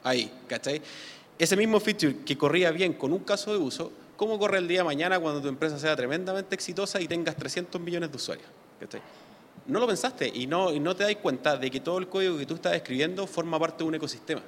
ahí, 0.03 0.33
¿cachai? 0.47 0.81
Ese 1.39 1.57
mismo 1.57 1.79
feature 1.79 2.17
que 2.25 2.39
corría 2.39 2.71
bien 2.71 2.95
con 2.95 3.13
un 3.13 3.21
caso 3.21 3.53
de 3.53 3.59
uso, 3.59 3.93
¿cómo 4.17 4.39
corre 4.39 4.59
el 4.59 4.69
día 4.69 4.79
de 4.79 4.85
mañana 4.85 5.21
cuando 5.21 5.43
tu 5.43 5.49
empresa 5.49 5.79
sea 5.79 5.95
tremendamente 5.95 6.55
exitosa 6.55 7.01
y 7.01 7.07
tengas 7.07 7.37
300 7.37 7.79
millones 7.81 8.11
de 8.11 8.17
usuarios? 8.17 8.49
¿cachai? 8.81 9.03
No 9.67 9.81
lo 9.81 9.87
pensaste 9.87 10.31
y 10.33 10.47
no, 10.47 10.73
y 10.73 10.81
no 10.81 10.97
te 10.97 11.05
das 11.05 11.17
cuenta 11.17 11.59
de 11.59 11.71
que 11.71 11.81
todo 11.81 11.99
el 11.99 12.09
código 12.09 12.39
que 12.39 12.47
tú 12.47 12.55
estás 12.55 12.75
escribiendo 12.75 13.27
forma 13.27 13.59
parte 13.59 13.85
de 13.85 13.89
un 13.89 13.95
ecosistema 13.97 14.43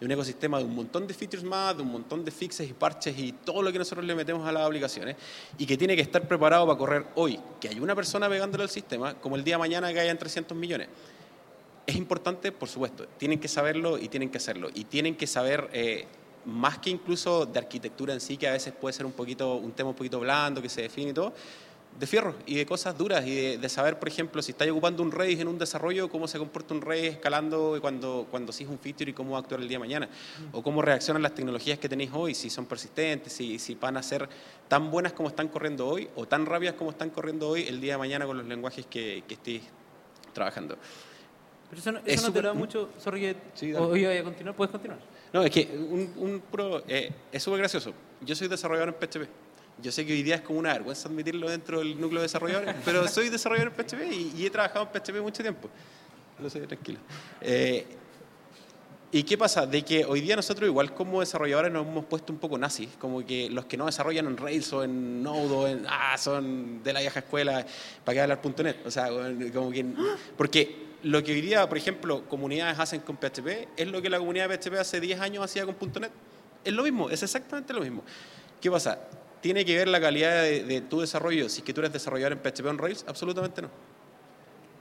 de 0.00 0.06
un 0.06 0.12
ecosistema 0.12 0.58
de 0.58 0.64
un 0.64 0.74
montón 0.74 1.06
de 1.06 1.12
features 1.12 1.44
más, 1.44 1.76
de 1.76 1.82
un 1.82 1.92
montón 1.92 2.24
de 2.24 2.30
fixes 2.30 2.68
y 2.68 2.72
parches 2.72 3.16
y 3.18 3.32
todo 3.32 3.62
lo 3.62 3.70
que 3.70 3.78
nosotros 3.78 4.04
le 4.04 4.14
metemos 4.14 4.48
a 4.48 4.50
las 4.50 4.66
aplicaciones 4.66 5.16
y 5.58 5.66
que 5.66 5.76
tiene 5.76 5.94
que 5.94 6.00
estar 6.00 6.26
preparado 6.26 6.66
para 6.66 6.78
correr 6.78 7.06
hoy. 7.16 7.38
Que 7.60 7.68
hay 7.68 7.78
una 7.78 7.94
persona 7.94 8.28
pegándole 8.28 8.64
al 8.64 8.70
sistema, 8.70 9.14
como 9.14 9.36
el 9.36 9.44
día 9.44 9.54
de 9.54 9.58
mañana 9.58 9.92
que 9.92 10.00
hayan 10.00 10.16
300 10.18 10.56
millones. 10.56 10.88
es 11.86 11.96
importante, 11.96 12.52
por 12.52 12.68
supuesto, 12.68 13.06
tienen 13.18 13.40
que 13.40 13.48
saberlo 13.48 13.98
y 13.98 14.08
tienen 14.08 14.30
que 14.30 14.38
hacerlo. 14.38 14.70
Y 14.72 14.84
tienen 14.84 15.16
que 15.16 15.26
saber, 15.26 15.68
eh, 15.72 16.06
más 16.46 16.78
que 16.78 16.88
incluso 16.88 17.46
de 17.46 17.58
arquitectura 17.58 18.14
en 18.14 18.20
sí, 18.20 18.36
que 18.36 18.48
a 18.48 18.52
veces 18.52 18.72
puede 18.72 18.92
ser 18.92 19.04
un 19.04 19.12
poquito, 19.12 19.56
un 19.56 19.72
tema 19.72 19.90
un 19.90 19.96
poquito 19.96 20.20
blando, 20.20 20.62
que 20.62 20.68
se 20.68 20.82
define 20.82 21.10
y 21.10 21.14
todo, 21.14 21.34
de 21.98 22.06
fierro 22.06 22.34
y 22.46 22.54
de 22.54 22.64
cosas 22.64 22.96
duras 22.96 23.26
y 23.26 23.34
de, 23.34 23.58
de 23.58 23.68
saber, 23.68 23.98
por 23.98 24.08
ejemplo, 24.08 24.40
si 24.40 24.52
estáis 24.52 24.70
ocupando 24.70 25.02
un 25.02 25.12
Redis 25.12 25.38
en 25.40 25.48
un 25.48 25.58
desarrollo, 25.58 26.08
cómo 26.08 26.26
se 26.28 26.38
comporta 26.38 26.72
un 26.72 26.80
Redis 26.80 27.10
escalando 27.12 27.76
cuando, 27.80 28.26
cuando 28.30 28.52
sí 28.52 28.64
es 28.64 28.70
un 28.70 28.78
feature 28.78 29.10
y 29.10 29.12
cómo 29.14 29.32
va 29.32 29.38
a 29.38 29.40
actuar 29.40 29.60
el 29.60 29.68
día 29.68 29.74
de 29.76 29.80
mañana. 29.80 30.08
O 30.52 30.62
cómo 30.62 30.80
reaccionan 30.80 31.22
las 31.22 31.34
tecnologías 31.34 31.78
que 31.78 31.88
tenéis 31.90 32.10
hoy, 32.14 32.34
si 32.34 32.48
son 32.48 32.64
persistentes, 32.64 33.32
si, 33.34 33.58
si 33.58 33.74
van 33.74 33.98
a 33.98 34.02
ser 34.02 34.26
tan 34.68 34.90
buenas 34.90 35.12
como 35.12 35.28
están 35.28 35.48
corriendo 35.48 35.86
hoy 35.86 36.08
o 36.16 36.26
tan 36.26 36.46
rápidas 36.46 36.74
como 36.74 36.90
están 36.90 37.10
corriendo 37.10 37.48
hoy 37.48 37.64
el 37.68 37.80
día 37.82 37.94
de 37.94 37.98
mañana 37.98 38.24
con 38.24 38.38
los 38.38 38.46
lenguajes 38.46 38.86
que, 38.86 39.22
que 39.28 39.34
estéis 39.34 39.62
trabajando. 40.32 40.78
Pero 41.68 41.80
eso 41.82 41.92
no, 41.92 41.98
eso 41.98 42.06
Es 42.06 42.22
no 42.22 42.22
te 42.22 42.26
súper- 42.38 42.42
lo 42.44 42.48
da 42.48 42.54
mucho. 42.54 42.88
Sorry, 42.98 43.20
que- 43.20 43.36
Sí, 43.54 43.74
o 43.74 43.94
iba 43.94 44.10
a 44.12 44.22
continuar. 44.24 44.56
¿Puedes 44.56 44.72
continuar? 44.72 44.98
No, 45.32 45.42
es 45.44 45.50
que 45.50 45.68
un, 45.72 46.12
un 46.16 46.40
puro, 46.40 46.82
eh, 46.88 47.12
es 47.30 47.42
súper 47.42 47.58
gracioso. 47.60 47.92
Yo 48.22 48.34
soy 48.34 48.48
desarrollador 48.48 48.88
en 48.88 48.94
PHP. 48.94 49.28
Yo 49.82 49.92
sé 49.92 50.04
que 50.04 50.12
hoy 50.12 50.22
día 50.22 50.36
es 50.36 50.40
como 50.42 50.58
una 50.58 50.72
vergüenza 50.72 51.08
admitirlo 51.08 51.48
dentro 51.48 51.78
del 51.78 52.00
núcleo 52.00 52.20
de 52.20 52.26
desarrolladores, 52.26 52.74
pero 52.84 53.06
soy 53.08 53.28
desarrollador 53.28 53.72
en 53.76 53.84
PHP 53.84 54.12
y, 54.12 54.32
y 54.36 54.46
he 54.46 54.50
trabajado 54.50 54.88
en 54.92 55.00
PHP 55.00 55.20
mucho 55.20 55.42
tiempo. 55.42 55.68
Lo 56.38 56.48
sé, 56.48 56.60
tranquilo. 56.66 56.98
Eh, 57.40 57.86
¿Y 59.12 59.24
qué 59.24 59.36
pasa? 59.36 59.66
De 59.66 59.82
que 59.82 60.04
hoy 60.04 60.20
día 60.20 60.36
nosotros 60.36 60.68
igual 60.68 60.94
como 60.94 61.18
desarrolladores 61.18 61.72
nos 61.72 61.84
hemos 61.84 62.04
puesto 62.04 62.32
un 62.32 62.38
poco 62.38 62.56
nazis, 62.56 62.90
como 62.98 63.26
que 63.26 63.50
los 63.50 63.64
que 63.64 63.76
no 63.76 63.86
desarrollan 63.86 64.26
en 64.26 64.36
Rails 64.36 64.72
o 64.72 64.84
en 64.84 65.20
Node 65.20 65.52
o 65.52 65.66
en, 65.66 65.84
ah, 65.88 66.16
son 66.16 66.80
de 66.84 66.92
la 66.92 67.00
vieja 67.00 67.18
escuela, 67.18 67.66
¿para 68.04 68.14
qué 68.14 68.20
hablar 68.20 68.40
.NET? 68.62 68.86
O 68.86 68.90
sea, 68.90 69.08
como 69.52 69.72
que, 69.72 69.84
porque 70.36 70.90
lo 71.02 71.24
que 71.24 71.32
hoy 71.32 71.40
día, 71.40 71.68
por 71.68 71.76
ejemplo, 71.76 72.24
comunidades 72.28 72.78
hacen 72.78 73.00
con 73.00 73.16
PHP 73.16 73.68
es 73.76 73.88
lo 73.88 74.00
que 74.00 74.08
la 74.08 74.18
comunidad 74.18 74.48
de 74.48 74.56
PHP 74.56 74.74
hace 74.74 75.00
10 75.00 75.20
años 75.20 75.44
hacía 75.44 75.66
con 75.66 75.76
.NET. 76.00 76.12
Es 76.64 76.72
lo 76.72 76.84
mismo, 76.84 77.10
es 77.10 77.20
exactamente 77.22 77.72
lo 77.72 77.80
mismo. 77.80 78.04
¿Qué 78.60 78.70
pasa? 78.70 78.96
¿Tiene 79.40 79.64
que 79.64 79.76
ver 79.76 79.88
la 79.88 80.00
calidad 80.00 80.42
de, 80.42 80.64
de 80.64 80.80
tu 80.80 81.00
desarrollo 81.00 81.48
si 81.48 81.60
es 81.60 81.64
que 81.64 81.72
tú 81.72 81.80
eres 81.80 81.92
desarrollador 81.92 82.32
en 82.32 82.38
PHP 82.38 82.66
o 82.66 82.70
en 82.70 82.78
Rails? 82.78 83.04
Absolutamente 83.08 83.62
no. 83.62 83.70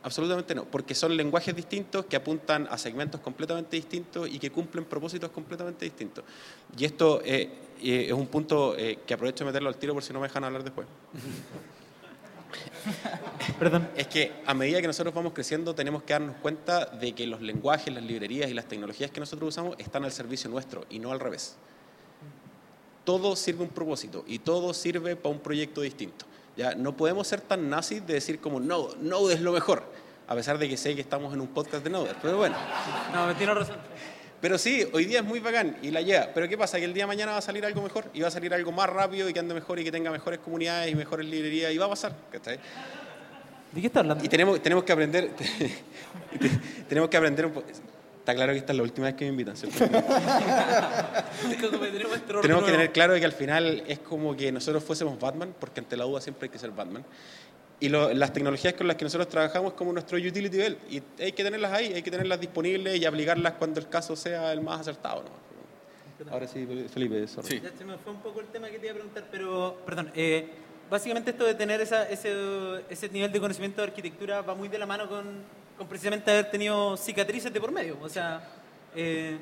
Absolutamente 0.02 0.56
no, 0.56 0.64
porque 0.64 0.96
son 0.96 1.16
lenguajes 1.18 1.54
distintos 1.54 2.06
que 2.06 2.16
apuntan 2.16 2.68
a 2.72 2.78
segmentos 2.78 3.20
completamente 3.20 3.76
distintos 3.76 4.30
y 4.30 4.40
que 4.40 4.50
cumplen 4.50 4.86
propósitos 4.86 5.30
completamente 5.30 5.84
distintos. 5.84 6.24
Y 6.78 6.86
esto 6.86 7.22
eh, 7.26 7.50
eh, 7.82 8.06
es 8.08 8.14
un 8.14 8.28
punto 8.28 8.78
eh, 8.78 9.00
que 9.06 9.14
aprovecho 9.14 9.44
de 9.44 9.50
meterlo 9.50 9.68
al 9.68 9.76
tiro 9.76 9.94
por 9.94 10.02
si 10.02 10.14
no 10.14 10.22
me 10.22 10.28
dejan 10.28 10.46
hablar 10.46 10.64
después. 10.64 10.88
Perdón. 13.60 13.90
Es 13.98 14.08
que 14.08 14.32
a 14.46 14.54
medida 14.54 14.80
que 14.80 14.88
nosotros 14.88 15.14
vamos 15.14 15.34
creciendo 15.34 15.76
tenemos 15.76 16.04
que 16.04 16.14
darnos 16.14 16.38
cuenta 16.38 16.86
de 16.86 17.12
que 17.14 17.28
los 17.28 17.42
lenguajes, 17.42 17.94
las 17.94 18.04
librerías 18.04 18.50
y 18.50 18.54
las 18.54 18.66
tecnologías 18.66 19.12
que 19.12 19.20
nosotros 19.20 19.50
usamos 19.50 19.76
están 19.80 20.06
al 20.06 20.14
servicio 20.14 20.50
nuestro 20.50 20.86
y 20.90 21.00
no 21.00 21.12
al 21.12 21.20
revés. 21.20 21.58
Todo 23.10 23.36
sirve 23.36 23.64
un 23.64 23.70
propósito 23.70 24.24
y 24.28 24.38
todo 24.38 24.72
sirve 24.72 25.16
para 25.16 25.34
un 25.34 25.42
proyecto 25.42 25.82
distinto. 25.82 26.28
¿ya? 26.56 26.76
No 26.76 26.96
podemos 26.96 27.28
ser 27.28 27.42
tan 27.42 27.68
nazis 27.68 28.06
de 28.06 28.14
decir 28.14 28.40
como 28.40 28.60
Node, 28.60 28.98
Node 29.02 29.34
es 29.34 29.42
lo 29.42 29.52
mejor, 29.52 29.82
a 30.28 30.36
pesar 30.36 30.60
de 30.60 30.70
que 30.70 30.78
sé 30.78 30.94
que 30.94 31.02
estamos 31.02 31.34
en 31.34 31.42
un 31.42 31.48
podcast 31.48 31.84
de 31.84 31.90
Node, 31.90 32.12
pero 32.22 32.38
bueno. 32.38 32.56
No, 33.12 33.26
me 33.26 33.34
tienes 33.34 33.56
razón. 33.56 33.78
Pero 34.40 34.60
sí, 34.60 34.88
hoy 34.94 35.06
día 35.06 35.22
es 35.22 35.26
muy 35.26 35.40
bacán 35.40 35.78
y 35.82 35.90
la 35.90 36.04
lleva. 36.04 36.28
Pero 36.36 36.48
¿qué 36.48 36.56
pasa? 36.56 36.78
Que 36.78 36.86
el 36.86 36.94
día 36.94 37.06
de 37.06 37.08
mañana 37.08 37.32
va 37.32 37.40
a 37.40 37.42
salir 37.42 37.66
algo 37.66 37.82
mejor 37.82 38.06
y 38.14 38.22
va 38.22 38.28
a 38.28 38.32
salir 38.32 38.54
algo 38.54 38.72
más 38.72 38.88
rápido 38.88 39.28
y 39.28 39.34
que 39.34 39.40
ande 39.40 39.56
mejor 39.56 39.80
y 39.80 39.84
que 39.84 39.92
tenga 39.92 40.12
mejores 40.12 40.38
comunidades 40.38 40.92
y 40.92 40.94
mejores 40.94 41.26
librerías 41.26 41.74
y 41.74 41.80
va 41.80 41.88
a 41.88 41.90
pasar. 41.90 42.14
¿cachai? 42.32 42.60
¿De 43.72 43.82
qué 43.82 43.88
estás 43.88 44.02
hablando? 44.02 44.24
Y 44.24 44.28
tenemos, 44.30 44.62
tenemos 44.62 44.84
que 44.84 44.92
aprender. 44.92 45.32
tenemos 46.88 47.10
que 47.10 47.18
aprender 47.18 47.48
un 47.48 47.54
poco. 47.54 47.68
Está 48.30 48.36
claro 48.36 48.54
que 48.54 48.60
esta 48.60 48.74
es 48.74 48.78
la 48.78 48.84
última 48.84 49.08
vez 49.08 49.16
que 49.16 49.26
me 49.26 49.32
invitan, 49.32 49.58
¿cierto? 49.58 49.80
Tenemos 52.42 52.64
que 52.64 52.72
tener 52.72 52.92
claro 52.92 53.16
que 53.16 53.26
al 53.26 53.32
final 53.32 53.84
es 53.88 53.98
como 54.00 54.36
que 54.36 54.52
nosotros 54.52 54.84
fuésemos 54.84 55.20
Batman, 55.20 55.56
porque 55.60 55.80
ante 55.80 55.98
la 55.98 56.04
duda 56.06 56.22
siempre 56.22 56.46
hay 56.46 56.50
que 56.52 56.60
ser 56.60 56.70
Batman. 56.70 57.04
Y 57.80 57.90
lo- 57.90 58.14
las 58.14 58.32
tecnologías 58.32 58.76
con 58.76 58.88
las 58.88 58.98
que 58.98 59.06
nosotros 59.06 59.28
trabajamos 59.30 59.72
es 59.72 59.78
como 59.78 59.92
nuestro 59.94 60.18
utility 60.20 60.58
belt. 60.58 60.78
Y 60.92 61.02
hay 61.20 61.32
que 61.32 61.44
tenerlas 61.44 61.74
ahí, 61.74 61.92
hay 61.94 62.04
que 62.04 62.12
tenerlas 62.12 62.40
disponibles 62.40 63.00
y 63.00 63.06
aplicarlas 63.06 63.54
cuando 63.54 63.80
el 63.80 63.90
caso 63.90 64.16
sea 64.16 64.54
el 64.54 64.62
más 64.62 64.82
acertado. 64.82 65.24
¿no? 65.24 66.32
Ahora 66.32 66.46
sí, 66.48 66.68
Felipe, 66.94 67.28
sorry. 67.28 67.62
Ya 67.62 67.72
se 67.76 67.84
me 67.86 67.98
fue 67.98 68.12
un 68.14 68.20
poco 68.22 68.42
el 68.42 68.48
tema 68.48 68.70
que 68.70 68.78
te 68.78 68.86
iba 68.86 68.92
a 68.92 68.96
preguntar, 68.96 69.24
pero 69.32 69.82
perdón. 69.86 70.12
eh, 70.14 70.48
básicamente 70.90 71.32
esto 71.32 71.46
de 71.46 71.56
tener 71.56 71.82
esa, 71.82 72.10
ese, 72.10 72.34
ese 72.90 73.10
nivel 73.10 73.32
de 73.32 73.40
conocimiento 73.40 73.82
de 73.82 73.88
arquitectura 73.88 74.42
va 74.42 74.56
muy 74.56 74.68
de 74.68 74.78
la 74.78 74.86
mano 74.86 75.08
con, 75.08 75.26
con 75.78 75.88
precisamente 75.88 76.30
haber 76.32 76.50
tenido 76.52 76.98
cicatrices 76.98 77.52
de 77.54 77.60
por 77.62 77.72
medio. 77.72 77.98
O 78.02 78.10
sea, 78.10 78.42
eh, 78.96 79.38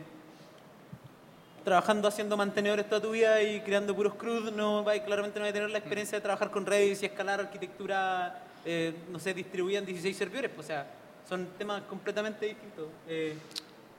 trabajando 1.63 2.07
haciendo 2.07 2.38
mantenedores 2.38 2.88
toda 2.88 3.01
tu 3.01 3.12
vida 3.12 3.41
y 3.41 3.62
creando 3.62 3.95
puros 3.95 4.13
CRUD, 4.15 4.51
no 4.51 4.83
va, 4.83 4.93
claramente 4.99 5.39
no 5.39 5.43
va 5.45 5.49
a 5.49 5.53
tener 5.53 5.69
la 5.69 5.77
experiencia 5.79 6.17
de 6.17 6.21
trabajar 6.21 6.49
con 6.51 6.65
Redis 6.65 7.01
y 7.03 7.07
escalar 7.07 7.39
arquitectura, 7.41 8.43
eh, 8.65 8.93
no 9.12 9.19
sé, 9.19 9.33
distribuida 9.33 9.79
en 9.79 9.86
16 9.86 10.15
servidores. 10.15 10.51
O 10.57 10.63
sea, 10.63 10.86
son 11.27 11.47
temas 11.57 11.81
completamente 11.83 12.45
distintos. 12.45 12.88
eh, 13.07 13.36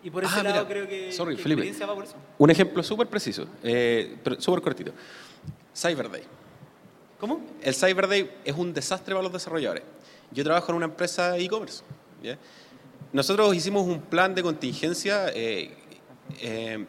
y 0.00 0.10
por 0.10 0.22
ese 0.22 0.34
Ah, 0.38 0.42
lado 0.44 0.54
mira. 0.64 0.68
creo 0.68 0.86
que, 0.88 1.10
Sorry, 1.10 1.34
que 1.34 1.42
Felipe. 1.42 1.84
va 1.84 1.92
por 1.94 2.04
eso. 2.04 2.14
Un 2.38 2.50
ejemplo 2.50 2.84
súper 2.84 3.08
preciso, 3.08 3.46
eh, 3.64 4.16
súper 4.38 4.62
cortito. 4.62 4.92
Cyber 5.74 6.08
Day. 6.08 6.22
¿Cómo? 7.18 7.40
El 7.62 7.74
Cyber 7.74 8.06
Day 8.06 8.30
es 8.44 8.54
un 8.56 8.72
desastre 8.72 9.14
para 9.14 9.22
los 9.22 9.32
desarrolladores. 9.32 9.82
Yo 10.30 10.44
trabajo 10.44 10.70
en 10.70 10.76
una 10.76 10.86
empresa 10.86 11.36
e-commerce. 11.36 11.82
Nosotros 13.12 13.54
hicimos 13.54 13.86
un 13.86 14.00
plan 14.02 14.34
de 14.34 14.42
contingencia 14.42 15.28
eh, 15.34 15.74
eh, 16.40 16.84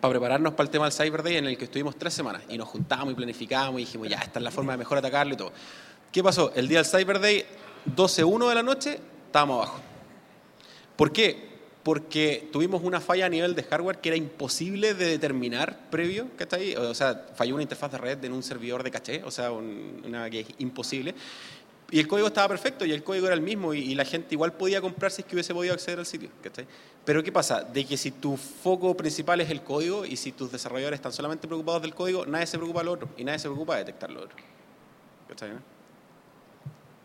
para 0.00 0.12
prepararnos 0.12 0.54
para 0.54 0.64
el 0.64 0.70
tema 0.70 0.86
del 0.86 0.92
Cyber 0.92 1.22
Day 1.22 1.36
en 1.36 1.46
el 1.46 1.58
que 1.58 1.64
estuvimos 1.64 1.96
tres 1.96 2.14
semanas 2.14 2.42
y 2.48 2.56
nos 2.56 2.68
juntamos 2.68 3.12
y 3.12 3.14
planificamos 3.14 3.74
y 3.80 3.84
dijimos, 3.84 4.08
ya, 4.08 4.18
esta 4.18 4.38
es 4.38 4.42
la 4.42 4.50
forma 4.50 4.72
de 4.72 4.78
mejor 4.78 4.98
atacarlo 4.98 5.34
y 5.34 5.36
todo. 5.36 5.52
¿Qué 6.10 6.22
pasó? 6.22 6.52
El 6.54 6.66
día 6.66 6.78
del 6.82 6.86
Cyber 6.86 7.20
Day, 7.20 7.44
12.1 7.94 8.48
de 8.48 8.54
la 8.54 8.62
noche, 8.62 8.98
estábamos 9.26 9.58
abajo. 9.58 9.80
¿Por 10.96 11.12
qué? 11.12 11.49
Porque 11.82 12.48
tuvimos 12.52 12.82
una 12.82 13.00
falla 13.00 13.26
a 13.26 13.28
nivel 13.30 13.54
de 13.54 13.62
hardware 13.62 13.98
que 13.98 14.10
era 14.10 14.16
imposible 14.16 14.92
de 14.94 15.06
determinar 15.06 15.88
previo, 15.90 16.28
¿cachai? 16.36 16.76
O 16.76 16.94
sea, 16.94 17.26
falló 17.34 17.54
una 17.54 17.62
interfaz 17.62 17.90
de 17.92 17.98
red 17.98 18.22
en 18.24 18.32
un 18.34 18.42
servidor 18.42 18.82
de 18.82 18.90
caché, 18.90 19.22
o 19.24 19.30
sea, 19.30 19.50
un- 19.50 20.02
una 20.06 20.28
que 20.28 20.40
es 20.40 20.46
imposible. 20.58 21.14
Y 21.92 21.98
el 21.98 22.06
código 22.06 22.28
estaba 22.28 22.46
perfecto 22.48 22.84
y 22.84 22.92
el 22.92 23.02
código 23.02 23.26
era 23.26 23.34
el 23.34 23.40
mismo 23.40 23.72
y, 23.74 23.78
y 23.80 23.94
la 23.94 24.04
gente 24.04 24.28
igual 24.34 24.52
podía 24.52 24.80
comprar 24.80 25.10
si 25.10 25.22
es 25.22 25.26
que 25.26 25.34
hubiese 25.34 25.52
podido 25.54 25.72
acceder 25.74 25.98
al 25.98 26.06
sitio, 26.06 26.28
¿cachai? 26.42 26.66
Pero 27.04 27.22
¿qué 27.22 27.32
pasa? 27.32 27.62
De 27.64 27.84
que 27.84 27.96
si 27.96 28.10
tu 28.12 28.36
foco 28.36 28.94
principal 28.96 29.40
es 29.40 29.50
el 29.50 29.62
código 29.62 30.04
y 30.04 30.16
si 30.16 30.30
tus 30.32 30.52
desarrolladores 30.52 30.98
están 30.98 31.12
solamente 31.12 31.48
preocupados 31.48 31.82
del 31.82 31.94
código, 31.94 32.26
nadie 32.26 32.46
se 32.46 32.58
preocupa 32.58 32.80
del 32.80 32.88
otro 32.88 33.08
y 33.16 33.24
nadie 33.24 33.38
se 33.40 33.48
preocupa 33.48 33.72
de 33.74 33.80
detectar 33.80 34.10
lo 34.10 34.20
otro. 34.22 34.36
¿Cachai? 35.28 35.50
no? 35.50 35.60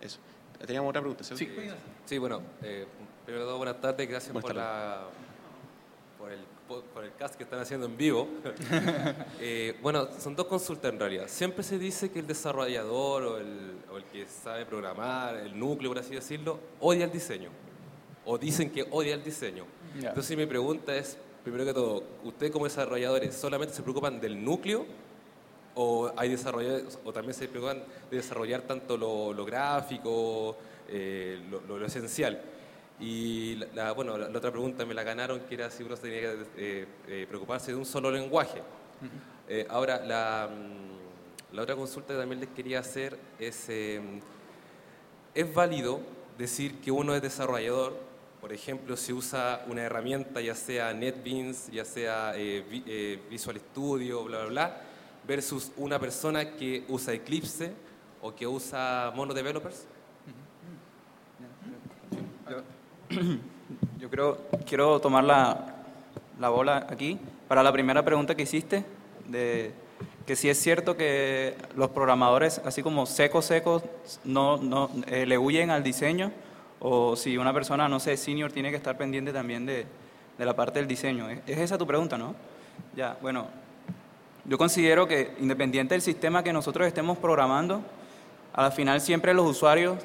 Eso. 0.01 0.19
Teníamos 0.65 0.89
otra 0.89 1.01
pregunta, 1.01 1.23
¿cierto? 1.23 1.43
Sí. 1.43 1.49
Sí, 2.05 2.17
bueno, 2.19 2.41
eh, 2.61 2.85
primero 3.25 3.43
de 3.45 3.49
todo, 3.49 3.57
buenas 3.57 3.81
tardes, 3.81 4.07
gracias 4.07 4.31
Buenas 4.33 4.47
por, 4.47 4.55
la, 4.55 5.01
por, 6.17 6.31
el, 6.31 6.39
po- 6.67 6.81
por 6.93 7.03
el 7.03 7.13
cast 7.15 7.35
que 7.35 7.43
están 7.43 7.59
haciendo 7.59 7.85
en 7.87 7.97
vivo. 7.97 8.27
Eh, 9.39 9.77
bueno, 9.81 10.07
son 10.19 10.35
dos 10.35 10.47
consultas 10.47 10.91
en 10.91 10.99
realidad. 10.99 11.25
Siempre 11.27 11.63
se 11.63 11.77
dice 11.77 12.09
que 12.09 12.19
el 12.19 12.27
desarrollador 12.27 13.23
o 13.23 13.37
el, 13.37 13.77
o 13.91 13.97
el 13.97 14.03
que 14.05 14.25
sabe 14.27 14.65
programar, 14.65 15.35
el 15.35 15.57
núcleo, 15.59 15.91
por 15.91 15.99
así 15.99 16.15
decirlo, 16.15 16.59
odia 16.79 17.05
el 17.05 17.11
diseño. 17.11 17.49
O 18.25 18.37
dicen 18.37 18.71
que 18.71 18.87
odia 18.91 19.13
el 19.13 19.23
diseño. 19.23 19.65
Ya. 20.01 20.09
Entonces 20.09 20.35
mi 20.37 20.45
pregunta 20.45 20.95
es, 20.95 21.17
primero 21.43 21.63
que 21.65 21.73
todo, 21.73 22.03
¿ustedes 22.23 22.51
como 22.51 22.65
desarrolladores 22.65 23.35
solamente 23.35 23.73
se 23.75 23.83
preocupan 23.83 24.19
del 24.19 24.43
núcleo 24.43 24.85
o 25.75 26.11
hay 26.17 26.29
desarrolladores 26.29 26.97
o 27.03 27.11
también 27.13 27.33
se 27.35 27.47
preocupan 27.47 27.83
de 28.09 28.17
desarrollar 28.17 28.61
tanto 28.61 28.97
lo, 28.97 29.33
lo 29.33 29.45
gráfico, 29.45 30.55
eh, 30.87 31.39
lo, 31.51 31.61
lo- 31.61 31.77
lo 31.77 31.85
esencial. 31.85 32.41
Y 32.99 33.55
la, 33.55 33.67
la- 33.73 33.91
bueno, 33.91 34.17
la, 34.17 34.29
la 34.29 34.37
otra 34.37 34.51
pregunta 34.51 34.85
me 34.85 34.93
la 34.93 35.03
ganaron, 35.03 35.41
que 35.41 35.55
era 35.55 35.69
si 35.69 35.83
uno 35.83 35.95
tenía 35.97 36.21
que 36.21 36.37
eh, 36.57 36.87
eh, 37.07 37.25
preocuparse 37.27 37.71
de 37.71 37.77
un 37.77 37.85
solo 37.85 38.09
lenguaje. 38.11 38.61
Eh, 39.49 39.67
ahora, 39.69 39.99
la, 40.05 40.49
la 41.51 41.61
otra 41.61 41.75
consulta 41.75 42.13
que 42.13 42.19
también 42.19 42.39
les 42.39 42.49
quería 42.49 42.79
hacer 42.79 43.17
es, 43.37 43.65
eh, 43.69 44.01
¿es 45.33 45.53
válido 45.53 45.99
decir 46.37 46.79
que 46.81 46.91
uno 46.91 47.13
es 47.13 47.21
desarrollador? 47.21 47.97
Por 48.41 48.53
ejemplo, 48.53 48.95
si 48.95 49.11
usa 49.11 49.65
una 49.67 49.81
herramienta, 49.83 50.39
ya 50.39 50.55
sea 50.55 50.93
NetBeans, 50.93 51.71
ya 51.71 51.83
sea 51.83 52.33
eh, 52.35 52.63
Vi- 52.69 52.83
eh, 52.87 53.19
Visual 53.29 53.57
Studio, 53.59 54.23
bla, 54.23 54.37
bla, 54.39 54.47
bla, 54.47 54.81
versus 55.27 55.71
una 55.77 55.99
persona 55.99 56.51
que 56.55 56.85
usa 56.87 57.13
Eclipse 57.13 57.73
o 58.21 58.33
que 58.35 58.45
usa 58.47 59.11
Mono 59.15 59.33
Developers? 59.33 59.85
Yo 63.99 64.09
creo, 64.09 64.37
quiero 64.65 64.99
tomar 64.99 65.23
la, 65.23 65.75
la 66.39 66.49
bola 66.49 66.87
aquí 66.89 67.19
para 67.47 67.63
la 67.63 67.71
primera 67.71 68.03
pregunta 68.03 68.35
que 68.35 68.43
hiciste, 68.43 68.83
de 69.27 69.71
que 70.25 70.35
si 70.35 70.49
es 70.49 70.59
cierto 70.59 70.97
que 70.97 71.55
los 71.75 71.89
programadores, 71.89 72.59
así 72.65 72.81
como 72.81 73.05
secos, 73.05 73.45
secos, 73.45 73.83
no, 74.23 74.57
no, 74.57 74.89
eh, 75.07 75.25
le 75.25 75.37
huyen 75.37 75.69
al 75.69 75.83
diseño 75.83 76.31
O 76.79 77.15
si 77.15 77.37
una 77.37 77.53
persona, 77.53 77.87
no 77.87 77.99
sé, 77.99 78.17
senior, 78.17 78.51
tiene 78.51 78.71
que 78.71 78.77
estar 78.77 78.97
pendiente 78.97 79.31
también 79.31 79.65
de, 79.65 79.85
de 80.37 80.45
la 80.45 80.55
parte 80.55 80.79
del 80.79 80.87
diseño. 80.87 81.29
¿Es 81.29 81.41
es 81.45 81.57
esa 81.59 81.77
tu 81.77 81.85
pregunta, 81.85 82.17
no? 82.17 82.35
Ya, 82.95 83.17
bueno, 83.21 83.47
yo 84.45 84.57
considero 84.57 85.07
que 85.07 85.35
independiente 85.39 85.93
del 85.93 86.01
sistema 86.01 86.43
que 86.43 86.53
nosotros 86.53 86.87
estemos 86.87 87.17
programando, 87.17 87.81
a 88.53 88.63
la 88.63 88.71
final 88.71 88.99
siempre 88.99 89.33
los 89.33 89.45
usuarios 89.47 89.97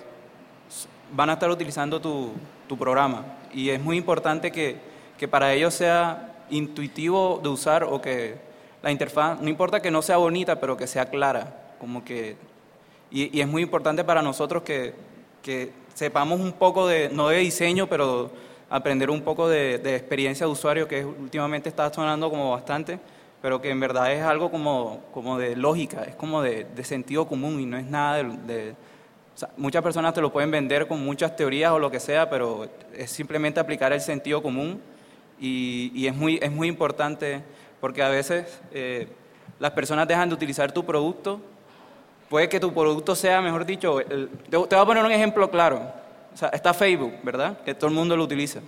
van 1.12 1.30
a 1.30 1.34
estar 1.34 1.50
utilizando 1.50 2.00
tu, 2.00 2.32
tu 2.68 2.76
programa. 2.76 3.24
Y 3.52 3.70
es 3.70 3.80
muy 3.80 3.96
importante 3.96 4.50
que, 4.52 4.76
que 5.18 5.28
para 5.28 5.52
ellos 5.52 5.74
sea 5.74 6.44
intuitivo 6.50 7.40
de 7.42 7.48
usar 7.48 7.84
o 7.84 8.00
que 8.00 8.36
la 8.82 8.90
interfaz, 8.90 9.40
no 9.40 9.48
importa 9.48 9.80
que 9.80 9.90
no 9.90 10.02
sea 10.02 10.16
bonita, 10.16 10.58
pero 10.60 10.76
que 10.76 10.86
sea 10.86 11.06
clara. 11.10 11.74
Como 11.78 12.04
que, 12.04 12.36
y, 13.10 13.36
y 13.36 13.40
es 13.40 13.48
muy 13.48 13.62
importante 13.62 14.04
para 14.04 14.22
nosotros 14.22 14.62
que, 14.62 14.94
que 15.42 15.72
sepamos 15.94 16.40
un 16.40 16.52
poco 16.52 16.86
de, 16.86 17.08
no 17.12 17.28
de 17.28 17.38
diseño, 17.38 17.86
pero 17.86 18.30
aprender 18.68 19.10
un 19.10 19.22
poco 19.22 19.48
de, 19.48 19.78
de 19.78 19.96
experiencia 19.96 20.46
de 20.46 20.52
usuario, 20.52 20.86
que 20.86 21.04
últimamente 21.04 21.68
está 21.68 21.92
sonando 21.92 22.30
como 22.30 22.52
bastante, 22.52 22.98
pero 23.42 23.60
que 23.60 23.70
en 23.70 23.80
verdad 23.80 24.12
es 24.12 24.22
algo 24.22 24.50
como, 24.50 25.00
como 25.12 25.38
de 25.38 25.56
lógica, 25.56 26.04
es 26.04 26.14
como 26.14 26.42
de, 26.42 26.64
de 26.64 26.84
sentido 26.84 27.26
común 27.26 27.58
y 27.60 27.66
no 27.66 27.76
es 27.78 27.86
nada 27.86 28.16
de... 28.16 28.24
de- 28.54 28.89
muchas 29.56 29.82
personas 29.82 30.14
te 30.14 30.20
lo 30.20 30.32
pueden 30.32 30.50
vender 30.50 30.86
con 30.86 31.04
muchas 31.04 31.36
teorías 31.36 31.72
o 31.72 31.78
lo 31.78 31.90
que 31.90 32.00
sea, 32.00 32.28
pero 32.28 32.68
es 32.96 33.10
simplemente 33.10 33.60
aplicar 33.60 33.92
el 33.92 34.00
sentido 34.00 34.42
común 34.42 34.80
y, 35.40 36.06
es, 36.06 36.14
muy, 36.14 36.38
es 36.42 36.50
muy 36.50 36.68
importante 36.68 37.42
porque 37.80 38.02
a 38.02 38.08
veces 38.08 38.60
eh, 38.72 39.08
las 39.58 39.70
personas 39.70 40.06
dejan 40.06 40.28
de 40.28 40.34
utilizar 40.34 40.72
tu 40.72 40.84
producto. 40.84 41.40
Puede 42.28 42.48
que 42.48 42.60
tu 42.60 42.72
producto 42.72 43.14
sea, 43.14 43.40
mejor 43.40 43.64
dicho, 43.64 43.98
te, 43.98 44.26
te 44.50 44.56
voy 44.56 44.66
a 44.70 44.84
poner 44.84 45.04
un 45.04 45.12
ejemplo 45.12 45.50
claro. 45.50 45.92
Está 46.52 46.72
Facebook, 46.74 47.14
¿verdad? 47.22 47.58
Que 47.64 47.74
todo 47.74 47.88
el 47.88 47.94
mundo 47.94 48.16
lo 48.16 48.24
utiliza. 48.24 48.60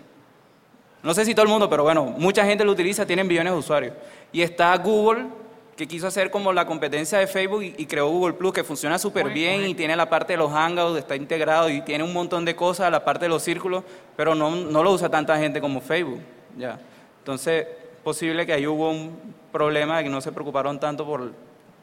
No 1.03 1.15
sé 1.15 1.25
si 1.25 1.35
todo 1.35 1.45
el 1.45 1.51
mundo, 1.51 1.69
pero 1.69 1.83
bueno, 1.83 2.05
mucha 2.05 2.45
gente 2.45 2.65
lo 2.65 2.73
utiliza, 2.73 3.05
tienen 3.05 3.29
billones 3.29 3.53
de 3.53 3.59
usuarios. 3.59 3.95
Y 4.33 4.43
está 4.43 4.77
Google, 4.79 5.27
que 5.77 5.89
quiso 5.89 6.07
hacer 6.07 6.31
como 6.31 6.53
la 6.53 6.67
competencia 6.67 7.19
de 7.19 7.27
Facebook 7.27 7.63
y, 7.63 7.75
y 7.79 7.87
creó 7.87 8.09
Google 8.09 8.35
Plus, 8.35 8.53
que 8.53 8.65
funciona 8.65 8.99
súper 8.99 9.31
bien 9.31 9.67
y 9.67 9.75
tiene 9.75 9.97
la 9.97 10.09
parte 10.09 10.35
de 10.35 10.37
los 10.37 10.53
hangouts, 10.53 10.99
está 10.99 11.17
integrado 11.17 11.71
y 11.71 11.81
tiene 11.81 12.05
un 12.05 12.13
montón 12.13 12.45
de 12.45 12.55
cosas, 12.55 12.91
la 12.91 13.05
parte 13.05 13.25
de 13.25 13.31
los 13.31 13.43
círculos, 13.43 13.83
pero 14.17 14.35
no, 14.35 14.55
no 14.55 14.83
lo 14.83 14.93
usa 14.93 15.09
tanta 15.09 15.39
gente 15.39 15.61
como 15.61 15.81
Facebook. 15.81 16.21
Ya. 16.59 16.79
Entonces, 17.19 17.67
posible 18.05 18.45
que 18.45 18.53
ahí 18.53 18.67
hubo 18.67 18.91
un 18.91 19.17
problema 19.51 19.99
de 19.99 20.05
que 20.05 20.11
no 20.11 20.21
se 20.21 20.33
preocuparon 20.33 20.79
tanto 20.79 21.07
por, 21.07 21.33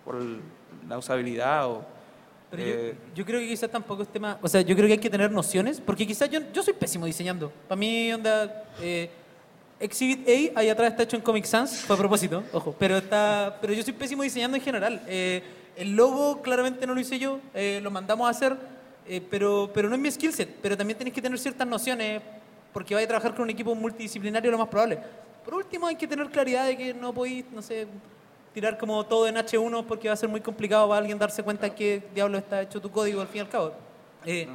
por 0.06 0.18
la 0.88 0.98
usabilidad 0.98 1.68
o... 1.68 1.86
Pero 2.52 2.64
eh, 2.64 2.96
yo, 3.10 3.16
yo 3.16 3.26
creo 3.26 3.40
que 3.42 3.48
quizás 3.48 3.70
tampoco 3.70 4.02
es 4.02 4.10
tema. 4.10 4.40
O 4.42 4.48
sea, 4.48 4.62
yo 4.62 4.76
creo 4.76 4.88
que 4.88 4.94
hay 4.94 5.00
que 5.00 5.10
tener 5.10 5.32
nociones, 5.32 5.80
porque 5.80 6.08
quizás 6.08 6.28
yo, 6.32 6.40
yo 6.52 6.64
soy 6.64 6.74
pésimo 6.74 7.06
diseñando. 7.06 7.52
Para 7.68 7.78
mí, 7.78 8.12
onda. 8.12 8.66
Eh, 8.82 9.08
Exhibit 9.80 10.28
A, 10.28 10.60
ahí 10.60 10.70
atrás 10.70 10.92
está 10.92 11.04
hecho 11.04 11.16
en 11.16 11.22
Comic 11.22 11.46
Sans, 11.46 11.72
fue 11.82 11.96
a 11.96 12.00
propósito, 12.00 12.44
ojo. 12.52 12.76
Pero, 12.78 12.98
está, 12.98 13.58
pero 13.62 13.74
yo 13.74 13.82
soy 13.84 13.94
pésimo 13.94 14.24
diseñando 14.24 14.58
en 14.58 14.64
general. 14.64 15.02
Eh, 15.08 15.42
el 15.78 15.96
logo 15.96 16.42
claramente 16.42 16.86
no 16.86 16.94
lo 16.94 17.00
hice 17.00 17.18
yo, 17.18 17.40
eh, 17.54 17.80
lo 17.82 17.90
mandamos 17.90 18.28
a 18.28 18.32
hacer, 18.32 18.58
eh, 19.08 19.22
pero, 19.30 19.72
pero 19.74 19.88
no 19.88 19.96
es 19.96 20.02
mi 20.02 20.12
skill 20.12 20.34
set. 20.34 20.50
Pero 20.62 20.76
también 20.76 20.98
tenés 20.98 21.14
que 21.14 21.22
tener 21.22 21.40
ciertas 21.40 21.66
nociones, 21.66 22.22
porque 22.74 22.94
vais 22.94 23.06
a 23.06 23.08
trabajar 23.08 23.34
con 23.34 23.44
un 23.44 23.50
equipo 23.50 23.74
multidisciplinario 23.74 24.52
lo 24.52 24.58
más 24.58 24.68
probable. 24.68 25.00
Por 25.46 25.54
último, 25.54 25.88
hay 25.88 25.96
que 25.96 26.08
tener 26.08 26.30
claridad 26.30 26.66
de 26.66 26.76
que 26.76 26.94
no 26.94 27.14
podéis, 27.14 27.46
no 27.52 27.62
sé, 27.62 27.88
tirar 28.54 28.78
como 28.78 29.06
todo 29.06 29.28
en 29.28 29.36
H1 29.36 29.86
porque 29.86 30.10
va 30.10 30.14
a 30.14 30.18
ser 30.18 30.28
muy 30.28 30.42
complicado 30.42 30.88
para 30.90 31.00
alguien 31.00 31.18
darse 31.18 31.44
cuenta 31.44 31.74
qué 31.74 32.04
diablo 32.14 32.38
está 32.38 32.62
hecho 32.62 32.82
tu 32.82 32.92
código 32.92 33.22
al 33.22 33.28
fin 33.28 33.38
y 33.38 33.40
al 33.42 33.50
cabo. 33.50 33.74
Eh, 34.26 34.48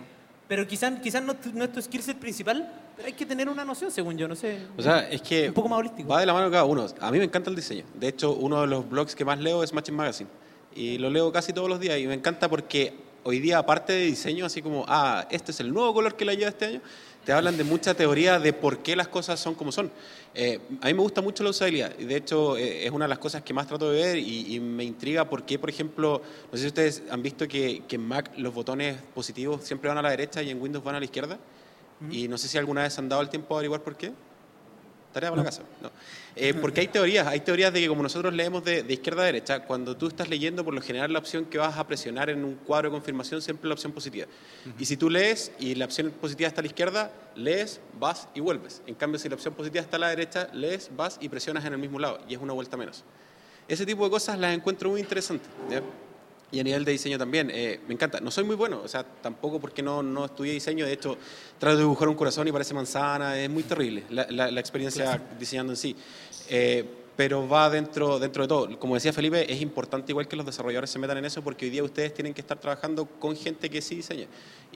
Pero 0.46 0.66
quizás 0.66 1.00
quizás 1.00 1.22
no, 1.22 1.34
no 1.54 1.64
es 1.64 1.72
tu 1.72 1.80
skill 1.80 2.02
set 2.02 2.18
principal, 2.18 2.70
pero 2.96 3.06
hay 3.08 3.14
que 3.14 3.26
tener 3.26 3.48
una 3.48 3.64
noción, 3.64 3.90
según 3.90 4.16
yo, 4.16 4.28
no 4.28 4.36
sé. 4.36 4.58
O 4.76 4.82
sea, 4.82 5.08
es 5.10 5.20
que 5.22 5.48
Un 5.48 5.54
poco 5.54 5.68
más 5.68 5.78
holístico. 5.80 6.08
va 6.08 6.20
de 6.20 6.26
la 6.26 6.32
mano 6.32 6.50
cada 6.50 6.64
uno. 6.64 6.86
A 7.00 7.10
mí 7.10 7.18
me 7.18 7.24
encanta 7.24 7.50
el 7.50 7.56
diseño. 7.56 7.84
De 7.94 8.08
hecho, 8.08 8.32
uno 8.32 8.60
de 8.60 8.66
los 8.66 8.88
blogs 8.88 9.14
que 9.14 9.24
más 9.24 9.38
leo 9.38 9.62
es 9.62 9.72
Matching 9.72 9.94
Magazine. 9.94 10.30
Y 10.74 10.98
lo 10.98 11.10
leo 11.10 11.32
casi 11.32 11.52
todos 11.52 11.68
los 11.68 11.80
días. 11.80 11.98
Y 11.98 12.06
me 12.06 12.14
encanta 12.14 12.48
porque 12.48 12.94
hoy 13.24 13.40
día, 13.40 13.58
aparte 13.58 13.92
de 13.92 14.04
diseño, 14.04 14.46
así 14.46 14.62
como, 14.62 14.84
ah, 14.88 15.26
este 15.30 15.50
es 15.50 15.60
el 15.60 15.72
nuevo 15.72 15.92
color 15.94 16.14
que 16.14 16.24
la 16.24 16.34
lleva 16.34 16.50
este 16.50 16.66
año, 16.66 16.80
te 17.24 17.32
hablan 17.32 17.56
de 17.56 17.64
mucha 17.64 17.94
teoría 17.94 18.38
de 18.38 18.52
por 18.52 18.78
qué 18.78 18.94
las 18.94 19.08
cosas 19.08 19.40
son 19.40 19.54
como 19.54 19.72
son. 19.72 19.90
Eh, 20.34 20.60
a 20.82 20.86
mí 20.86 20.94
me 20.94 21.00
gusta 21.00 21.22
mucho 21.22 21.42
la 21.42 21.50
usabilidad. 21.50 21.96
De 21.96 22.16
hecho, 22.16 22.56
eh, 22.56 22.84
es 22.86 22.90
una 22.90 23.06
de 23.06 23.08
las 23.08 23.18
cosas 23.18 23.42
que 23.42 23.54
más 23.54 23.66
trato 23.66 23.90
de 23.90 24.02
ver 24.02 24.18
y, 24.18 24.54
y 24.54 24.60
me 24.60 24.84
intriga 24.84 25.24
por 25.28 25.44
qué, 25.44 25.58
por 25.58 25.70
ejemplo, 25.70 26.20
no 26.52 26.56
sé 26.56 26.62
si 26.64 26.68
ustedes 26.68 27.02
han 27.10 27.22
visto 27.22 27.48
que, 27.48 27.82
que 27.88 27.96
en 27.96 28.06
Mac 28.06 28.30
los 28.36 28.52
botones 28.52 28.98
positivos 29.14 29.64
siempre 29.64 29.88
van 29.88 29.96
a 29.98 30.02
la 30.02 30.10
derecha 30.10 30.42
y 30.42 30.50
en 30.50 30.60
Windows 30.60 30.84
van 30.84 30.96
a 30.96 30.98
la 30.98 31.06
izquierda. 31.06 31.38
Y 32.10 32.28
no 32.28 32.38
sé 32.38 32.48
si 32.48 32.58
alguna 32.58 32.82
vez 32.82 32.98
han 32.98 33.08
dado 33.08 33.22
el 33.22 33.28
tiempo 33.28 33.54
a 33.54 33.58
averiguar 33.58 33.82
por 33.82 33.96
qué. 33.96 34.12
Tarea 35.12 35.30
para 35.30 35.42
la 35.42 35.48
casa. 35.48 35.62
No. 35.80 35.92
Eh, 36.34 36.54
porque 36.54 36.80
hay 36.80 36.88
teorías, 36.88 37.24
hay 37.28 37.38
teorías 37.38 37.72
de 37.72 37.80
que 37.80 37.86
como 37.86 38.02
nosotros 38.02 38.34
leemos 38.34 38.64
de, 38.64 38.82
de 38.82 38.94
izquierda 38.94 39.22
a 39.22 39.26
derecha, 39.26 39.60
cuando 39.60 39.96
tú 39.96 40.08
estás 40.08 40.28
leyendo, 40.28 40.64
por 40.64 40.74
lo 40.74 40.80
general 40.80 41.12
la 41.12 41.20
opción 41.20 41.44
que 41.44 41.56
vas 41.56 41.78
a 41.78 41.86
presionar 41.86 42.30
en 42.30 42.44
un 42.44 42.56
cuadro 42.56 42.88
de 42.88 42.94
confirmación 42.94 43.40
siempre 43.40 43.66
es 43.66 43.68
la 43.68 43.74
opción 43.74 43.92
positiva. 43.92 44.26
Y 44.76 44.86
si 44.86 44.96
tú 44.96 45.08
lees 45.08 45.52
y 45.60 45.76
la 45.76 45.84
opción 45.84 46.10
positiva 46.10 46.48
está 46.48 46.60
a 46.60 46.64
la 46.64 46.68
izquierda, 46.68 47.12
lees, 47.36 47.80
vas 48.00 48.28
y 48.34 48.40
vuelves. 48.40 48.82
En 48.88 48.96
cambio, 48.96 49.20
si 49.20 49.28
la 49.28 49.36
opción 49.36 49.54
positiva 49.54 49.84
está 49.84 49.98
a 49.98 50.00
la 50.00 50.08
derecha, 50.08 50.48
lees, 50.52 50.90
vas 50.96 51.18
y 51.20 51.28
presionas 51.28 51.64
en 51.64 51.74
el 51.74 51.78
mismo 51.78 52.00
lado. 52.00 52.18
Y 52.28 52.34
es 52.34 52.40
una 52.40 52.52
vuelta 52.52 52.76
menos. 52.76 53.04
Ese 53.68 53.86
tipo 53.86 54.04
de 54.04 54.10
cosas 54.10 54.36
las 54.38 54.52
encuentro 54.52 54.90
muy 54.90 55.00
interesantes. 55.00 55.48
¿ya? 55.70 55.80
Y 56.52 56.60
a 56.60 56.62
nivel 56.62 56.84
de 56.84 56.92
diseño 56.92 57.18
también, 57.18 57.50
eh, 57.52 57.80
me 57.88 57.94
encanta. 57.94 58.20
No 58.20 58.30
soy 58.30 58.44
muy 58.44 58.54
bueno, 58.54 58.80
o 58.84 58.88
sea, 58.88 59.02
tampoco 59.02 59.58
porque 59.60 59.82
no, 59.82 60.02
no 60.02 60.26
estudié 60.26 60.52
diseño. 60.52 60.86
De 60.86 60.92
hecho, 60.92 61.16
trato 61.58 61.76
de 61.76 61.82
dibujar 61.82 62.08
un 62.08 62.14
corazón 62.14 62.46
y 62.46 62.52
parece 62.52 62.74
manzana. 62.74 63.36
Es 63.40 63.50
muy 63.50 63.64
terrible 63.64 64.04
la, 64.10 64.26
la- 64.30 64.50
la 64.50 64.60
experiencia 64.60 65.20
diseñando 65.38 65.72
en 65.72 65.76
sí. 65.76 65.96
Eh, 66.48 66.84
pero 67.16 67.48
va 67.48 67.70
dentro, 67.70 68.18
dentro 68.18 68.42
de 68.42 68.48
todo. 68.48 68.78
Como 68.78 68.94
decía 68.94 69.12
Felipe, 69.12 69.52
es 69.52 69.60
importante 69.62 70.10
igual 70.12 70.26
que 70.28 70.34
los 70.36 70.44
desarrolladores 70.46 70.90
se 70.90 70.98
metan 70.98 71.16
en 71.18 71.24
eso 71.24 71.42
porque 71.42 71.64
hoy 71.66 71.70
día 71.70 71.82
ustedes 71.84 72.12
tienen 72.12 72.34
que 72.34 72.40
estar 72.40 72.58
trabajando 72.58 73.06
con 73.06 73.36
gente 73.36 73.70
que 73.70 73.80
sí 73.80 73.96
diseña. 73.96 74.26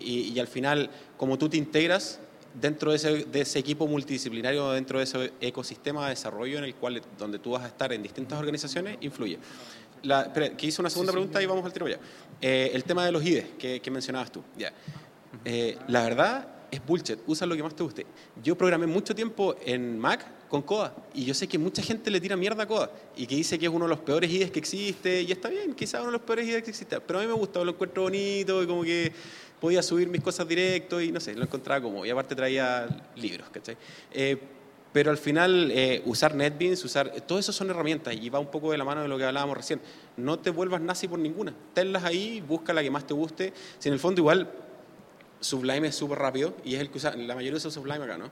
Y, 0.00 0.20
y 0.32 0.38
al 0.40 0.46
final, 0.46 0.88
como 1.16 1.36
tú 1.36 1.48
te 1.48 1.56
integras 1.56 2.20
dentro 2.60 2.90
de 2.92 2.96
ese, 2.96 3.24
de 3.24 3.40
ese 3.40 3.58
equipo 3.58 3.86
multidisciplinario, 3.88 4.70
dentro 4.70 4.98
de 4.98 5.04
ese 5.04 5.32
ecosistema 5.40 6.04
de 6.04 6.10
desarrollo 6.10 6.58
en 6.58 6.64
el 6.64 6.74
cual 6.76 7.02
donde 7.18 7.38
tú 7.40 7.50
vas 7.50 7.62
a 7.64 7.68
estar 7.68 7.92
en 7.92 8.02
distintas 8.02 8.38
organizaciones, 8.38 8.98
influye. 9.00 9.38
La, 10.02 10.32
que 10.32 10.66
hice 10.66 10.80
una 10.80 10.90
segunda 10.90 11.12
pregunta 11.12 11.42
y 11.42 11.46
vamos 11.46 11.64
al 11.64 11.72
tiro 11.72 11.88
ya. 11.88 11.98
Eh, 12.40 12.70
el 12.72 12.84
tema 12.84 13.04
de 13.04 13.12
los 13.12 13.24
IDEs 13.24 13.46
que, 13.58 13.80
que 13.80 13.90
mencionabas 13.90 14.30
tú. 14.30 14.42
Ya. 14.56 14.72
Eh, 15.44 15.76
la 15.88 16.02
verdad 16.02 16.48
es 16.70 16.84
bullshit, 16.84 17.18
usa 17.26 17.46
lo 17.46 17.56
que 17.56 17.62
más 17.62 17.74
te 17.74 17.82
guste. 17.82 18.06
Yo 18.42 18.56
programé 18.56 18.86
mucho 18.86 19.14
tiempo 19.14 19.56
en 19.64 19.98
Mac 19.98 20.26
con 20.48 20.62
Coda 20.62 20.94
y 21.14 21.24
yo 21.24 21.34
sé 21.34 21.46
que 21.46 21.58
mucha 21.58 21.82
gente 21.82 22.10
le 22.10 22.20
tira 22.20 22.36
mierda 22.36 22.62
a 22.62 22.66
Coda 22.66 22.90
y 23.16 23.26
que 23.26 23.36
dice 23.36 23.58
que 23.58 23.66
es 23.66 23.72
uno 23.72 23.84
de 23.84 23.90
los 23.90 24.00
peores 24.00 24.30
IDEs 24.30 24.50
que 24.50 24.58
existe 24.58 25.22
y 25.22 25.32
está 25.32 25.48
bien, 25.48 25.74
quizás 25.74 26.00
uno 26.00 26.10
de 26.10 26.18
los 26.18 26.22
peores 26.22 26.46
IDEs 26.46 26.62
que 26.62 26.70
existe, 26.70 27.00
pero 27.00 27.18
a 27.18 27.22
mí 27.22 27.28
me 27.28 27.34
gusta, 27.34 27.62
lo 27.64 27.72
encuentro 27.72 28.02
bonito 28.02 28.62
y 28.62 28.66
como 28.66 28.82
que 28.82 29.12
podía 29.60 29.82
subir 29.82 30.08
mis 30.08 30.22
cosas 30.22 30.46
directo 30.46 31.00
y 31.00 31.10
no 31.10 31.20
sé, 31.20 31.34
lo 31.34 31.42
encontraba 31.44 31.80
como 31.80 32.04
y 32.04 32.10
aparte 32.10 32.34
traía 32.34 32.86
libros, 33.16 33.48
¿cachai? 33.50 33.76
Eh, 34.12 34.38
pero 34.98 35.12
al 35.12 35.16
final 35.16 35.70
eh, 35.70 36.02
usar 36.06 36.34
NetBeans, 36.34 36.84
usar, 36.84 37.08
todo 37.20 37.38
eso 37.38 37.52
son 37.52 37.70
herramientas 37.70 38.16
y 38.20 38.28
va 38.30 38.40
un 38.40 38.50
poco 38.50 38.72
de 38.72 38.78
la 38.78 38.84
mano 38.84 39.00
de 39.00 39.06
lo 39.06 39.16
que 39.16 39.22
hablábamos 39.22 39.56
recién. 39.56 39.80
No 40.16 40.40
te 40.40 40.50
vuelvas 40.50 40.80
nazi 40.80 41.06
por 41.06 41.20
ninguna. 41.20 41.54
Tenlas 41.72 42.02
ahí, 42.02 42.40
busca 42.40 42.72
la 42.72 42.82
que 42.82 42.90
más 42.90 43.06
te 43.06 43.14
guste. 43.14 43.52
Si 43.78 43.88
en 43.88 43.92
el 43.92 44.00
fondo 44.00 44.22
igual 44.22 44.50
Sublime 45.38 45.86
es 45.86 45.94
súper 45.94 46.18
rápido 46.18 46.52
y 46.64 46.74
es 46.74 46.80
el 46.80 46.90
que 46.90 46.98
usa, 46.98 47.14
la 47.14 47.36
mayoría 47.36 47.58
usa 47.58 47.70
Sublime 47.70 48.04
acá, 48.04 48.18
¿no? 48.18 48.28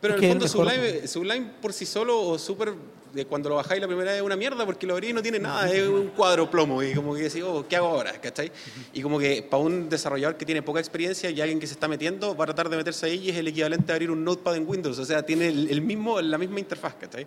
Pero 0.00 0.16
en 0.16 0.24
el 0.24 0.30
fondo 0.30 0.48
Sublime, 0.48 1.06
Sublime 1.06 1.50
por 1.60 1.74
sí 1.74 1.84
solo 1.84 2.18
o 2.22 2.38
súper, 2.38 2.72
de 3.12 3.24
cuando 3.26 3.48
lo 3.48 3.56
bajáis 3.56 3.80
la 3.80 3.86
primera 3.86 4.10
vez 4.10 4.20
es 4.20 4.24
una 4.26 4.36
mierda 4.36 4.64
porque 4.64 4.86
lo 4.86 4.94
abrís 4.94 5.10
y 5.10 5.12
no 5.12 5.22
tiene 5.22 5.38
nada, 5.38 5.70
es 5.72 5.86
un 5.88 6.08
cuadro 6.08 6.50
plomo 6.50 6.82
y 6.82 6.94
como 6.94 7.14
que 7.14 7.22
decís, 7.22 7.42
oh, 7.42 7.66
¿qué 7.68 7.76
hago 7.76 7.88
ahora? 7.88 8.12
¿Cachai? 8.20 8.52
Y 8.92 9.02
como 9.02 9.18
que 9.18 9.42
para 9.42 9.62
un 9.62 9.88
desarrollador 9.88 10.36
que 10.36 10.44
tiene 10.46 10.62
poca 10.62 10.78
experiencia 10.80 11.28
y 11.30 11.40
alguien 11.40 11.58
que 11.58 11.66
se 11.66 11.72
está 11.74 11.88
metiendo, 11.88 12.36
va 12.36 12.44
a 12.44 12.46
tratar 12.46 12.68
de 12.68 12.76
meterse 12.76 13.06
ahí 13.06 13.18
y 13.26 13.30
es 13.30 13.36
el 13.36 13.48
equivalente 13.48 13.90
a 13.90 13.94
abrir 13.96 14.10
un 14.10 14.24
notepad 14.24 14.56
en 14.56 14.68
Windows, 14.68 14.98
o 14.98 15.04
sea, 15.04 15.22
tiene 15.24 15.48
el, 15.48 15.70
el 15.70 15.80
mismo, 15.82 16.20
la 16.20 16.38
misma 16.38 16.60
interfaz, 16.60 16.94
¿cachai? 16.94 17.26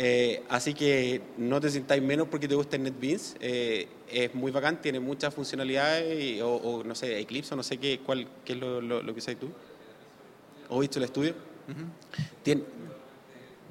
Eh, 0.00 0.42
así 0.48 0.74
que 0.74 1.20
no 1.38 1.60
te 1.60 1.70
sintáis 1.70 2.00
menos 2.02 2.28
porque 2.28 2.46
te 2.46 2.54
gusta 2.54 2.78
NetBeans, 2.78 3.36
eh, 3.40 3.88
es 4.08 4.32
muy 4.34 4.52
bacán, 4.52 4.80
tiene 4.80 5.00
muchas 5.00 5.34
funcionalidades 5.34 6.22
y- 6.22 6.40
o, 6.40 6.48
o, 6.54 6.84
no 6.84 6.94
sé, 6.94 7.18
Eclipse 7.18 7.54
o 7.54 7.56
no 7.56 7.62
sé 7.64 7.78
qué, 7.78 7.98
cuál, 8.06 8.28
qué 8.44 8.52
es 8.52 8.58
lo, 8.60 8.80
lo, 8.80 9.02
lo 9.02 9.14
que 9.14 9.20
sabes 9.20 9.40
tú. 9.40 9.48
¿O 10.68 10.78
visto 10.80 10.98
el 10.98 11.06
estudio? 11.06 11.34
Tiene, 12.44 12.62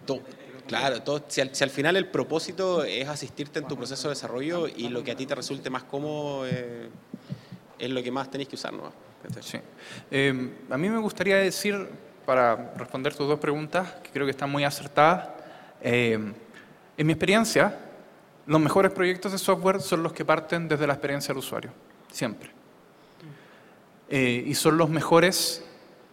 to- 0.05 0.21
claro, 0.67 1.01
todo, 1.01 1.23
si, 1.27 1.41
al, 1.41 1.55
si 1.55 1.63
al 1.63 1.69
final 1.69 1.95
el 1.95 2.07
propósito 2.07 2.83
es 2.83 3.07
asistirte 3.07 3.59
en 3.59 3.67
tu 3.67 3.75
proceso 3.75 4.07
de 4.09 4.15
desarrollo 4.15 4.67
y 4.67 4.89
lo 4.89 5.03
que 5.03 5.11
a 5.11 5.15
ti 5.15 5.25
te 5.25 5.35
resulte 5.35 5.69
más 5.69 5.83
cómodo 5.83 6.45
eh, 6.47 6.89
es 7.79 7.89
lo 7.89 8.03
que 8.03 8.11
más 8.11 8.29
tenéis 8.29 8.49
que 8.49 8.55
usar, 8.55 8.73
¿no? 8.73 8.91
Sí. 9.41 9.59
Eh, 10.11 10.51
a 10.69 10.77
mí 10.77 10.89
me 10.89 10.99
gustaría 10.99 11.37
decir, 11.37 11.87
para 12.25 12.73
responder 12.75 13.15
tus 13.15 13.27
dos 13.27 13.39
preguntas, 13.39 13.95
que 14.03 14.11
creo 14.11 14.25
que 14.25 14.31
están 14.31 14.49
muy 14.49 14.63
acertadas, 14.63 15.29
eh, 15.81 16.33
en 16.97 17.05
mi 17.05 17.13
experiencia, 17.13 17.77
los 18.45 18.61
mejores 18.61 18.91
proyectos 18.91 19.31
de 19.31 19.37
software 19.37 19.81
son 19.81 20.03
los 20.03 20.13
que 20.13 20.25
parten 20.25 20.67
desde 20.67 20.87
la 20.87 20.93
experiencia 20.93 21.33
del 21.33 21.39
usuario, 21.39 21.71
siempre. 22.11 22.51
Eh, 24.09 24.43
y 24.47 24.55
son 24.55 24.77
los 24.77 24.89
mejores 24.89 25.63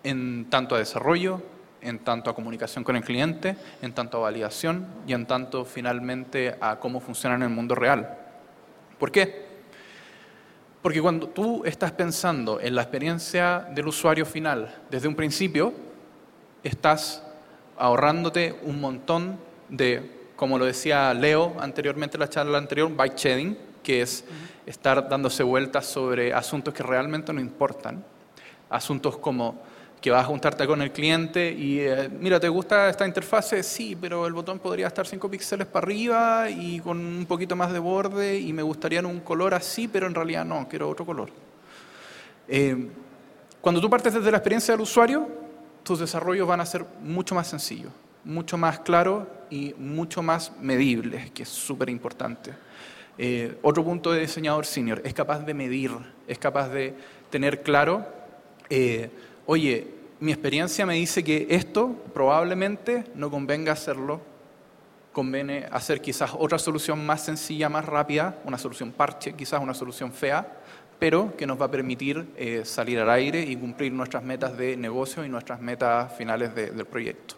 en 0.02 0.46
tanto 0.50 0.74
a 0.74 0.78
desarrollo, 0.78 1.40
en 1.84 2.00
tanto 2.00 2.30
a 2.30 2.34
comunicación 2.34 2.82
con 2.82 2.96
el 2.96 3.04
cliente, 3.04 3.56
en 3.82 3.92
tanto 3.92 4.18
a 4.18 4.20
validación 4.22 4.86
y 5.06 5.12
en 5.12 5.26
tanto 5.26 5.64
finalmente 5.64 6.56
a 6.60 6.80
cómo 6.80 6.98
funciona 6.98 7.36
en 7.36 7.42
el 7.42 7.50
mundo 7.50 7.74
real. 7.74 8.18
¿Por 8.98 9.12
qué? 9.12 9.44
Porque 10.82 11.00
cuando 11.00 11.28
tú 11.28 11.62
estás 11.64 11.92
pensando 11.92 12.60
en 12.60 12.74
la 12.74 12.82
experiencia 12.82 13.66
del 13.74 13.88
usuario 13.88 14.26
final 14.26 14.74
desde 14.90 15.08
un 15.08 15.14
principio, 15.14 15.72
estás 16.62 17.22
ahorrándote 17.76 18.58
un 18.62 18.80
montón 18.80 19.38
de, 19.68 20.28
como 20.36 20.58
lo 20.58 20.64
decía 20.64 21.12
Leo 21.14 21.56
anteriormente 21.60 22.16
en 22.16 22.20
la 22.20 22.28
charla 22.28 22.58
anterior, 22.58 22.94
byte 22.94 23.16
shedding, 23.16 23.58
que 23.82 24.02
es 24.02 24.24
estar 24.66 25.08
dándose 25.08 25.42
vueltas 25.42 25.86
sobre 25.86 26.32
asuntos 26.32 26.72
que 26.72 26.82
realmente 26.82 27.32
no 27.32 27.40
importan. 27.40 28.04
Asuntos 28.70 29.18
como 29.18 29.62
que 30.04 30.10
vas 30.10 30.22
a 30.22 30.26
juntarte 30.26 30.66
con 30.66 30.82
el 30.82 30.92
cliente 30.92 31.50
y, 31.50 31.80
eh, 31.80 32.10
mira, 32.10 32.38
¿te 32.38 32.50
gusta 32.50 32.90
esta 32.90 33.06
interfase? 33.06 33.62
Sí, 33.62 33.96
pero 33.98 34.26
el 34.26 34.34
botón 34.34 34.58
podría 34.58 34.88
estar 34.88 35.06
5 35.06 35.30
píxeles 35.30 35.66
para 35.66 35.86
arriba 35.86 36.50
y 36.50 36.78
con 36.80 36.98
un 36.98 37.24
poquito 37.24 37.56
más 37.56 37.72
de 37.72 37.78
borde 37.78 38.38
y 38.38 38.52
me 38.52 38.60
gustaría 38.60 39.00
un 39.00 39.20
color 39.20 39.54
así, 39.54 39.88
pero 39.88 40.06
en 40.06 40.14
realidad 40.14 40.44
no, 40.44 40.68
quiero 40.68 40.90
otro 40.90 41.06
color. 41.06 41.30
Eh, 42.46 42.90
cuando 43.62 43.80
tú 43.80 43.88
partes 43.88 44.12
desde 44.12 44.30
la 44.30 44.36
experiencia 44.36 44.74
del 44.74 44.82
usuario, 44.82 45.26
tus 45.82 46.00
desarrollos 46.00 46.46
van 46.46 46.60
a 46.60 46.66
ser 46.66 46.84
mucho 47.00 47.34
más 47.34 47.46
sencillos, 47.46 47.90
mucho 48.24 48.58
más 48.58 48.80
claros 48.80 49.26
y 49.48 49.72
mucho 49.78 50.22
más 50.22 50.52
medibles, 50.60 51.30
que 51.30 51.44
es 51.44 51.48
súper 51.48 51.88
importante. 51.88 52.52
Eh, 53.16 53.56
otro 53.62 53.82
punto 53.82 54.12
de 54.12 54.20
diseñador 54.20 54.66
senior, 54.66 55.00
es 55.02 55.14
capaz 55.14 55.38
de 55.46 55.54
medir, 55.54 55.92
es 56.28 56.38
capaz 56.38 56.68
de 56.68 56.94
tener 57.30 57.62
claro 57.62 58.22
oye, 59.46 59.86
mi 60.20 60.32
experiencia 60.32 60.86
me 60.86 60.94
dice 60.94 61.22
que 61.24 61.46
esto 61.50 61.94
probablemente 62.12 63.04
no 63.14 63.30
convenga 63.30 63.72
hacerlo, 63.72 64.20
conviene 65.12 65.66
hacer 65.70 66.00
quizás 66.00 66.32
otra 66.36 66.58
solución 66.58 67.04
más 67.04 67.24
sencilla, 67.24 67.68
más 67.68 67.84
rápida, 67.84 68.38
una 68.44 68.58
solución 68.58 68.92
parche, 68.92 69.34
quizás 69.34 69.60
una 69.60 69.74
solución 69.74 70.12
fea, 70.12 70.60
pero 70.98 71.36
que 71.36 71.46
nos 71.46 71.60
va 71.60 71.66
a 71.66 71.70
permitir 71.70 72.26
eh, 72.36 72.62
salir 72.64 72.98
al 72.98 73.10
aire 73.10 73.42
y 73.42 73.56
cumplir 73.56 73.92
nuestras 73.92 74.22
metas 74.22 74.56
de 74.56 74.76
negocio 74.76 75.24
y 75.24 75.28
nuestras 75.28 75.60
metas 75.60 76.16
finales 76.16 76.54
del 76.54 76.86
proyecto. 76.86 77.34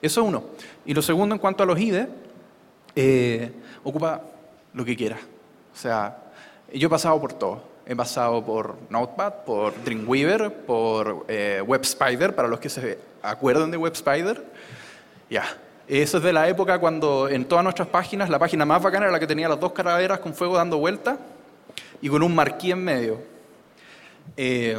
Eso 0.00 0.24
uno. 0.24 0.44
Y 0.84 0.94
lo 0.94 1.02
segundo, 1.02 1.34
en 1.34 1.40
cuanto 1.40 1.62
a 1.62 1.66
los 1.66 1.78
IDE, 1.78 2.08
eh, 2.94 3.52
ocupa 3.84 4.22
lo 4.74 4.84
que 4.84 4.96
quiera. 4.96 5.18
O 5.72 5.76
sea, 5.76 6.16
yo 6.72 6.86
he 6.86 6.90
pasado 6.90 7.20
por 7.20 7.32
todo. 7.32 7.69
He 7.86 7.96
pasado 7.96 8.44
por 8.44 8.76
Notepad, 8.88 9.32
por 9.44 9.74
Dreamweaver, 9.84 10.52
por 10.52 11.24
eh, 11.28 11.62
WebSpider, 11.66 12.34
para 12.34 12.48
los 12.48 12.60
que 12.60 12.68
se 12.68 12.98
acuerdan 13.22 13.70
de 13.70 13.76
WebSpider. 13.76 14.44
Ya. 15.28 15.44
Eso 15.88 16.18
es 16.18 16.22
de 16.22 16.32
la 16.32 16.48
época 16.48 16.78
cuando 16.78 17.28
en 17.28 17.44
todas 17.44 17.64
nuestras 17.64 17.88
páginas, 17.88 18.30
la 18.30 18.38
página 18.38 18.64
más 18.64 18.80
bacana 18.80 19.06
era 19.06 19.12
la 19.12 19.18
que 19.18 19.26
tenía 19.26 19.48
las 19.48 19.58
dos 19.58 19.72
calaveras 19.72 20.20
con 20.20 20.34
fuego 20.34 20.56
dando 20.56 20.78
vuelta 20.78 21.18
y 22.00 22.08
con 22.08 22.22
un 22.22 22.32
marquí 22.32 22.70
en 22.70 22.84
medio. 22.84 23.20
Eh, 24.36 24.78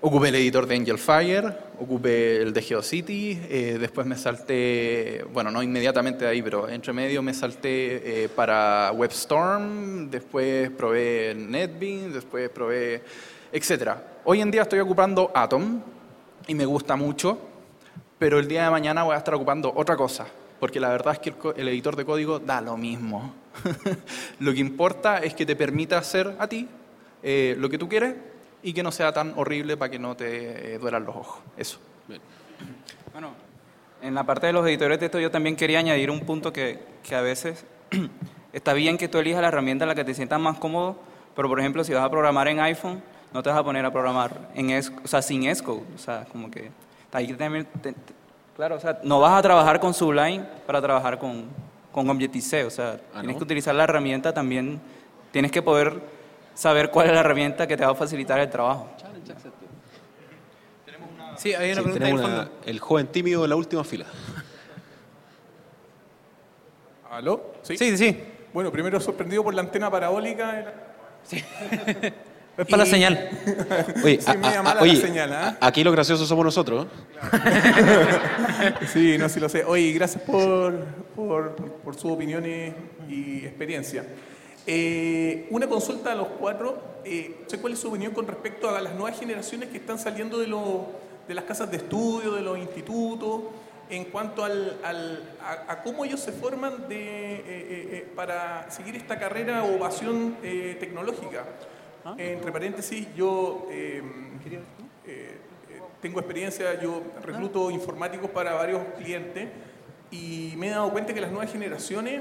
Ocupé 0.00 0.28
el 0.28 0.36
editor 0.36 0.64
de 0.64 0.76
Angel 0.76 0.96
Fire, 0.96 1.52
ocupé 1.80 2.36
el 2.36 2.52
de 2.52 2.62
GeoCity, 2.62 3.40
eh, 3.50 3.78
después 3.80 4.06
me 4.06 4.16
salté, 4.16 5.24
bueno, 5.32 5.50
no 5.50 5.60
inmediatamente 5.60 6.24
de 6.24 6.30
ahí, 6.30 6.40
pero 6.40 6.68
entre 6.68 6.92
medio 6.92 7.20
me 7.20 7.34
salté 7.34 8.22
eh, 8.24 8.28
para 8.28 8.92
WebStorm, 8.94 10.08
después 10.08 10.70
probé 10.70 11.34
NetBeans, 11.36 12.14
después 12.14 12.48
probé, 12.48 13.02
etc. 13.50 13.90
Hoy 14.24 14.40
en 14.40 14.52
día 14.52 14.62
estoy 14.62 14.78
ocupando 14.78 15.32
Atom 15.34 15.80
y 16.46 16.54
me 16.54 16.64
gusta 16.64 16.94
mucho, 16.94 17.36
pero 18.20 18.38
el 18.38 18.46
día 18.46 18.66
de 18.66 18.70
mañana 18.70 19.02
voy 19.02 19.16
a 19.16 19.18
estar 19.18 19.34
ocupando 19.34 19.72
otra 19.74 19.96
cosa, 19.96 20.28
porque 20.60 20.78
la 20.78 20.90
verdad 20.90 21.14
es 21.14 21.18
que 21.18 21.34
el, 21.56 21.66
editor 21.66 21.96
de 21.96 22.04
código 22.04 22.38
da 22.38 22.60
lo 22.60 22.76
mismo. 22.76 23.34
lo 24.38 24.52
que 24.52 24.60
importa 24.60 25.18
es 25.18 25.34
que 25.34 25.44
te 25.44 25.56
permita 25.56 25.98
hacer 25.98 26.36
a 26.38 26.46
ti 26.46 26.68
eh, 27.24 27.56
lo 27.58 27.68
que 27.68 27.78
tú 27.78 27.88
quieres 27.88 28.14
y 28.68 28.74
que 28.74 28.82
no 28.82 28.92
sea 28.92 29.12
tan 29.12 29.32
horrible 29.36 29.78
para 29.78 29.90
que 29.90 29.98
no 29.98 30.14
te 30.14 30.74
eh, 30.74 30.78
duelan 30.78 31.06
los 31.06 31.16
ojos. 31.16 31.40
Eso. 31.56 31.78
Bueno, 33.14 33.30
en 34.02 34.14
la 34.14 34.24
parte 34.24 34.46
de 34.46 34.52
los 34.52 34.66
editores 34.66 34.98
de 34.98 35.06
texto 35.06 35.18
yo 35.18 35.30
también 35.30 35.56
quería 35.56 35.78
añadir 35.78 36.10
un 36.10 36.20
punto 36.20 36.52
que, 36.52 36.78
que 37.02 37.14
a 37.14 37.22
veces 37.22 37.64
está 38.52 38.74
bien 38.74 38.98
que 38.98 39.08
tú 39.08 39.16
elijas 39.16 39.40
la 39.40 39.48
herramienta 39.48 39.84
en 39.84 39.88
la 39.88 39.94
que 39.94 40.04
te 40.04 40.12
sientas 40.12 40.38
más 40.38 40.58
cómodo, 40.58 40.98
pero 41.34 41.48
por 41.48 41.58
ejemplo 41.58 41.82
si 41.82 41.94
vas 41.94 42.04
a 42.04 42.10
programar 42.10 42.46
en 42.48 42.60
iPhone, 42.60 43.02
no 43.32 43.42
te 43.42 43.48
vas 43.48 43.58
a 43.58 43.64
poner 43.64 43.86
a 43.86 43.90
programar 43.90 44.50
en 44.54 44.78
o 45.02 45.08
sea, 45.08 45.22
sin 45.22 45.42
Xcode, 45.54 45.84
o 45.94 45.98
sea, 45.98 46.26
como 46.30 46.50
que 46.50 46.70
ahí 47.10 47.32
también, 47.32 47.66
claro, 48.54 48.76
o 48.76 48.80
sea, 48.80 49.00
no 49.02 49.18
vas 49.18 49.32
a 49.32 49.40
trabajar 49.40 49.80
con 49.80 49.94
Sublime 49.94 50.44
para 50.66 50.82
trabajar 50.82 51.18
con, 51.18 51.46
con 51.90 52.10
Objective-C, 52.10 52.64
o 52.66 52.70
sea, 52.70 53.00
ah, 53.14 53.20
tienes 53.20 53.38
que 53.38 53.44
utilizar 53.44 53.74
la 53.74 53.84
herramienta 53.84 54.34
también, 54.34 54.78
tienes 55.32 55.50
que 55.50 55.62
poder 55.62 56.17
saber 56.58 56.90
cuál 56.90 57.06
es 57.06 57.12
la 57.12 57.20
herramienta 57.20 57.68
que 57.68 57.76
te 57.76 57.84
va 57.84 57.92
a 57.92 57.94
facilitar 57.94 58.40
el 58.40 58.50
trabajo. 58.50 58.88
Sí, 61.36 61.54
hay 61.54 61.70
una 61.70 61.82
pregunta 61.82 62.50
El 62.66 62.80
joven 62.80 63.06
tímido 63.06 63.42
de 63.42 63.48
la 63.48 63.54
última 63.54 63.84
fila. 63.84 64.06
¿Aló? 67.08 67.52
¿Sí? 67.62 67.78
sí, 67.78 67.96
sí. 67.96 68.20
Bueno, 68.52 68.72
primero 68.72 68.98
sorprendido 68.98 69.44
por 69.44 69.54
la 69.54 69.60
antena 69.60 69.88
parabólica. 69.88 70.74
Sí. 71.22 71.36
es 72.58 72.66
para 72.66 72.78
la 72.78 72.86
señal. 72.86 73.30
Oye, 74.80 74.96
señal, 74.96 75.32
¿ah? 75.32 75.58
aquí 75.60 75.84
lo 75.84 75.92
gracioso 75.92 76.26
somos 76.26 76.44
nosotros. 76.44 76.88
sí, 78.92 79.16
no, 79.16 79.28
sí 79.28 79.38
lo 79.38 79.48
sé. 79.48 79.64
Oye, 79.64 79.92
gracias 79.92 80.24
por, 80.24 80.84
por, 81.14 81.54
por 81.54 81.94
sus 81.94 82.10
opiniones 82.10 82.74
y 83.08 83.44
experiencia. 83.46 84.04
Eh, 84.70 85.46
una 85.48 85.66
consulta 85.66 86.12
a 86.12 86.14
los 86.14 86.28
cuatro. 86.28 86.78
Eh, 87.02 87.46
¿Cuál 87.58 87.72
es 87.72 87.78
su 87.78 87.88
opinión 87.88 88.12
con 88.12 88.26
respecto 88.26 88.68
a 88.68 88.82
las 88.82 88.94
nuevas 88.94 89.18
generaciones 89.18 89.70
que 89.70 89.78
están 89.78 89.98
saliendo 89.98 90.38
de, 90.38 90.46
de 91.26 91.34
las 91.34 91.44
casas 91.44 91.70
de 91.70 91.78
estudio, 91.78 92.32
de 92.32 92.42
los 92.42 92.58
institutos, 92.58 93.44
en 93.88 94.04
cuanto 94.04 94.44
al, 94.44 94.78
a, 95.42 95.82
cómo 95.82 96.04
ellos 96.04 96.20
se 96.20 96.32
forman 96.32 96.86
de, 96.86 97.36
eh, 97.36 97.44
eh, 97.46 98.08
para 98.14 98.70
seguir 98.70 98.94
esta 98.96 99.18
carrera 99.18 99.64
o 99.64 99.78
pasión 99.78 100.36
tecnológica? 100.42 101.44
¿Ah? 102.04 102.14
Entre 102.18 102.52
paréntesis, 102.52 103.08
yo 103.16 103.66
tengo 106.02 106.20
experiencia, 106.20 106.78
yo 106.78 107.02
recluto 107.22 107.70
informáticos 107.70 108.28
para 108.30 108.52
varios 108.52 108.82
clientes 108.98 109.48
y 110.10 110.52
me 110.58 110.66
he 110.66 110.70
dado 110.70 110.90
cuenta 110.92 111.14
que 111.14 111.22
las 111.22 111.30
nuevas 111.30 111.50
generaciones 111.50 112.20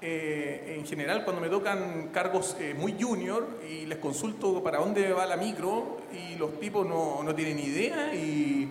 eh, 0.00 0.76
en 0.78 0.86
general 0.86 1.24
cuando 1.24 1.42
me 1.42 1.48
tocan 1.48 2.10
cargos 2.12 2.56
eh, 2.60 2.72
muy 2.72 2.94
junior 3.00 3.58
y 3.68 3.84
les 3.84 3.98
consulto 3.98 4.62
para 4.62 4.78
dónde 4.78 5.12
va 5.12 5.26
la 5.26 5.36
micro 5.36 6.02
y 6.12 6.36
los 6.36 6.60
tipos 6.60 6.86
no, 6.86 7.24
no 7.24 7.34
tienen 7.34 7.58
idea 7.58 8.14
y, 8.14 8.70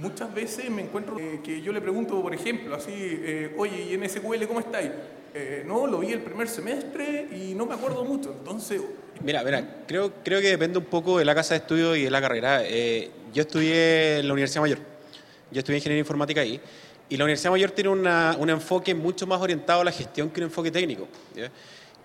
muchas 0.00 0.32
veces 0.32 0.70
me 0.70 0.82
encuentro 0.82 1.18
eh, 1.18 1.40
que 1.44 1.60
yo 1.60 1.72
le 1.72 1.80
pregunto, 1.80 2.22
por 2.22 2.32
ejemplo, 2.32 2.76
así, 2.76 2.92
oye, 3.58 3.82
¿y 3.82 3.94
en 3.94 4.08
SQL 4.08 4.46
cómo 4.46 4.60
estáis? 4.60 4.90
no, 5.66 5.86
lo 5.86 5.98
vi 5.98 6.12
el 6.12 6.22
primer 6.22 6.48
semestre 6.48 7.26
y 7.30 7.54
no 7.54 7.66
me 7.66 7.74
acuerdo 7.74 8.02
mucho, 8.04 8.34
entonces... 8.38 8.80
Mira, 9.22 9.42
mira, 9.42 9.82
creo, 9.86 10.10
creo 10.24 10.40
que 10.40 10.48
depende 10.48 10.78
un 10.78 10.86
poco 10.86 11.18
de 11.18 11.26
la 11.26 11.34
casa 11.34 11.52
de 11.52 11.58
estudio 11.58 11.94
y 11.94 12.04
de 12.04 12.10
la 12.10 12.22
carrera. 12.22 12.62
yo 12.62 13.42
estudié 13.42 14.20
en 14.20 14.28
la 14.28 14.32
Universidad 14.32 14.62
Mayor, 14.62 14.78
yo 15.50 15.58
estudié 15.58 15.78
Ingeniería 15.78 16.00
Informática 16.00 16.40
ahí. 16.40 16.58
Y 17.08 17.16
la 17.16 17.24
Universidad 17.24 17.52
Mayor 17.52 17.70
tiene 17.70 17.90
un 17.90 18.50
enfoque 18.50 18.94
mucho 18.94 19.26
más 19.26 19.40
orientado 19.40 19.82
a 19.82 19.84
la 19.84 19.92
gestión 19.92 20.30
que 20.30 20.40
un 20.40 20.44
enfoque 20.44 20.70
técnico. 20.70 21.06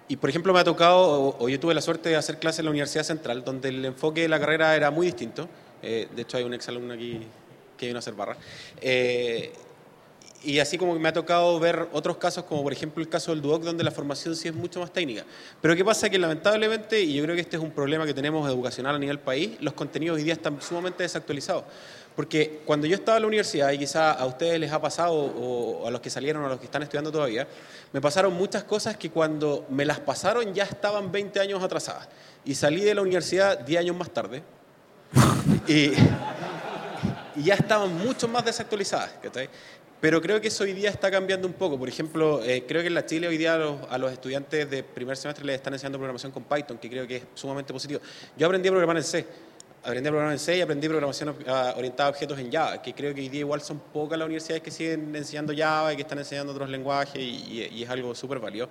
Y 0.07 0.17
por 0.17 0.29
ejemplo 0.29 0.53
me 0.53 0.59
ha 0.59 0.63
tocado, 0.63 1.37
o, 1.39 1.49
yo 1.49 1.59
tuve 1.59 1.73
la 1.73 1.81
suerte 1.81 2.09
de 2.09 2.17
hacer 2.17 2.37
clases 2.37 2.59
en 2.59 2.65
la 2.65 2.71
Universidad 2.71 3.03
Central, 3.03 3.43
donde 3.43 3.69
el 3.69 3.85
enfoque 3.85 4.21
de 4.21 4.27
la 4.27 4.39
carrera 4.39 4.75
era 4.75 4.91
muy 4.91 5.05
distinto. 5.05 5.47
Eh, 5.81 6.07
de 6.13 6.21
hecho 6.21 6.37
hay 6.37 6.43
un 6.43 6.53
exalumno 6.53 6.93
aquí 6.93 7.21
que 7.77 7.87
vino 7.87 7.97
a 7.97 7.99
hacer 7.99 8.13
barra. 8.13 8.35
Eh, 8.81 9.53
y 10.43 10.59
así 10.59 10.77
como 10.77 10.97
me 10.97 11.07
ha 11.07 11.13
tocado 11.13 11.59
ver 11.59 11.87
otros 11.93 12.17
casos, 12.17 12.45
como 12.45 12.63
por 12.63 12.73
ejemplo 12.73 13.01
el 13.01 13.09
caso 13.09 13.31
del 13.31 13.41
Duoc, 13.41 13.63
donde 13.63 13.83
la 13.83 13.91
formación 13.91 14.35
sí 14.35 14.47
es 14.47 14.55
mucho 14.55 14.79
más 14.79 14.91
técnica. 14.91 15.23
Pero 15.61 15.75
¿qué 15.75 15.85
pasa? 15.85 16.09
Que 16.09 16.17
lamentablemente, 16.17 16.99
y 16.99 17.13
yo 17.13 17.23
creo 17.23 17.35
que 17.35 17.41
este 17.41 17.57
es 17.57 17.63
un 17.63 17.71
problema 17.71 18.05
que 18.05 18.13
tenemos 18.13 18.49
educacional 18.49 18.95
a 18.95 18.99
nivel 18.99 19.19
país, 19.19 19.51
los 19.61 19.73
contenidos 19.73 20.17
hoy 20.17 20.23
día 20.23 20.33
están 20.33 20.59
sumamente 20.61 21.03
desactualizados. 21.03 21.63
Porque 22.15 22.61
cuando 22.65 22.87
yo 22.87 22.95
estaba 22.95 23.17
en 23.17 23.23
la 23.23 23.27
universidad, 23.27 23.71
y 23.71 23.77
quizá 23.77 24.11
a 24.11 24.25
ustedes 24.25 24.59
les 24.59 24.71
ha 24.71 24.81
pasado, 24.81 25.13
o 25.13 25.87
a 25.87 25.91
los 25.91 26.01
que 26.01 26.09
salieron 26.09 26.43
o 26.43 26.45
a 26.47 26.49
los 26.49 26.59
que 26.59 26.65
están 26.65 26.83
estudiando 26.83 27.11
todavía, 27.11 27.47
me 27.93 28.01
pasaron 28.01 28.33
muchas 28.33 28.63
cosas 28.63 28.97
que 28.97 29.09
cuando 29.09 29.65
me 29.69 29.85
las 29.85 29.99
pasaron 29.99 30.53
ya 30.53 30.63
estaban 30.63 31.11
20 31.11 31.39
años 31.39 31.63
atrasadas. 31.63 32.09
Y 32.43 32.55
salí 32.55 32.81
de 32.81 32.95
la 32.95 33.01
universidad 33.01 33.59
10 33.59 33.79
años 33.79 33.95
más 33.95 34.09
tarde. 34.09 34.43
y, 35.67 35.91
ya 37.37 37.53
estaban 37.55 37.93
mucho 37.97 38.27
más 38.27 38.43
desactualizadas. 38.43 39.11
Pero 40.01 40.21
creo 40.21 40.41
que 40.41 40.49
eso 40.49 40.63
hoy 40.63 40.73
día 40.73 40.89
está 40.89 41.09
cambiando 41.09 41.47
un 41.47 41.53
poco. 41.53 41.79
Por 41.79 41.87
ejemplo, 41.87 42.43
eh, 42.43 42.65
creo 42.67 42.81
que 42.81 42.87
en 42.87 42.93
la 42.93 43.05
Chile 43.05 43.27
hoy 43.27 43.37
día 43.37 43.53
a 43.53 43.57
los, 43.57 43.77
a 43.89 43.97
los, 43.97 44.11
estudiantes 44.11 44.69
de 44.69 44.83
primer 44.83 45.15
semestre 45.15 45.45
les 45.45 45.55
están 45.55 45.73
enseñando 45.73 45.97
programación 45.97 46.31
con 46.31 46.43
Python, 46.43 46.77
que 46.77 46.89
creo 46.89 47.07
que 47.07 47.17
es 47.17 47.23
sumamente 47.35 47.71
positivo. 47.71 48.01
Yo 48.35 48.47
aprendí 48.47 48.67
a 48.67 48.71
programar 48.71 48.97
en 48.97 49.03
C 49.03 49.25
aprendí 49.83 50.07
a 50.07 50.11
programar 50.11 50.33
en 50.33 50.39
C 50.39 50.57
y 50.57 50.61
aprendí 50.61 50.87
programación 50.87 51.35
ah, 51.47 51.73
orientada 51.75 52.07
a 52.07 52.11
objetos 52.11 52.37
en 52.39 52.51
Java, 52.51 52.81
que 52.81 52.93
creo 52.93 53.13
que 53.15 53.21
hoy 53.21 53.29
día 53.29 53.39
igual 53.41 53.61
son 53.61 53.79
pocas 53.79 54.17
las 54.17 54.25
universidades 54.25 54.61
que 54.61 54.71
siguen 54.71 55.15
enseñando 55.15 55.53
Java 55.55 55.93
y 55.93 55.95
que 55.95 56.03
están 56.03 56.19
enseñando 56.19 56.53
otros 56.53 56.69
lenguajes 56.69 57.15
y, 57.21 57.67
y- 57.71 57.83
es 57.83 57.89
algo 57.89 58.13
súper 58.13 58.39
válido. 58.39 58.69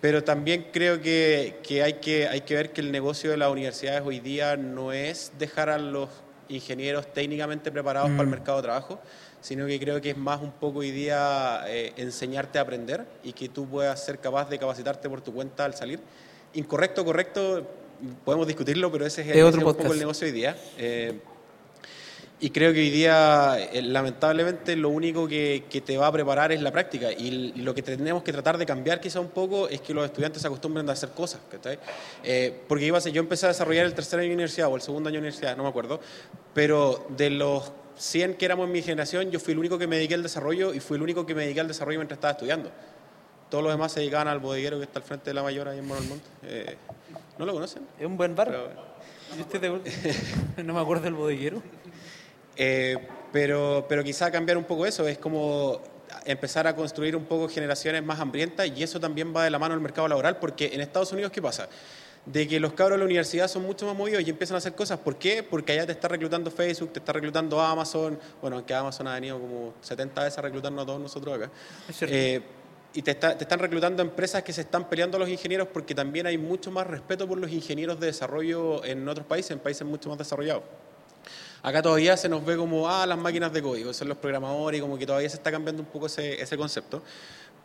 Pero 0.00 0.22
también 0.22 0.66
creo 0.70 1.00
que, 1.00 1.60
que 1.62 1.82
hay 1.82 1.94
que 1.94 2.28
hay 2.28 2.42
que 2.42 2.54
ver 2.54 2.72
que 2.72 2.82
el 2.82 2.92
negocio 2.92 3.30
de 3.30 3.38
las 3.38 3.50
universidades 3.50 4.02
hoy 4.04 4.20
día 4.20 4.54
no 4.56 4.92
es 4.92 5.32
dejar 5.38 5.70
a 5.70 5.78
los 5.78 6.10
ingenieros 6.48 7.10
técnicamente 7.14 7.72
preparados 7.72 8.10
para 8.10 8.24
el 8.24 8.28
mercado 8.28 8.58
de 8.58 8.64
trabajo, 8.64 9.00
sino 9.40 9.66
que 9.66 9.80
creo 9.80 9.98
que 10.02 10.10
es 10.10 10.16
más 10.18 10.42
un 10.42 10.52
poco 10.52 10.80
hoy 10.80 10.90
día 10.90 11.62
eh, 11.68 11.94
enseñarte 11.96 12.58
a 12.58 12.62
aprender 12.62 13.06
y 13.22 13.32
que 13.32 13.48
tú 13.48 13.66
puedas 13.66 14.04
ser 14.04 14.18
capaz 14.18 14.50
de 14.50 14.58
capacitarte 14.58 15.08
por 15.08 15.22
tu 15.22 15.32
cuenta 15.32 15.64
al 15.64 15.72
salir. 15.74 16.00
Incorrecto, 16.52 17.02
correcto, 17.02 17.66
podemos 18.24 18.46
discutirlo, 18.46 18.90
pero 18.90 19.06
ese 19.06 19.22
es, 19.22 19.28
el, 19.28 19.32
otro 19.32 19.48
ese 19.48 19.58
es 19.58 19.64
un 19.64 19.72
poco 19.74 19.92
el 19.92 19.98
negocio 19.98 20.26
hoy 20.26 20.32
día. 20.32 20.56
Eh, 20.78 21.20
y 22.40 22.50
creo 22.50 22.72
que 22.72 22.80
hoy 22.80 22.90
día, 22.90 23.56
eh, 23.72 23.80
lamentablemente, 23.80 24.76
lo 24.76 24.90
único 24.90 25.26
que, 25.26 25.64
que 25.70 25.80
te 25.80 25.96
va 25.96 26.08
a 26.08 26.12
preparar 26.12 26.52
es 26.52 26.60
la 26.60 26.72
práctica. 26.72 27.10
Y, 27.10 27.52
lo 27.62 27.74
que 27.74 27.82
tenemos 27.82 28.22
que 28.22 28.32
tratar 28.32 28.58
de 28.58 28.66
cambiar 28.66 29.00
quizá 29.00 29.20
un 29.20 29.30
poco 29.30 29.68
es 29.68 29.80
que 29.80 29.94
los 29.94 30.04
estudiantes 30.04 30.42
se 30.42 30.48
acostumbren 30.48 30.86
a 30.88 30.92
hacer 30.92 31.10
cosas. 31.10 31.40
Eh, 32.22 32.60
porque 32.68 32.86
iba 32.86 32.98
a 32.98 33.00
ser- 33.00 33.12
yo 33.12 33.20
empecé 33.20 33.46
a 33.46 33.50
desarrollar 33.50 33.86
el 33.86 33.94
tercer 33.94 34.18
año 34.18 34.28
de 34.28 34.34
universidad 34.34 34.68
o 34.68 34.76
el 34.76 34.82
segundo 34.82 35.08
año 35.08 35.14
de 35.14 35.20
universidad, 35.20 35.56
no 35.56 35.62
me 35.62 35.68
acuerdo. 35.68 36.00
Pero 36.52 37.06
de 37.16 37.30
los 37.30 37.72
100 37.96 38.34
que 38.34 38.44
éramos 38.44 38.66
en 38.66 38.72
mi 38.72 38.82
generación, 38.82 39.30
yo 39.30 39.38
fui 39.38 39.52
el 39.52 39.58
único 39.58 39.78
que 39.78 39.86
me 39.86 39.96
dediqué 39.96 40.14
al 40.14 40.22
desarrollo 40.22 40.74
y 40.74 40.80
fui 40.80 40.96
el 40.96 41.02
único 41.02 41.24
que 41.24 41.34
me 41.34 41.44
dediqué 41.44 41.60
al 41.60 41.68
desarrollo 41.68 41.98
mientras 42.00 42.18
estaba 42.18 42.32
estudiando. 42.32 42.70
Todos 43.48 43.62
los 43.62 43.72
demás 43.72 43.92
se 43.92 44.00
dedicaban 44.00 44.26
al 44.26 44.40
bodeguero 44.40 44.78
que 44.78 44.84
está 44.84 44.98
al 44.98 45.04
frente 45.04 45.30
de 45.30 45.34
la 45.34 45.42
mayor 45.42 45.68
ahí 45.68 45.78
en 45.78 45.86
Monalmonte. 45.86 46.26
Eh, 46.42 46.76
¿No 47.38 47.46
lo 47.46 47.52
conocen? 47.52 47.86
Es 47.98 48.06
un 48.06 48.16
buen 48.16 48.34
bar. 48.34 48.48
Pero- 48.48 48.94
no 50.64 50.74
me 50.74 50.80
acuerdo 50.80 51.04
del 51.04 51.14
bodeguero. 51.14 51.62
Eh, 52.56 52.96
pero, 53.32 53.84
pero 53.88 54.04
quizá 54.04 54.30
cambiar 54.30 54.56
un 54.56 54.64
poco 54.64 54.86
eso, 54.86 55.06
es 55.08 55.18
como 55.18 55.80
empezar 56.24 56.66
a 56.66 56.76
construir 56.76 57.16
un 57.16 57.24
poco 57.24 57.48
generaciones 57.48 58.04
más 58.04 58.20
hambrientas 58.20 58.68
y 58.74 58.82
eso 58.82 59.00
también 59.00 59.34
va 59.34 59.42
de 59.44 59.50
la 59.50 59.58
mano 59.58 59.74
al 59.74 59.80
mercado 59.80 60.06
laboral, 60.06 60.38
porque 60.38 60.70
en 60.72 60.80
Estados 60.80 61.12
Unidos, 61.12 61.32
¿qué 61.32 61.42
pasa? 61.42 61.68
De 62.24 62.46
que 62.46 62.60
los 62.60 62.72
cabros 62.72 62.96
de 62.96 62.98
la 63.00 63.04
universidad 63.06 63.48
son 63.48 63.62
mucho 63.64 63.84
más 63.86 63.96
movidos 63.96 64.22
y 64.24 64.30
empiezan 64.30 64.54
a 64.54 64.58
hacer 64.58 64.74
cosas. 64.74 64.98
¿Por 65.00 65.16
qué? 65.16 65.42
Porque 65.42 65.72
allá 65.72 65.84
te 65.84 65.92
está 65.92 66.08
reclutando 66.08 66.50
Facebook, 66.50 66.92
te 66.92 67.00
está 67.00 67.12
reclutando 67.12 67.60
Amazon, 67.60 68.18
bueno, 68.40 68.56
aunque 68.56 68.72
Amazon 68.72 69.08
ha 69.08 69.14
venido 69.14 69.38
como 69.38 69.74
70 69.82 70.22
veces 70.22 70.38
a 70.38 70.42
reclutarnos 70.42 70.82
a 70.84 70.86
todos 70.86 71.00
nosotros 71.00 71.36
acá. 71.36 71.50
Es 71.88 71.96
cierto. 71.96 72.14
Eh, 72.16 72.42
y 72.94 73.02
te, 73.02 73.10
está- 73.10 73.36
te 73.36 73.44
están 73.44 73.58
reclutando 73.58 74.02
empresas 74.02 74.42
que 74.42 74.52
se 74.52 74.60
están 74.62 74.88
peleando 74.88 75.16
a 75.16 75.20
los 75.20 75.28
ingenieros 75.28 75.68
porque 75.72 75.94
también 75.94 76.26
hay 76.26 76.38
mucho 76.38 76.70
más 76.70 76.86
respeto 76.86 77.26
por 77.26 77.38
los 77.38 77.50
ingenieros 77.50 77.98
de 78.00 78.06
desarrollo 78.06 78.84
en 78.84 79.06
otros 79.08 79.26
países, 79.26 79.50
en 79.50 79.58
países 79.58 79.86
mucho 79.86 80.08
más 80.08 80.18
desarrollados. 80.18 80.62
Acá 81.62 81.80
todavía 81.80 82.16
se 82.16 82.28
nos 82.28 82.44
ve 82.44 82.56
como, 82.56 82.88
ah, 82.88 83.06
las 83.06 83.16
máquinas 83.18 83.52
de 83.52 83.62
código, 83.62 83.92
son 83.94 84.08
los 84.08 84.18
programadores, 84.18 84.78
y 84.78 84.82
como 84.82 84.98
que 84.98 85.06
todavía 85.06 85.28
se 85.30 85.36
está 85.36 85.50
cambiando 85.50 85.82
un 85.82 85.88
poco 85.88 86.06
ese, 86.06 86.40
ese 86.40 86.56
concepto. 86.58 87.02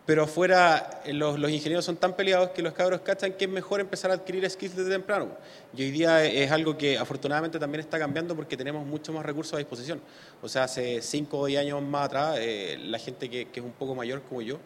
Pero 0.06 0.24
afuera 0.24 1.02
eh, 1.06 1.14
los, 1.14 1.38
los 1.38 1.52
ingenieros 1.52 1.84
son 1.86 1.98
tan 1.98 2.16
peleados 2.16 2.50
que 2.52 2.62
los 2.64 2.74
cabros 2.74 3.02
cachan 3.02 3.34
que 3.34 3.46
es 3.46 3.52
mejor 3.52 3.82
empezar 3.82 4.10
a 4.10 4.14
adquirir 4.16 4.50
skills 4.50 4.76
desde 4.78 4.90
temprano. 4.90 5.28
Y 5.76 5.84
hoy 5.84 5.92
día 5.92 6.24
es 6.26 6.50
algo 6.50 6.78
que 6.78 6.98
afortunadamente 6.98 7.60
también 7.60 7.82
está 7.82 8.00
cambiando 8.00 8.36
porque 8.36 8.56
tenemos 8.58 8.84
mucho 8.88 9.12
más 9.14 9.24
recursos 9.26 9.54
a 9.54 9.58
disposición. 9.58 10.02
O 10.42 10.48
sea, 10.50 10.64
hace 10.64 11.02
5 11.02 11.38
o 11.38 11.46
10 11.46 11.60
años 11.62 11.82
más 11.84 12.06
atrás, 12.06 12.38
eh, 12.40 12.80
la 12.86 12.98
gente 12.98 13.30
que, 13.30 13.50
que 13.50 13.60
es 13.60 13.66
un 13.66 13.74
poco 13.74 13.94
mayor 13.94 14.22
como 14.24 14.42
yo, 14.42 14.58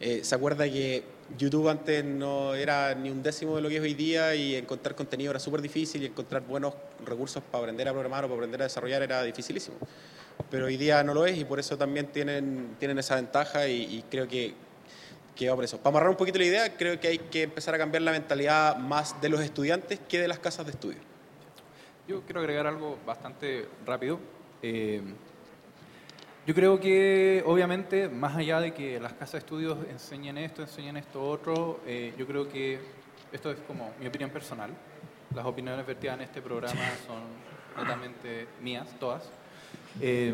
eh, 0.00 0.20
se 0.22 0.34
acuerda 0.34 0.64
que 0.64 1.02
YouTube 1.36 1.68
antes 1.68 2.04
no 2.04 2.54
era 2.54 2.94
ni 2.94 3.10
un 3.10 3.22
décimo 3.22 3.56
de 3.56 3.62
lo 3.62 3.68
que 3.68 3.76
es 3.76 3.82
hoy 3.82 3.94
día 3.94 4.34
y 4.34 4.54
encontrar 4.54 4.94
contenido 4.94 5.30
era 5.30 5.40
súper 5.40 5.60
difícil 5.60 6.02
y 6.02 6.06
encontrar 6.06 6.42
buenos 6.42 6.74
recursos 7.04 7.42
para 7.42 7.64
aprender 7.64 7.88
a 7.88 7.92
programar 7.92 8.24
o 8.24 8.28
para 8.28 8.36
aprender 8.36 8.62
a 8.62 8.64
desarrollar 8.64 9.02
era 9.02 9.22
dificilísimo. 9.22 9.76
Pero 10.50 10.66
hoy 10.66 10.76
día 10.76 11.02
no 11.02 11.14
lo 11.14 11.26
es 11.26 11.36
y 11.36 11.44
por 11.44 11.58
eso 11.58 11.76
también 11.76 12.06
tienen, 12.06 12.76
tienen 12.78 12.98
esa 12.98 13.16
ventaja 13.16 13.66
y, 13.66 14.04
creo 14.08 14.28
que, 14.28 14.54
que 15.34 15.48
va 15.50 15.56
por 15.56 15.64
eso. 15.64 15.78
Para 15.78 15.90
amarrar 15.90 16.10
un 16.10 16.16
poquito 16.16 16.38
la 16.38 16.44
idea, 16.44 16.76
creo 16.76 16.98
que 17.00 17.08
hay 17.08 17.18
que 17.18 17.42
empezar 17.42 17.74
a 17.74 17.78
cambiar 17.78 18.02
la 18.02 18.12
mentalidad 18.12 18.76
más 18.76 19.20
de 19.20 19.28
los 19.28 19.40
estudiantes 19.40 19.98
que 20.08 20.20
de 20.20 20.28
las 20.28 20.38
casas 20.38 20.64
de 20.64 20.72
estudio. 20.72 20.98
Yo 22.06 22.22
quiero 22.22 22.40
agregar 22.40 22.66
algo 22.66 22.98
bastante 23.04 23.66
rápido. 23.84 24.20
Eh, 24.62 25.02
yo 26.48 26.54
creo 26.54 26.80
que, 26.80 27.42
obviamente, 27.44 28.08
más 28.08 28.34
allá 28.34 28.58
de 28.58 28.72
que 28.72 28.98
las 28.98 29.12
casas 29.12 29.32
de 29.32 29.38
estudios 29.40 29.76
enseñen 29.90 30.38
esto, 30.38 30.62
enseñen 30.62 30.96
esto 30.96 31.22
otro, 31.22 31.80
eh, 31.86 32.14
yo 32.16 32.26
creo 32.26 32.48
que 32.48 32.78
esto 33.30 33.50
es 33.50 33.58
como 33.66 33.92
mi 34.00 34.06
opinión 34.06 34.30
personal. 34.30 34.70
Las 35.34 35.44
opiniones 35.44 35.86
vertidas 35.86 36.16
en 36.16 36.22
este 36.22 36.40
programa 36.40 36.80
son 37.06 37.20
netamente 37.76 38.48
mías, 38.62 38.88
todas. 38.98 39.28
Eh, 40.00 40.32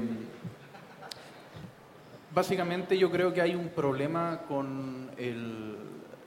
básicamente 2.32 2.96
yo 2.96 3.10
creo 3.10 3.34
que 3.34 3.40
hay 3.40 3.56
un 3.56 3.70
problema 3.70 4.42
con 4.46 5.10
el- 5.18 5.76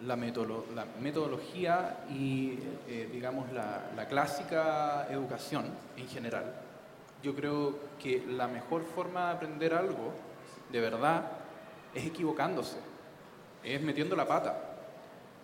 la, 0.06 0.18
metodolo- 0.18 0.66
la 0.76 0.86
metodología 1.02 2.00
y, 2.10 2.60
eh, 2.90 3.10
digamos, 3.10 3.54
la, 3.54 3.90
la 3.96 4.06
clásica 4.10 5.08
educación 5.10 5.64
en 5.96 6.10
general. 6.10 6.44
Yo 7.28 7.36
creo 7.36 7.75
que 8.01 8.23
la 8.25 8.47
mejor 8.47 8.86
forma 8.86 9.25
de 9.25 9.32
aprender 9.34 9.73
algo, 9.73 10.13
de 10.71 10.80
verdad, 10.80 11.30
es 11.93 12.05
equivocándose, 12.05 12.78
es 13.65 13.82
metiendo 13.82 14.15
la 14.15 14.25
pata. 14.25 14.57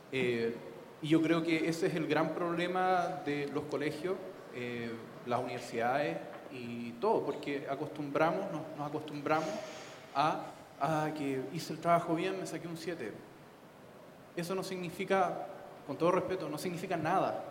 Eh, 0.09 0.55
y 1.01 1.09
yo 1.09 1.21
creo 1.21 1.43
que 1.43 1.67
ese 1.67 1.87
es 1.87 1.95
el 1.95 2.07
gran 2.07 2.29
problema 2.29 3.21
de 3.25 3.49
los 3.53 3.65
colegios, 3.65 4.15
eh, 4.55 4.93
las 5.25 5.41
universidades 5.41 6.19
y 6.53 6.91
todo, 7.01 7.25
porque 7.25 7.67
acostumbramos, 7.69 8.49
nos, 8.49 8.61
nos 8.77 8.87
acostumbramos 8.87 9.49
a, 10.15 10.39
a 10.79 11.13
que 11.13 11.41
hice 11.51 11.73
el 11.73 11.79
trabajo 11.79 12.15
bien, 12.15 12.39
me 12.39 12.47
saqué 12.47 12.69
un 12.69 12.77
7. 12.77 13.11
Eso 14.37 14.55
no 14.55 14.63
significa, 14.63 15.47
con 15.85 15.97
todo 15.97 16.11
respeto, 16.11 16.47
no 16.47 16.57
significa 16.57 16.95
nada 16.95 17.43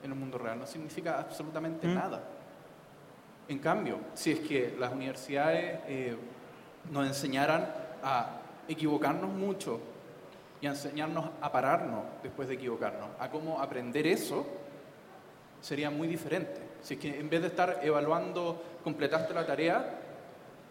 en 0.00 0.12
el 0.12 0.16
mundo 0.16 0.38
real, 0.38 0.60
no 0.60 0.66
significa 0.68 1.18
absolutamente 1.18 1.88
nada. 1.88 2.22
En 3.48 3.58
cambio, 3.58 3.98
si 4.14 4.32
es 4.32 4.40
que 4.40 4.74
las 4.78 4.92
universidades 4.92 5.80
eh, 5.86 6.16
nos 6.90 7.06
enseñaran 7.06 7.70
a 8.02 8.38
equivocarnos 8.66 9.30
mucho 9.30 9.80
y 10.60 10.66
a 10.66 10.70
enseñarnos 10.70 11.28
a 11.40 11.52
pararnos 11.52 12.04
después 12.22 12.48
de 12.48 12.54
equivocarnos, 12.54 13.08
a 13.18 13.28
cómo 13.28 13.60
aprender 13.60 14.06
eso, 14.06 14.46
sería 15.60 15.90
muy 15.90 16.08
diferente. 16.08 16.60
Si 16.82 16.94
es 16.94 17.00
que 17.00 17.18
en 17.18 17.28
vez 17.28 17.42
de 17.42 17.48
estar 17.48 17.80
evaluando, 17.82 18.62
completaste 18.82 19.34
la 19.34 19.46
tarea, 19.46 20.00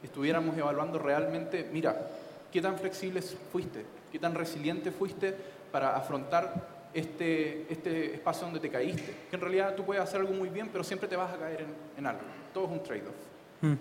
estuviéramos 0.01 0.57
evaluando 0.57 0.97
realmente, 0.97 1.69
mira, 1.71 2.07
qué 2.51 2.61
tan 2.61 2.78
flexible 2.78 3.21
fuiste, 3.21 3.86
qué 4.11 4.19
tan 4.19 4.36
resiliente 4.36 4.91
fuiste 4.91 5.36
para 5.71 5.95
afrontar 5.95 6.72
este, 6.93 7.65
este 7.71 8.15
espacio 8.15 8.45
donde 8.45 8.59
te 8.59 8.69
caíste. 8.69 9.13
Que 9.29 9.35
en 9.35 9.41
realidad 9.41 9.75
tú 9.75 9.83
puedes 9.83 10.03
hacer 10.03 10.19
algo 10.21 10.33
muy 10.33 10.49
bien, 10.49 10.69
pero 10.71 10.83
siempre 10.83 11.07
te 11.07 11.15
vas 11.15 11.33
a 11.33 11.37
caer 11.37 11.61
en, 11.61 11.75
en 11.97 12.05
algo. 12.05 12.21
Todo 12.53 12.65
es 12.65 12.71
un 12.71 12.83
trade-off. 12.83 13.15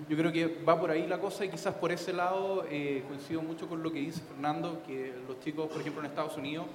Yo 0.09 0.17
creo 0.17 0.31
que 0.31 0.63
va 0.63 0.79
por 0.79 0.93
ahí 0.93 1.09
la 1.09 1.19
cosa 1.19 1.45
y 1.45 1.49
quizás 1.49 1.75
por 1.75 1.91
ese 1.91 2.13
lado 2.13 2.65
eh, 2.71 3.03
coincido 3.09 3.43
mucho 3.43 3.69
con 3.69 3.83
lo 3.83 3.93
que 3.93 3.99
dice 3.99 4.21
Fernando, 4.21 4.81
que 4.87 5.13
los 5.27 5.41
chicos, 5.41 5.69
por 5.69 5.81
ejemplo, 5.81 6.01
en 6.01 6.07
Estados 6.07 6.37
Unidos, 6.37 6.67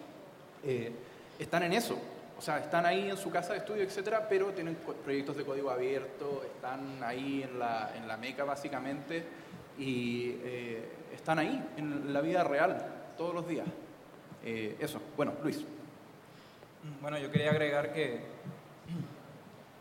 eh, 0.66 0.92
están 1.40 1.64
en 1.64 1.72
eso. 1.72 1.98
O 2.38 2.42
sea, 2.42 2.60
están 2.60 2.86
ahí 2.86 3.10
en 3.10 3.16
su 3.16 3.32
casa 3.32 3.54
de 3.54 3.60
estudio, 3.60 3.84
etcétera, 3.84 4.28
pero 4.28 4.48
tienen 4.48 4.76
proyectos 5.06 5.38
de 5.38 5.46
código 5.46 5.72
abierto, 5.72 6.44
están 6.44 7.02
ahí 7.02 7.44
en 7.44 7.58
la, 7.58 7.94
en 7.96 8.10
la 8.10 8.18
meca 8.18 8.44
básicamente 8.44 9.24
y 9.80 10.36
eh, 10.44 10.90
están 11.16 11.40
ahí 11.40 11.64
en 11.78 12.12
la 12.12 12.20
vida 12.20 12.44
real 12.44 12.78
todos 13.18 13.34
los 13.34 13.48
días. 13.48 13.68
Eh, 14.44 14.76
eso. 14.80 15.00
Bueno, 15.16 15.32
Luis. 15.44 15.66
Bueno, 17.02 17.18
yo 17.18 17.30
quería 17.32 17.52
agregar 17.52 17.94
que 17.94 18.20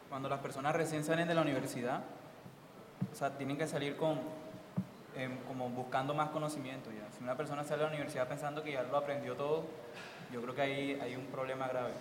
cuando 0.08 0.28
las 0.28 0.40
personas 0.40 0.74
recién 0.74 1.04
salen 1.04 1.26
de 1.28 1.34
la 1.34 1.42
universidad, 1.42 2.00
o 3.12 3.14
sea, 3.14 3.30
tienen 3.36 3.56
que 3.56 3.66
salir 3.66 3.96
con, 3.96 4.20
em, 5.16 5.36
como 5.48 5.68
buscando 5.70 6.14
más 6.14 6.30
conocimiento 6.30 6.90
ya. 6.90 7.10
Si 7.16 7.22
una 7.22 7.36
persona 7.36 7.64
sale 7.64 7.78
de 7.78 7.82
la 7.84 7.88
universidad 7.88 8.28
pensando 8.28 8.62
que 8.62 8.72
ya 8.72 8.82
lo 8.82 8.96
aprendió 8.96 9.34
todo, 9.34 9.64
yo 10.32 10.42
creo 10.42 10.54
que 10.54 10.60
ahí 10.62 10.98
hay 11.00 11.16
un 11.16 11.26
problema 11.26 11.68
grave. 11.68 11.92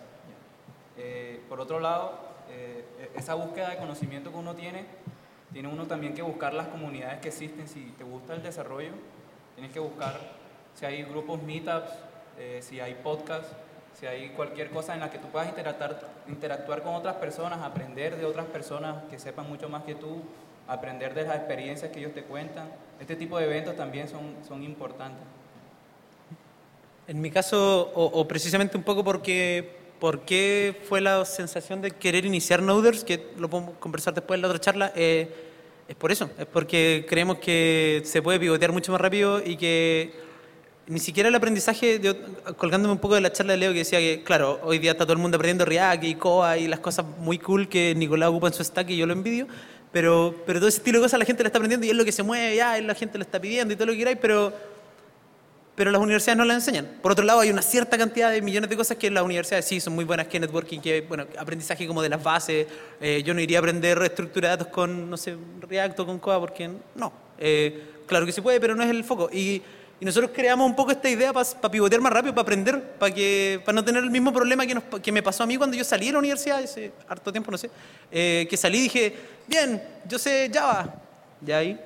Eh, 0.98 1.42
por 1.48 1.60
otro 1.60 1.80
lado, 1.80 2.20
eh, 2.50 2.86
e- 3.00 3.20
esa 3.20 3.36
búsqueda 3.36 3.70
de 3.70 3.78
conocimiento 3.78 4.32
que 4.32 4.38
uno 4.38 4.56
tiene, 4.56 4.86
tiene 5.54 5.68
uno 5.68 5.86
también 5.86 6.14
que 6.14 6.22
buscar 6.22 6.54
las 6.54 6.68
comunidades 6.68 7.20
que 7.22 7.30
existen. 7.30 7.68
Si 7.68 7.94
te 7.98 8.04
gusta 8.04 8.34
el 8.34 8.44
desarrollo, 8.44 8.92
tienes 9.56 9.72
que 9.72 9.80
buscar 9.80 10.14
si 10.74 10.86
hay 10.86 11.04
grupos 11.04 11.42
meetups, 11.42 11.92
eh, 12.38 12.60
si 12.62 12.80
hay 12.80 12.96
podcasts, 12.96 13.54
si 14.00 14.06
hay 14.06 14.30
cualquier 14.30 14.70
cosa 14.70 14.94
en 14.94 15.00
la 15.00 15.10
que 15.10 15.18
tú 15.18 15.28
puedas 15.28 15.48
interactuar, 15.48 16.00
interactuar 16.28 16.84
con 16.84 16.96
otras 16.96 17.16
personas, 17.16 17.60
aprender 17.62 18.18
de 18.18 18.26
otras 18.26 18.46
personas 18.46 19.04
que 19.10 19.18
sepan 19.18 19.48
mucho 19.48 19.70
más 19.70 19.84
que 19.84 19.96
tú, 19.96 20.22
aprender 20.68 21.14
de 21.14 21.24
las 21.24 21.38
experiencias 21.38 21.92
que 21.92 22.00
ellos 22.00 22.14
te 22.14 22.24
cuentan. 22.24 22.70
Este 23.00 23.16
tipo 23.16 23.38
de 23.38 23.46
eventos 23.46 23.76
también 23.76 24.08
son, 24.10 24.36
son 24.48 24.64
importantes. 24.64 25.24
En 27.08 27.22
mi 27.22 27.32
caso, 27.32 27.92
o, 27.94 28.06
o 28.06 28.28
precisamente 28.28 28.76
un 28.76 28.84
poco 28.84 29.04
porque 29.04 29.78
por 30.00 30.22
qué 30.22 30.82
fue 30.88 31.02
la 31.02 31.24
sensación 31.24 31.82
de 31.82 31.92
querer 31.92 32.26
iniciar 32.26 32.62
Noders, 32.62 33.04
que 33.04 33.28
lo 33.38 33.50
podemos 33.50 33.76
conversar 33.80 34.14
después 34.14 34.38
en 34.38 34.42
la 34.42 34.48
otra 34.48 34.60
charla, 34.60 34.92
eh, 34.96 35.30
es 35.88 35.96
por 35.96 36.12
eso, 36.12 36.30
es 36.38 36.46
porque 36.48 37.06
creemos 37.08 37.38
que 37.38 38.02
se 38.06 38.22
puede 38.22 38.40
pivotear 38.40 38.72
mucho 38.72 38.92
más 38.92 39.00
rápido 39.00 39.42
y 39.46 39.56
que 39.56 40.25
ni 40.88 41.00
siquiera 41.00 41.30
el 41.30 41.36
aprendizaje, 41.36 42.00
yo, 42.00 42.14
colgándome 42.58 42.94
un 42.94 43.00
poco 43.00 43.16
de 43.16 43.22
la 43.22 43.32
charla 43.32 43.54
de 43.54 43.58
Leo 43.58 43.72
que 43.72 43.80
decía 43.80 44.00
que, 44.00 44.24
claro, 44.24 44.60
hoy 44.64 44.78
día 44.78 44.92
está 44.92 45.06
todo 45.06 45.14
el 45.14 45.20
mundo 45.20 45.38
aprendiendo 45.38 45.66
React 45.66 46.04
y 46.04 46.16
Coa 46.16 46.58
y 46.58 46.68
las 46.68 46.80
cosas 46.80 47.06
muy 47.20 47.40
cool 47.40 47.68
que 47.68 47.96
Nicolás 47.96 48.30
ocupa 48.30 48.48
en 48.48 48.54
su 48.54 48.64
stack 48.64 48.90
y 48.92 48.98
yo 48.98 49.08
lo 49.08 49.14
envidio, 49.14 49.48
pero, 49.92 50.36
pero 50.46 50.60
todo 50.60 50.70
ese 50.70 50.78
estilo 50.78 51.00
de 51.00 51.06
cosas 51.06 51.20
la 51.20 51.26
gente 51.26 51.42
le 51.42 51.48
está 51.48 51.58
aprendiendo 51.58 51.88
y 51.88 51.90
es 51.90 51.96
lo 51.96 52.06
que 52.06 52.12
se 52.12 52.22
mueve 52.22 52.56
ya, 52.56 52.80
la 52.82 52.94
gente 52.94 53.18
le 53.18 53.24
está 53.24 53.40
pidiendo 53.42 53.74
y 53.74 53.78
todo 53.78 53.88
lo 53.88 53.94
que 53.94 54.00
queráis, 54.00 54.18
pero 54.22 54.54
pero 55.76 55.92
las 55.92 56.02
universidades 56.02 56.38
no 56.38 56.46
las 56.46 56.56
enseñan. 56.56 56.88
Por 57.02 57.12
otro 57.12 57.26
lado, 57.26 57.42
hay 57.42 57.50
una 57.50 57.62
cierta 57.62 57.98
cantidad 57.98 58.32
de 58.32 58.42
millones 58.42 58.70
de 58.70 58.78
cosas 58.78 58.96
que 58.96 59.12
las 59.12 59.24
universidades 59.24 59.66
sí 59.66 59.82
son 59.82 59.94
muy 59.94 60.06
buenas, 60.06 60.28
que 60.28 60.40
networking, 60.40 60.80
que, 60.80 61.02
bueno, 61.02 61.26
aprendizaje 61.38 61.86
como 61.86 62.02
de 62.02 62.08
las 62.08 62.24
bases. 62.24 62.66
Eh, 63.02 63.22
yo 63.26 63.34
no 63.34 63.42
iría 63.42 63.58
a 63.58 63.60
aprender 63.60 64.02
estructura 64.04 64.50
de 64.50 64.58
datos 64.58 64.74
con, 64.74 65.10
no 65.10 65.18
sé, 65.18 65.36
React 65.60 66.00
o 66.00 66.06
con 66.06 66.20
Coa, 66.20 66.40
porque 66.40 66.70
no. 66.96 67.12
Eh, 67.38 67.84
claro 68.08 68.26
que 68.26 68.32
se 68.32 68.42
puede, 68.42 68.62
pero 68.62 68.74
no 68.74 68.84
es 68.84 68.90
el 68.90 69.04
foco. 69.04 69.30
Y, 69.34 69.62
y 70.00 70.06
nosotros 70.06 70.32
creamos 70.34 70.68
un 70.68 70.76
poco 70.76 70.92
esta 70.92 71.10
idea 71.10 71.32
para 71.32 71.72
pivotear 71.72 72.02
más 72.02 72.12
rápido, 72.12 72.34
para 72.34 72.44
aprender, 72.44 72.82
para 73.00 73.14
que 73.14 73.62
para 73.64 73.76
no 73.76 73.84
tener 73.84 74.04
el 74.04 74.12
mismo 74.12 74.34
problema 74.34 74.66
que, 74.66 74.76
nos, 74.76 74.84
que 75.02 75.12
me 75.12 75.24
pasó 75.24 75.44
a 75.44 75.46
mí 75.46 75.58
cuando 75.58 75.78
yo 75.78 75.84
salí 75.84 76.08
de 76.08 76.12
la 76.14 76.20
universidad, 76.20 76.64
hace 76.64 76.92
harto 77.08 77.32
tiempo, 77.32 77.52
no 77.52 77.58
sé, 77.58 77.70
eh, 78.12 78.46
que 78.50 78.58
salí 78.58 78.80
y 78.80 78.82
dije, 78.82 79.16
bien, 79.48 79.82
yo 80.08 80.20
sé 80.20 80.52
Java. 80.54 81.02
Ya 81.42 81.58
ahí 81.58 81.80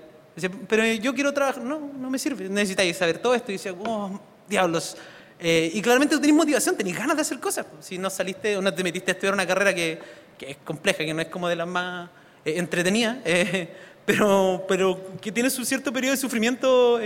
pero 0.67 0.85
yo 0.85 1.13
quiero 1.13 1.33
trabajar. 1.33 1.63
No, 1.63 1.79
no 1.79 2.09
me 2.09 2.19
sirve. 2.19 2.47
Necesitáis 2.49 2.95
saber 2.97 3.17
todo 3.17 3.35
esto. 3.35 3.51
Y 3.51 3.55
decía, 3.55 3.73
oh, 3.73 4.19
diablos. 4.47 4.95
Eh, 5.39 5.71
y 5.73 5.81
claramente 5.81 6.15
tú 6.15 6.21
tenés 6.21 6.35
motivación, 6.35 6.75
tenés 6.75 6.97
ganas 6.97 7.15
de 7.15 7.21
hacer 7.21 7.39
cosas. 7.39 7.65
Si 7.79 7.97
no 7.97 8.09
saliste 8.09 8.57
o 8.57 8.61
no 8.61 8.73
te 8.73 8.83
metiste 8.83 9.11
a 9.11 9.13
estudiar 9.13 9.33
una 9.33 9.47
carrera 9.47 9.73
que, 9.73 9.99
que 10.37 10.51
es 10.51 10.57
compleja, 10.57 10.99
que 10.99 11.13
no 11.13 11.21
es 11.21 11.27
como 11.27 11.47
de 11.47 11.55
las 11.55 11.67
más 11.67 12.09
eh, 12.45 12.55
entretenidas, 12.57 13.17
eh, 13.25 13.69
pero, 14.05 14.65
pero 14.67 14.99
que 15.21 15.31
tiene 15.31 15.49
su 15.49 15.63
cierto 15.63 15.93
periodo 15.93 16.11
de 16.13 16.17
sufrimiento 16.17 16.99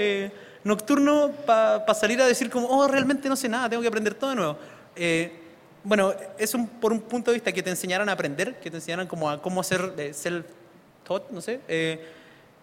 nocturno 0.64 1.32
para 1.46 1.94
salir 1.94 2.22
a 2.22 2.26
decir 2.26 2.50
como, 2.50 2.68
oh, 2.68 2.88
realmente 2.88 3.30
no 3.30 3.36
sé 3.36 3.50
nada, 3.50 3.70
tengo 3.70 3.82
que 3.82 3.88
aprender 3.88 4.14
todo 4.16 4.30
de 4.30 4.36
nuevo. 4.36 4.58
bueno, 5.84 6.14
es 6.38 6.54
un, 6.54 6.68
por 6.68 6.92
un 6.92 7.02
punto 7.02 7.32
de 7.32 7.36
vista 7.36 7.52
que 7.52 7.62
te 7.62 7.70
enseñaran 7.70 8.10
a 8.10 8.14
aprender, 8.14 8.60
que 8.60 8.72
te 8.72 8.78
enseñaran 8.78 9.08
como 9.08 9.30
a 9.30 9.42
cómo 9.42 9.62
hacer 9.62 9.94
self-taught, 10.14 11.30
no 11.32 11.42
sé. 11.42 11.60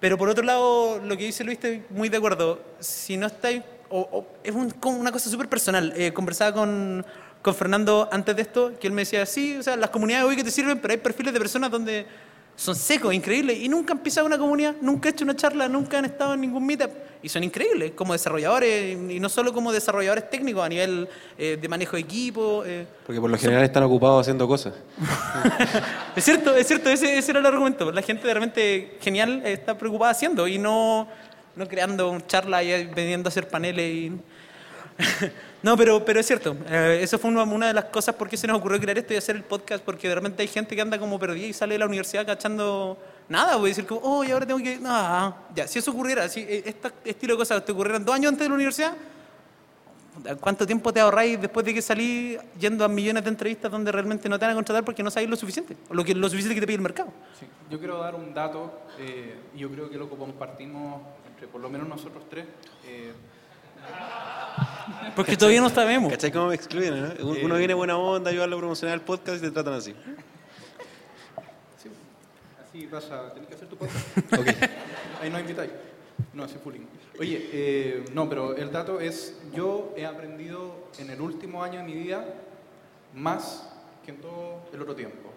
Pero 0.01 0.17
por 0.17 0.31
otro 0.31 0.43
lado, 0.43 0.99
lo 0.99 1.17
que 1.17 1.25
dice 1.25 1.45
Luis, 1.45 1.59
estoy 1.59 1.85
muy 1.91 2.09
de 2.09 2.17
acuerdo. 2.17 2.59
Si 2.81 3.17
no 3.17 3.27
estáis. 3.27 3.63
O, 3.91 4.25
es 4.43 4.55
un, 4.55 4.73
una 4.83 5.13
cosa 5.13 5.29
súper 5.29 5.49
personal. 5.49 5.93
Eh, 5.95 6.13
conversaba 6.13 6.55
con, 6.55 7.05
con 7.43 7.55
Fernando 7.55 8.09
antes 8.11 8.35
de 8.35 8.43
esto, 8.43 8.73
que 8.81 8.87
él 8.87 8.95
me 8.95 9.03
decía: 9.03 9.27
sí, 9.27 9.59
o 9.59 9.63
sea, 9.63 9.77
las 9.77 9.91
comunidades 9.91 10.27
hoy 10.27 10.37
que 10.37 10.45
te 10.45 10.51
sirven, 10.51 10.79
pero 10.79 10.93
hay 10.93 10.99
perfiles 10.99 11.35
de 11.35 11.39
personas 11.39 11.71
donde 11.71 12.07
son 12.61 12.77
secos, 12.77 13.15
increíbles, 13.15 13.59
y 13.59 13.71
nunca 13.71 13.95
han 13.95 14.01
pisado 14.01 14.27
una 14.27 14.37
comunidad, 14.37 14.75
nunca 14.83 15.09
han 15.09 15.15
hecho 15.15 15.25
una 15.25 15.35
charla, 15.35 15.67
nunca 15.67 15.99
han 15.99 16.05
estado 16.05 16.35
en 16.35 16.43
ningún 16.43 16.67
meetup, 16.67 16.91
y 17.23 17.29
son 17.31 17.43
increíbles 17.43 17.93
como 17.93 18.13
desarrolladores, 18.13 18.99
y 19.11 19.19
no 19.19 19.31
solo 19.31 19.55
como 19.55 19.73
desarrolladores 19.73 20.29
técnicos, 20.29 20.63
a 20.63 20.69
nivel 20.69 21.09
eh, 21.39 21.57
de 21.59 21.69
manejo 21.69 21.97
de 21.97 22.03
equipo. 22.03 22.63
Eh. 22.67 22.87
Porque 23.07 23.19
por 23.19 23.31
lo 23.31 23.39
general 23.39 23.65
están 23.65 23.83
ocupados 23.85 24.21
haciendo 24.21 24.47
cosas. 24.47 24.75
es 26.17 26.23
cierto, 26.23 26.55
es 26.55 26.67
cierto, 26.67 26.91
ese, 26.91 27.17
ese, 27.17 27.31
era 27.31 27.41
el 27.41 27.47
argumento. 27.47 27.91
La 27.93 28.03
gente 28.03 28.25
realmente 28.25 28.99
genial 29.01 29.41
está 29.47 29.79
preocupada 29.79 30.11
haciendo 30.11 30.47
y 30.47 30.59
no, 30.59 31.09
no 31.57 31.67
creando 31.67 32.21
charlas 32.27 32.63
y 32.63 32.85
veniendo 32.95 33.29
a 33.29 33.31
hacer 33.31 33.49
paneles 33.49 33.91
y... 33.91 34.13
No, 35.63 35.77
pero, 35.77 36.05
pero 36.05 36.21
es 36.21 36.27
cierto. 36.27 36.57
Eh, 36.69 37.07
fue 37.21 37.31
una, 37.31 37.67
de 37.67 37.75
las 37.75 37.85
cosas 37.87 38.15
por 38.15 38.29
qué 38.29 38.37
se 38.37 38.47
nos 38.47 38.59
ocurrió 38.59 38.81
crear 38.81 38.97
esto 38.97 39.13
y 39.13 39.17
hacer 39.17 39.37
el 39.37 39.43
podcast, 39.43 39.85
porque 39.85 40.09
de 40.09 40.15
repente 40.15 40.43
hay 40.43 40.49
gente 40.49 40.75
que 40.75 40.81
anda 40.81 40.99
como 40.99 41.19
perdida 41.19 41.47
y 41.47 41.53
sale 41.53 41.75
de 41.75 41.79
la 41.79 41.87
universidad 41.87 42.25
cachando 42.25 42.99
nada. 43.29 43.57
Voy 43.57 43.67
a 43.67 43.69
decir 43.69 43.87
como, 43.87 44.01
oh, 44.03 44.25
y 44.25 44.31
ahora 44.31 44.47
tengo 44.47 44.61
que... 44.61 44.79
No, 44.79 45.37
ya, 45.55 45.67
si 45.67 45.79
eso 45.79 45.91
ocurriera, 45.91 46.29
si 46.29 46.41
eh, 46.41 46.63
este 46.65 46.91
estilo 47.05 47.35
de 47.35 47.39
cosas 47.39 47.65
te 47.65 47.73
ocurrieran 47.73 48.05
dos 48.05 48.15
años 48.15 48.31
antes 48.31 48.45
de 48.45 48.49
la 48.49 48.55
universidad, 48.55 48.95
¿cuánto 50.41 50.67
tiempo 50.67 50.93
te 50.93 51.01
ahorráis 51.01 51.39
después 51.41 51.65
de 51.67 51.75
que 51.75 51.83
salí 51.83 52.39
yendo 52.59 52.85
a 52.85 52.89
millones 52.89 53.23
de 53.23 53.31
entrevistas 53.31 53.71
donde 53.71 53.93
realmente 53.93 54.29
no 54.29 54.39
te 54.39 54.47
van 54.47 54.53
a 54.53 54.55
contratar 54.55 54.85
porque 54.85 55.03
no 55.03 55.11
sabéis 55.11 55.29
lo 55.29 55.37
suficiente? 55.37 55.77
Lo, 55.91 56.03
que, 56.05 56.15
lo 56.15 56.29
suficiente 56.31 56.55
que 56.55 56.61
te 56.63 56.67
pide 56.67 56.77
el 56.77 56.83
mercado. 56.83 57.13
Sí. 57.39 57.47
Yo 57.71 57.79
quiero 57.79 57.99
dar 57.99 58.15
un 58.15 58.33
dato, 58.33 58.81
eh, 58.99 59.37
yo 59.55 59.71
creo 59.71 59.91
que 59.91 59.99
lo 59.99 60.09
compartimos 60.09 61.03
entre 61.31 61.47
por 61.47 61.61
lo 61.61 61.69
menos 61.69 61.87
nosotros 61.87 62.25
tres. 62.31 62.47
Porque 65.17 65.37
todavía 65.37 65.61
no 65.61 65.69
sabemos. 65.69 66.13
¿Cachai 66.13 66.33
cómo 66.33 66.49
me 66.49 66.55
excluyen? 66.55 67.15
¿no? 67.19 67.27
Uno 67.43 67.57
viene 67.57 67.75
buena 67.75 67.97
onda, 67.97 68.31
ayudarlo 68.31 68.57
a 68.57 68.59
promocionar 68.59 68.95
el 68.97 69.05
podcast 69.05 69.39
y 69.39 69.47
te 69.47 69.51
tratan 69.51 69.75
así. 69.75 69.95
Sí, 71.83 71.91
así 72.67 72.87
vas 72.87 73.11
a 73.11 73.33
tener 73.33 73.49
que 73.49 73.55
hacer 73.55 73.69
tu 73.69 73.77
podcast. 73.77 74.07
ok. 74.33 74.49
Ahí 75.21 75.31
no 75.31 75.41
invitáis. 75.41 75.71
No, 76.33 76.45
así 76.45 76.57
fulling. 76.63 76.87
Oye, 77.19 77.51
eh, 77.53 78.05
no, 78.15 78.29
pero 78.29 78.57
el 78.57 78.71
dato 78.71 79.01
es, 79.01 79.39
yo 79.55 79.93
he 79.97 80.07
aprendido 80.07 80.89
en 80.99 81.11
el 81.11 81.21
último 81.21 81.63
año 81.63 81.81
de 81.81 81.85
mi 81.85 81.95
vida 81.95 82.25
más 83.15 83.69
que 84.05 84.13
en 84.13 84.21
todo 84.21 84.63
el 84.73 84.81
otro 84.81 84.95
tiempo. 84.95 85.31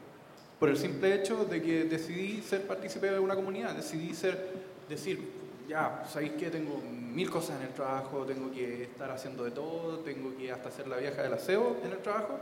Por 0.59 0.69
el 0.69 0.77
simple 0.77 1.13
hecho 1.15 1.45
de 1.45 1.61
que 1.61 1.83
decidí 1.85 2.41
ser 2.41 2.65
partícipe 2.67 3.09
de 3.09 3.19
una 3.19 3.35
comunidad, 3.35 3.75
decidí 3.75 4.13
ser, 4.13 4.51
decir, 4.87 5.42
ya, 5.67 6.03
sabéis 6.11 6.33
que 6.33 6.49
tengo 6.49 6.77
mil 6.79 7.29
cosas 7.29 7.59
en 7.59 7.67
el 7.67 7.73
trabajo, 7.73 8.25
tengo 8.25 8.51
que 8.51 8.83
estar 8.83 9.09
haciendo 9.11 9.43
de 9.43 9.51
todo, 9.51 9.99
tengo 9.99 10.35
que 10.35 10.51
hasta 10.51 10.69
hacer 10.69 10.87
la 10.87 10.97
vieja 10.97 11.21
del 11.21 11.33
aseo 11.33 11.77
en 11.83 11.91
el 11.91 11.99
trabajo, 11.99 12.39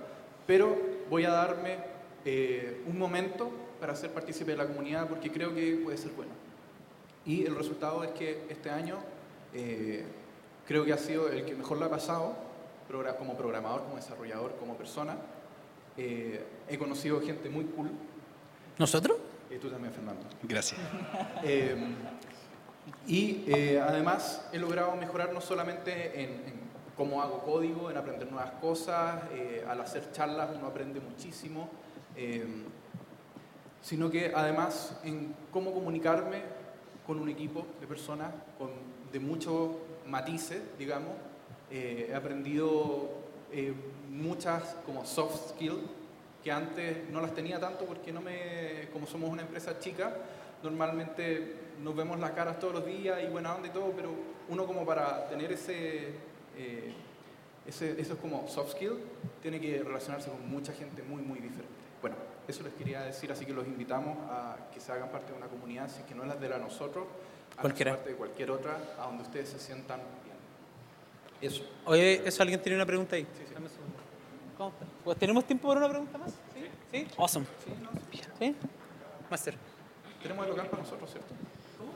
pero 0.48 0.76
voy 1.10 1.26
a 1.26 1.32
darme 1.32 1.78
eh, 2.26 2.84
un 2.88 2.98
momento 2.98 3.52
para 3.80 3.96
ser 3.96 4.12
partícipe 4.12 4.52
de 4.52 4.58
la 4.58 4.68
comunidad 4.68 5.08
porque 5.08 5.32
creo 5.32 5.54
que 5.54 5.80
puede 5.84 5.98
ser 5.98 6.12
bueno. 6.12 6.32
Y 7.26 7.46
el 7.46 7.56
resultado 7.56 8.04
es 8.04 8.12
que 8.12 8.46
este 8.50 8.70
año 8.70 8.98
eh, 9.54 10.04
creo 10.68 10.86
que 10.86 10.94
ha 10.94 10.98
sido 10.98 11.30
el 11.30 11.46
que 11.46 11.56
mejor 11.56 11.78
lo 11.78 11.86
ha 11.86 11.90
pasado 11.90 12.52
como 13.18 13.38
programador, 13.38 13.84
como 13.84 13.96
desarrollador, 13.96 14.56
como 14.58 14.76
persona. 14.76 15.16
Eh, 15.98 16.44
he 16.68 16.78
conocido 16.78 17.22
gente 17.22 17.50
muy 17.50 17.66
cool. 17.66 17.90
¿Nosotros? 18.78 19.18
Y 19.50 19.58
tú 19.58 19.70
también, 19.70 19.94
Fernando. 19.94 20.24
Gracias. 20.44 20.80
Y 23.08 23.44
eh, 23.48 23.80
además 23.80 24.48
he 24.52 24.58
logrado 24.58 24.96
mejorar 24.96 25.34
no 25.34 25.42
solamente 25.42 26.24
en, 26.24 26.62
cómo 26.96 27.22
hago 27.22 27.40
código, 27.40 27.90
en 27.90 27.98
aprender 27.98 28.32
nuevas 28.32 28.52
cosas, 28.62 29.24
eh, 29.34 29.66
al 29.68 29.82
hacer 29.82 30.12
charlas 30.12 30.50
uno 30.56 30.68
aprende 30.68 31.00
muchísimo, 31.00 31.70
eh, 32.16 32.46
sino 33.82 34.12
que 34.12 34.32
además 34.36 35.00
en 35.04 35.34
cómo 35.52 35.74
comunicarme 35.74 36.42
con 37.08 37.20
un 37.20 37.30
equipo 37.30 37.66
de 37.80 37.88
personas 37.88 38.32
con, 38.58 38.70
de 39.12 39.20
muchos 39.20 39.72
matices, 40.06 40.62
digamos. 40.78 41.14
he 41.72 42.14
aprendido 42.14 43.10
muchas 44.10 44.76
como 44.86 45.06
soft 45.06 45.52
skills 45.52 45.90
que 46.44 46.52
antes 46.52 47.10
no 47.10 47.22
las 47.22 47.34
tenía 47.34 47.60
tanto 47.60 47.86
porque 47.86 48.12
no 48.12 48.22
me, 48.22 48.90
como 48.92 49.08
somos 49.08 49.30
una 49.30 49.44
empresa 49.44 49.80
chica, 49.80 50.12
normalmente 50.64 51.56
nos 51.84 51.96
vemos 51.96 52.20
las 52.20 52.32
caras 52.32 52.60
todos 52.60 52.74
los 52.74 52.86
días 52.86 53.20
y 53.24 53.28
buena 53.28 53.56
onda 53.56 53.68
y 53.68 53.72
todo, 53.72 53.92
pero 53.96 54.10
uno 54.50 54.66
como 54.66 54.86
para 54.86 55.28
tener 55.30 55.52
ese, 55.52 56.10
eh, 56.58 56.94
ese 57.66 58.00
eso 58.00 58.14
es 58.14 58.20
como 58.20 58.48
soft 58.48 58.72
skill, 58.72 59.00
tiene 59.42 59.60
que 59.60 59.82
relacionarse 59.84 60.30
con 60.30 60.50
mucha 60.50 60.74
gente 60.74 61.04
muy, 61.04 61.22
muy 61.22 61.40
diferente. 61.40 61.68
Bueno, 62.02 62.16
eso 62.48 62.64
les 62.64 62.74
quería 62.74 63.02
decir, 63.02 63.32
así 63.32 63.46
que 63.46 63.54
los 63.54 63.66
invitamos 63.68 64.18
a 64.30 64.58
que 64.74 64.80
se 64.80 64.92
hagan 64.92 65.10
parte 65.10 65.32
de 65.32 65.38
una 65.38 65.48
comunidad, 65.48 65.90
si 65.90 66.04
que 66.04 66.16
no 66.16 66.24
es 66.24 66.30
la 66.30 66.36
de 66.36 66.50
la 66.50 66.58
nosotros, 66.58 67.06
a 67.58 67.62
Cualquiera. 67.62 67.96
parte 67.96 68.10
de 68.12 68.16
cualquier 68.16 68.52
otra, 68.52 68.78
a 69.00 69.06
donde 69.06 69.24
ustedes 69.24 69.50
se 69.50 69.60
sientan 69.60 70.00
bien. 70.24 71.52
Eso. 71.52 71.64
Oye, 71.86 72.22
¿eso 72.26 72.42
alguien 72.44 72.62
tiene 72.62 72.76
una 72.78 72.86
pregunta 72.86 73.16
ahí? 73.16 73.24
Sí, 73.38 73.44
sí. 73.48 73.54
¿Cómo 74.58 74.70
está? 74.70 74.86
Pues, 75.04 75.18
¿Tenemos 75.18 75.46
tiempo 75.46 75.68
para 75.68 75.80
una 75.80 75.90
pregunta 75.90 76.18
más? 76.18 76.32
¿Sí? 76.54 76.68
¿Sí? 76.92 77.08
Awesome. 77.18 77.46
Sí, 77.66 77.72
no, 77.82 77.90
¿Sí? 78.40 78.56
Master. 79.30 79.56
Tenemos 80.22 80.46
el 80.46 80.52
local 80.52 80.68
para 80.68 80.84
nosotros, 80.84 81.10
¿cierto? 81.12 81.34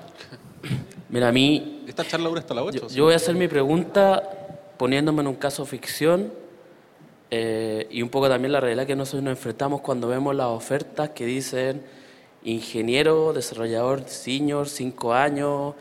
Mira, 1.09 1.29
a 1.29 1.31
mí... 1.31 1.83
Esta 1.87 2.05
charla 2.05 2.29
dura 2.29 2.41
hasta 2.41 2.53
la 2.53 2.63
8. 2.63 2.87
Yo, 2.89 3.05
voy 3.05 3.13
a 3.13 3.17
hacer 3.17 3.35
mi 3.35 3.47
pregunta 3.47 4.23
poniéndome 4.77 5.21
en 5.21 5.27
un 5.27 5.35
caso 5.35 5.65
ficción 5.65 6.31
eh, 7.31 7.87
y 7.89 8.01
un 8.01 8.09
poco 8.09 8.27
también 8.27 8.51
la 8.51 8.59
realidad 8.59 8.85
que 8.85 8.95
nosotros 8.95 9.23
nos 9.23 9.31
enfrentamos 9.31 9.81
cuando 9.81 10.07
vemos 10.07 10.35
las 10.35 10.47
ofertas 10.47 11.09
que 11.11 11.25
dicen 11.25 11.83
ingeniero, 12.43 13.33
desarrollador 13.33 14.07
senior, 14.07 14.67
5 14.67 15.13
años, 15.13 15.73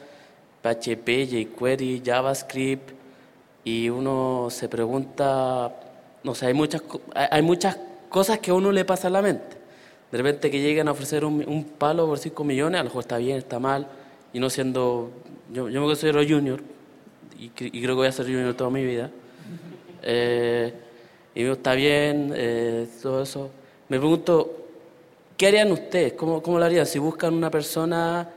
PHP, 0.62 1.27
jQuery, 1.27 2.03
JavaScript 2.05 2.91
y 3.64 3.89
uno 3.89 4.49
se 4.51 4.68
pregunta, 4.68 5.75
no 6.22 6.35
sé, 6.35 6.47
hay 6.47 6.55
muchas, 6.55 6.83
hay 7.14 7.43
muchas 7.43 7.79
cosas 8.09 8.39
que 8.39 8.51
a 8.51 8.55
uno 8.55 8.72
le 8.72 8.85
pasa 8.85 9.09
a 9.09 9.11
la 9.11 9.22
mente. 9.22 9.57
De 10.11 10.18
repente 10.18 10.51
que 10.51 10.61
lleguen 10.61 10.89
a 10.89 10.93
ofrecer 10.93 11.25
un, 11.25 11.45
un 11.47 11.64
palo 11.64 12.07
por 12.07 12.18
5 12.18 12.45
millones, 12.45 12.81
a 12.81 12.85
lo 12.85 12.89
mejor 12.89 13.03
está 13.03 13.18
bien, 13.18 13.37
está 13.39 13.59
mal, 13.59 13.89
y 14.35 14.41
no 14.41 14.51
siendo, 14.51 15.11
yo, 15.53 15.70
yo 15.70 15.80
me 15.80 15.87
considero 15.87 16.20
junior 16.28 16.61
y, 17.39 17.49
creo 17.49 17.70
que 17.72 17.93
voy 17.93 18.07
a 18.09 18.12
ser 18.12 18.26
junior 18.26 18.55
toda 18.55 18.68
mi 18.70 18.85
vida. 18.85 19.11
Eh, 20.03 20.72
y 21.35 21.41
digo, 21.43 21.55
está 21.55 21.74
bien, 21.74 22.32
eh, 22.37 22.87
todo 23.03 23.22
eso. 23.22 23.51
Me 23.89 23.99
pregunto, 23.99 24.66
¿qué 25.37 25.47
harían 25.49 25.72
ustedes? 25.72 26.12
¿Cómo, 26.14 26.43
¿Cómo 26.43 26.59
lo 26.59 26.64
harían? 26.64 26.87
Si 26.87 26.99
buscan 26.99 27.35
una 27.35 27.51
persona 27.51 28.28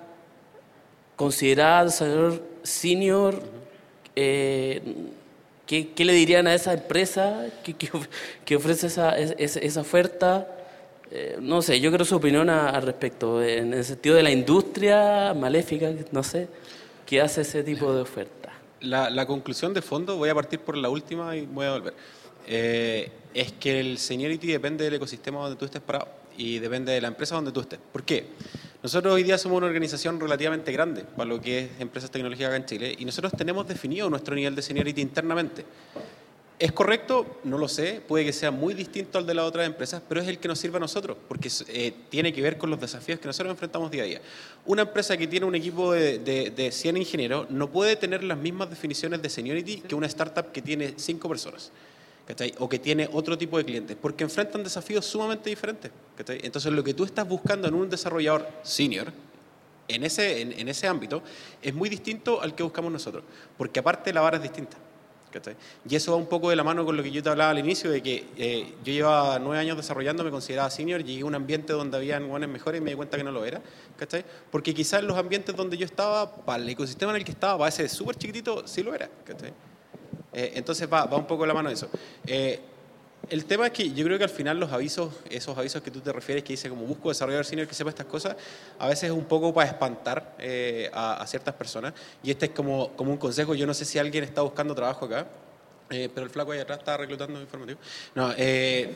considerada 1.16 1.86
desarrollador 1.86 2.44
senior, 2.64 3.42
eh, 4.16 4.82
¿qué, 5.66 5.90
qué 5.90 6.06
le 6.06 6.14
dirían 6.14 6.48
a 6.48 6.54
esa 6.54 6.74
empresa 6.74 7.46
que, 7.64 7.74
que 7.74 7.90
que 8.46 8.56
ofrece 8.56 8.88
esa, 8.88 9.18
es- 9.18 9.58
esa 9.58 9.82
oferta? 9.82 10.48
Eh, 11.10 11.38
no 11.40 11.62
sé, 11.62 11.80
yo 11.80 11.90
quiero 11.90 12.04
su 12.04 12.16
opinión 12.16 12.50
al 12.50 12.82
respecto, 12.82 13.42
en 13.42 13.74
el 13.74 13.84
sentido 13.84 14.16
de 14.16 14.24
la 14.24 14.32
industria 14.32 15.34
maléfica, 15.34 15.90
no 16.12 16.22
sé, 16.22 16.48
que 17.06 17.22
hace 17.22 17.42
ese 17.42 17.64
tipo 17.64 17.94
de 17.94 18.02
oferta. 18.02 18.52
La, 18.82 19.26
conclusión 19.26 19.74
de 19.74 19.82
fondo, 19.82 20.18
voy 20.18 20.30
a 20.30 20.36
partir 20.36 20.60
por 20.60 20.78
la 20.78 20.90
última 20.90 21.36
y 21.36 21.46
voy 21.46 21.66
a 21.66 21.72
volver. 21.72 21.94
Eh, 22.46 23.10
es 23.34 23.54
que 23.54 23.80
el 23.80 23.98
seniority 23.98 24.48
depende 24.48 24.84
del 24.84 24.96
ecosistema 24.96 25.40
donde 25.40 25.58
tú 25.58 25.66
estés 25.66 25.82
parado 25.82 26.08
y 26.38 26.60
depende 26.60 26.92
de 26.92 27.02
la 27.02 27.08
empresa 27.08 27.36
donde 27.36 27.52
tú 27.52 27.62
estés. 27.62 27.80
¿Por 27.92 28.04
qué? 28.04 28.28
Nosotros 28.84 29.14
hoy 29.14 29.24
día 29.24 29.38
somos 29.38 29.58
una 29.58 29.68
organización 29.68 30.20
relativamente 30.20 30.72
grande 30.72 31.04
para 31.04 31.28
lo 31.28 31.42
que 31.42 31.60
es 31.60 31.70
empresas 31.80 32.12
tecnológicas 32.12 32.54
en 32.54 32.66
Chile 32.66 32.96
y 32.98 33.06
nosotros 33.06 33.34
tenemos 33.36 33.68
definido 33.68 34.10
nuestro 34.10 34.36
nivel 34.36 34.56
de 34.56 34.62
seniority 34.62 35.02
internamente. 35.02 35.66
¿Es 36.60 36.72
correcto? 36.72 37.40
No 37.44 37.60
lo 37.60 37.68
sé. 37.68 38.02
Puede 38.08 38.26
que 38.26 38.34
sea 38.34 38.50
muy 38.50 38.74
distinto 38.74 39.20
al 39.20 39.28
de 39.28 39.36
las 39.36 39.46
otras 39.46 39.68
empresas, 39.68 40.02
pero 40.08 40.22
es 40.22 40.28
el 40.28 40.40
que 40.40 40.48
nos 40.48 40.58
sirve 40.58 40.78
a 40.78 40.80
nosotros, 40.80 41.16
porque 41.28 41.52
eh, 41.68 41.94
tiene 42.10 42.34
que 42.34 42.42
ver 42.42 42.58
con 42.58 42.72
los 42.72 42.82
desafíos 42.82 43.20
que 43.20 43.28
nosotros 43.28 43.52
enfrentamos 43.52 43.92
día 43.92 44.04
a 44.04 44.06
día. 44.06 44.22
Una 44.66 44.82
empresa 44.82 45.16
que 45.18 45.28
tiene 45.28 45.46
un 45.46 45.54
equipo 45.54 45.94
de, 45.94 46.18
de, 46.18 46.50
de 46.50 46.72
100 46.72 46.98
ingenieros 46.98 47.52
no 47.52 47.70
puede 47.70 47.96
tener 47.96 48.24
las 48.24 48.40
mismas 48.40 48.72
definiciones 48.72 49.22
de 49.22 49.30
seniority 49.30 49.82
que 49.82 49.94
una 49.94 50.08
startup 50.08 50.52
que 50.52 50.64
tiene 50.64 50.96
5 50.98 51.30
personas. 51.30 51.72
O 52.60 52.68
que 52.68 52.78
tiene 52.78 53.08
otro 53.14 53.38
tipo 53.38 53.58
de 53.58 53.64
clientes, 53.64 53.96
porque 54.00 54.26
enfrentan 54.26 54.62
desafíos 54.62 55.06
sumamente 55.06 55.50
diferentes. 55.50 55.92
Entonces, 56.28 56.74
lo 56.74 56.84
que 56.84 56.94
tú 56.94 57.06
estás 57.06 57.26
buscando 57.26 57.70
en 57.70 57.74
un 57.74 57.90
desarrollador 57.90 58.46
senior, 58.64 59.14
en 59.88 60.04
ese, 60.04 60.42
en 60.42 60.68
ese 60.68 60.88
ámbito, 60.88 61.24
es 61.62 61.74
muy 61.74 61.88
distinto 61.88 62.42
al 62.42 62.54
que 62.54 62.64
buscamos 62.64 62.92
nosotros, 62.92 63.24
porque 63.58 63.80
aparte 63.80 64.12
la 64.12 64.20
vara 64.20 64.36
es 64.36 64.44
distinta. 64.44 64.76
¿Cachai? 65.32 65.56
Y 65.88 65.96
eso 65.96 66.12
va 66.12 66.18
un 66.18 66.28
poco 66.28 66.50
de 66.50 66.56
la 66.56 66.64
mano 66.64 66.86
con 66.86 66.96
lo 66.98 67.04
que 67.04 67.12
yo 67.12 67.22
te 67.22 67.30
hablaba 67.30 67.52
al 67.52 67.60
inicio, 67.60 67.90
de 67.90 68.02
que 68.02 68.28
eh, 68.38 68.74
yo 68.84 68.94
llevaba 68.94 69.40
nueve 69.40 69.60
años 69.60 69.78
desarrollando, 69.78 70.24
me 70.24 70.32
consideraba 70.32 70.70
senior, 70.70 71.04
llegué 71.04 71.22
a 71.22 71.26
un 71.26 71.36
ambiente 71.36 71.74
donde 71.74 71.98
había 71.98 72.20
buenos 72.20 72.50
mejores 72.50 72.82
y 72.82 72.84
me 72.84 72.92
di 72.92 72.96
cuenta 72.96 73.18
que 73.18 73.24
no 73.24 73.32
lo 73.32 73.46
era, 73.46 73.62
¿cachai? 73.98 74.24
Porque 74.52 74.74
quizás 74.74 75.04
los 75.04 75.18
ambientes 75.18 75.56
donde 75.56 75.78
yo 75.78 75.86
estaba, 75.86 76.36
para 76.36 76.62
el 76.62 76.70
ecosistema 76.70 77.12
en 77.12 77.18
el 77.18 77.26
que 77.26 77.32
estaba, 77.32 77.58
para 77.58 77.70
ese 77.70 77.88
súper 77.90 78.16
chiquitito, 78.16 78.68
sí 78.68 78.84
lo 78.84 78.94
era, 78.94 79.10
¿cachai? 79.26 79.54
Eh, 80.34 80.54
entonces 80.56 80.92
va, 80.92 81.06
va 81.06 81.18
un 81.18 81.28
poco 81.28 81.44
de 81.44 81.48
la 81.48 81.54
mano 81.54 81.70
eso. 81.70 81.90
Eh, 82.26 82.60
el 83.30 83.46
tema 83.46 83.68
es 83.68 83.74
que 83.74 83.92
yo 83.92 84.06
creo 84.06 84.18
que 84.18 84.24
al 84.24 84.30
final 84.30 84.60
los 84.60 84.72
avisos, 84.72 85.14
esos 85.30 85.58
avisos 85.58 85.82
que 85.82 85.92
tú 85.92 86.00
te 86.00 86.12
refieres, 86.12 86.44
que 86.44 86.54
dice 86.54 86.70
como 86.70 86.84
busco 86.84 87.10
desarrollador 87.10 87.46
senior 87.46 87.68
que 87.68 87.74
sepa 87.74 87.90
estas 87.90 88.06
cosas, 88.06 88.36
a 88.80 88.88
veces 88.88 89.06
es 89.06 89.12
un 89.12 89.26
poco 89.26 89.54
para 89.54 89.68
espantar 89.68 90.36
eh, 90.40 90.90
a, 90.94 91.22
a 91.22 91.28
ciertas 91.28 91.56
personas. 91.56 91.94
Y 92.24 92.32
este 92.32 92.48
es 92.48 92.52
como, 92.52 92.92
como 92.96 93.12
un 93.12 93.18
consejo. 93.18 93.56
Yo 93.56 93.68
no 93.68 93.74
sé 93.74 93.86
si 93.86 94.00
alguien 94.00 94.24
está 94.24 94.42
buscando 94.42 94.74
trabajo 94.74 95.06
acá, 95.06 95.28
eh, 95.90 96.10
pero 96.14 96.26
el 96.26 96.32
flaco 96.32 96.52
ahí 96.52 96.60
atrás 96.60 96.80
está 96.80 96.98
reclutando 96.98 97.40
informativo. 97.40 97.80
No, 98.16 98.34
eh, 98.38 98.94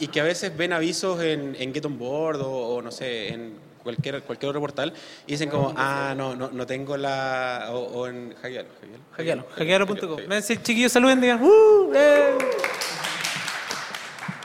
y 0.00 0.06
que 0.08 0.20
a 0.20 0.24
veces 0.24 0.56
ven 0.56 0.72
avisos 0.72 1.20
en, 1.22 1.56
en 1.58 1.74
Get 1.74 1.84
On 1.84 1.98
Board 1.98 2.40
o, 2.40 2.50
o 2.50 2.82
no 2.82 2.90
sé, 2.90 3.32
en 3.32 3.68
cualquier, 3.82 4.22
cualquier 4.22 4.50
otro 4.50 4.60
portal 4.60 4.92
y 5.26 5.32
dicen 5.32 5.48
como, 5.48 5.72
ah, 5.76 6.14
no, 6.16 6.36
no, 6.36 6.50
no 6.50 6.66
tengo 6.66 6.96
la... 6.96 7.68
O, 7.70 7.78
o 7.78 8.06
en 8.06 8.34
Hackealo, 8.34 8.68
Hackealo, 9.16 9.46
hackealo.com. 9.50 9.96
Hackealo. 9.96 10.28
Ven, 10.28 10.42
si 10.42 10.56
chiquillos 10.58 10.92
saluden, 10.92 11.20
digan, 11.20 11.42
¡uh! 11.42 11.92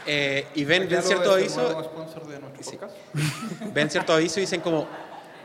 ¡Eh! 0.06 0.48
Y 0.56 0.64
ven, 0.66 0.88
ven 0.90 1.04
cierto 1.04 1.34
aviso 1.34 1.62
podcast. 1.62 2.96
ven 3.74 3.90
cierto 3.90 4.14
aviso 4.14 4.40
y 4.40 4.42
dicen 4.42 4.62
como, 4.62 4.88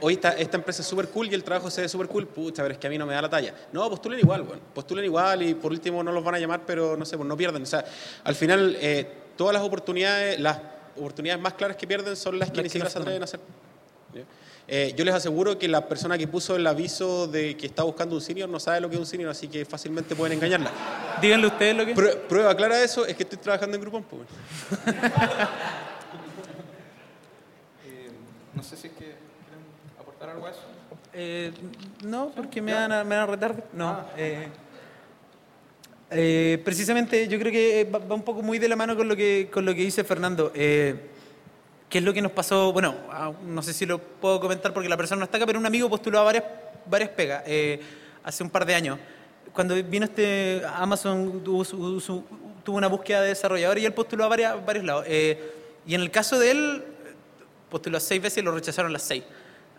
hoy 0.01 0.15
esta, 0.15 0.31
esta 0.33 0.57
empresa 0.57 0.83
es 0.83 0.89
súper 0.89 1.09
cool 1.09 1.31
y 1.31 1.35
el 1.35 1.45
trabajo 1.45 1.71
se 1.71 1.83
ve 1.83 1.89
súper 1.89 2.09
cool, 2.09 2.27
pucha, 2.27 2.63
pero 2.63 2.73
es 2.73 2.79
que 2.79 2.87
a 2.87 2.91
mí 2.91 2.99
no 2.99 3.07
me 3.07 3.15
da 3.15 3.23
la 3.23 3.29
talla. 3.29 3.55
No, 3.73 3.89
postulen 3.89 4.19
igual, 4.19 4.43
bueno, 4.43 4.63
postulen 4.75 5.05
igual 5.05 5.43
y 5.43 5.55
por 5.55 5.73
último 5.73 6.03
no 6.03 6.13
los 6.13 6.25
van 6.25 6.37
a 6.37 6.39
llamar, 6.39 6.63
pero 6.67 6.97
no 6.97 7.05
sé, 7.05 7.17
pues 7.17 7.29
no 7.29 7.37
pierden. 7.37 7.63
O 7.63 7.67
sea, 7.67 7.85
al 8.25 8.35
final, 8.35 8.77
eh, 8.81 9.07
todas 9.37 9.55
las 9.55 9.63
oportunidades, 9.63 10.39
las 10.41 10.59
oportunidades 10.97 11.43
más 11.43 11.55
claras 11.55 11.77
que 11.77 11.87
pierden 11.87 12.17
son 12.17 12.39
las 12.39 12.51
que 12.51 12.57
Las 12.57 12.65
ni 12.65 12.69
que 12.69 12.71
siquiera 12.71 12.91
se 12.91 12.99
atreven 12.99 13.23
a 13.23 13.25
hacer. 13.25 13.41
¿Ya? 14.15 14.23
Eh, 14.71 14.93
yo 14.95 15.03
les 15.05 15.15
aseguro 15.15 15.59
que 15.59 15.67
la 15.67 15.89
persona 15.89 16.19
que 16.19 16.29
puso 16.29 16.55
el 16.55 16.67
aviso 16.67 17.27
de 17.27 17.57
que 17.57 17.67
está 17.67 17.85
buscando 17.85 18.15
un 18.15 18.21
senior 18.21 18.49
no 18.51 18.61
sabe 18.61 18.81
lo 18.83 18.89
que 18.91 18.97
es 18.97 19.01
un 19.01 19.07
senior, 19.07 19.31
así 19.31 19.49
que 19.49 19.65
fácilmente 19.65 20.15
pueden 20.15 20.35
engañarla. 20.37 20.71
Díganle 21.23 21.47
ustedes 21.47 21.75
lo 21.75 21.87
que 21.87 21.95
Prue- 21.95 22.17
prueba 22.29 22.55
clara 22.55 22.77
de 22.77 22.85
eso 22.85 23.07
es 23.07 23.17
que 23.17 23.23
estoy 23.23 23.39
trabajando 23.39 23.77
en 23.77 23.81
Groupon. 23.81 24.05
Pues. 24.05 24.29
Eh, 27.87 28.11
no 28.55 28.63
sé 28.63 28.77
si 28.77 28.89
es 28.89 28.93
que 28.93 28.99
quieren 28.99 29.17
aportar 29.99 30.31
algo 30.31 30.47
a 30.47 30.51
eso. 30.51 30.61
Eh, 31.15 31.53
no, 32.05 32.31
porque 32.37 32.61
me 32.61 32.73
van 32.75 32.93
a, 32.93 33.05
me 33.05 33.17
van 33.17 33.25
a 33.25 33.27
retar. 33.27 33.65
No. 33.73 34.01
eh, 34.17 34.49
eh, 36.11 36.61
precisamente 36.65 37.27
yo 37.29 37.39
creo 37.39 37.53
que 37.53 37.85
va, 37.93 37.99
va 37.99 38.15
un 38.15 38.23
poco 38.23 38.43
muy 38.43 38.59
de 38.59 38.69
la 38.69 38.77
mano 38.77 38.97
con 38.97 39.09
lo 39.09 39.17
que, 39.17 39.49
con 39.53 39.65
lo 39.65 39.75
que 39.75 39.81
dice 39.83 40.05
Fernando. 40.05 40.53
Eh, 40.55 40.95
¿Qué 41.89 41.99
es 41.99 42.05
lo 42.05 42.13
que 42.13 42.21
nos 42.21 42.33
pasó? 42.33 42.73
Bueno, 42.73 42.95
ah, 43.11 43.33
no 43.47 43.63
sé 43.63 43.73
si 43.73 43.87
lo 43.87 43.99
puedo 43.99 44.41
comentar 44.41 44.73
porque 44.75 44.89
la 44.89 44.97
persona 44.97 45.19
no 45.21 45.25
está 45.25 45.39
acá, 45.39 45.47
pero 45.47 45.59
un 45.59 45.67
amigo 45.67 45.89
postuló 45.89 46.19
a 46.19 46.23
varias, 46.25 46.45
varias 46.87 47.11
pegas 47.11 47.43
eh, 47.47 47.81
hace 48.25 48.43
un 48.43 48.51
par 48.51 48.67
de 48.67 48.75
años. 48.75 48.99
Cuando 49.55 49.75
vino 49.75 50.05
este 50.05 50.63
Amazon 50.75 51.43
tuvo, 51.43 51.65
su- 51.65 51.99
su- 52.01 52.25
tuvo 52.63 52.77
una 52.77 52.89
búsqueda 52.89 53.23
de 53.23 53.29
desarrollador 53.29 53.79
y 53.79 53.87
él 53.87 53.95
postuló 53.95 54.25
a 54.25 54.29
varias- 54.29 54.65
varios 54.67 54.85
lados. 54.85 55.05
Eh, 55.09 55.53
y 55.87 55.95
en 55.95 56.03
el 56.03 56.11
caso 56.11 56.39
de 56.39 56.51
él, 56.51 56.85
postuló 57.71 57.99
seis 58.01 58.21
veces 58.21 58.39
y 58.39 58.43
lo 58.43 58.53
rechazaron 58.53 58.93
las 58.93 59.03
seis. 59.03 59.25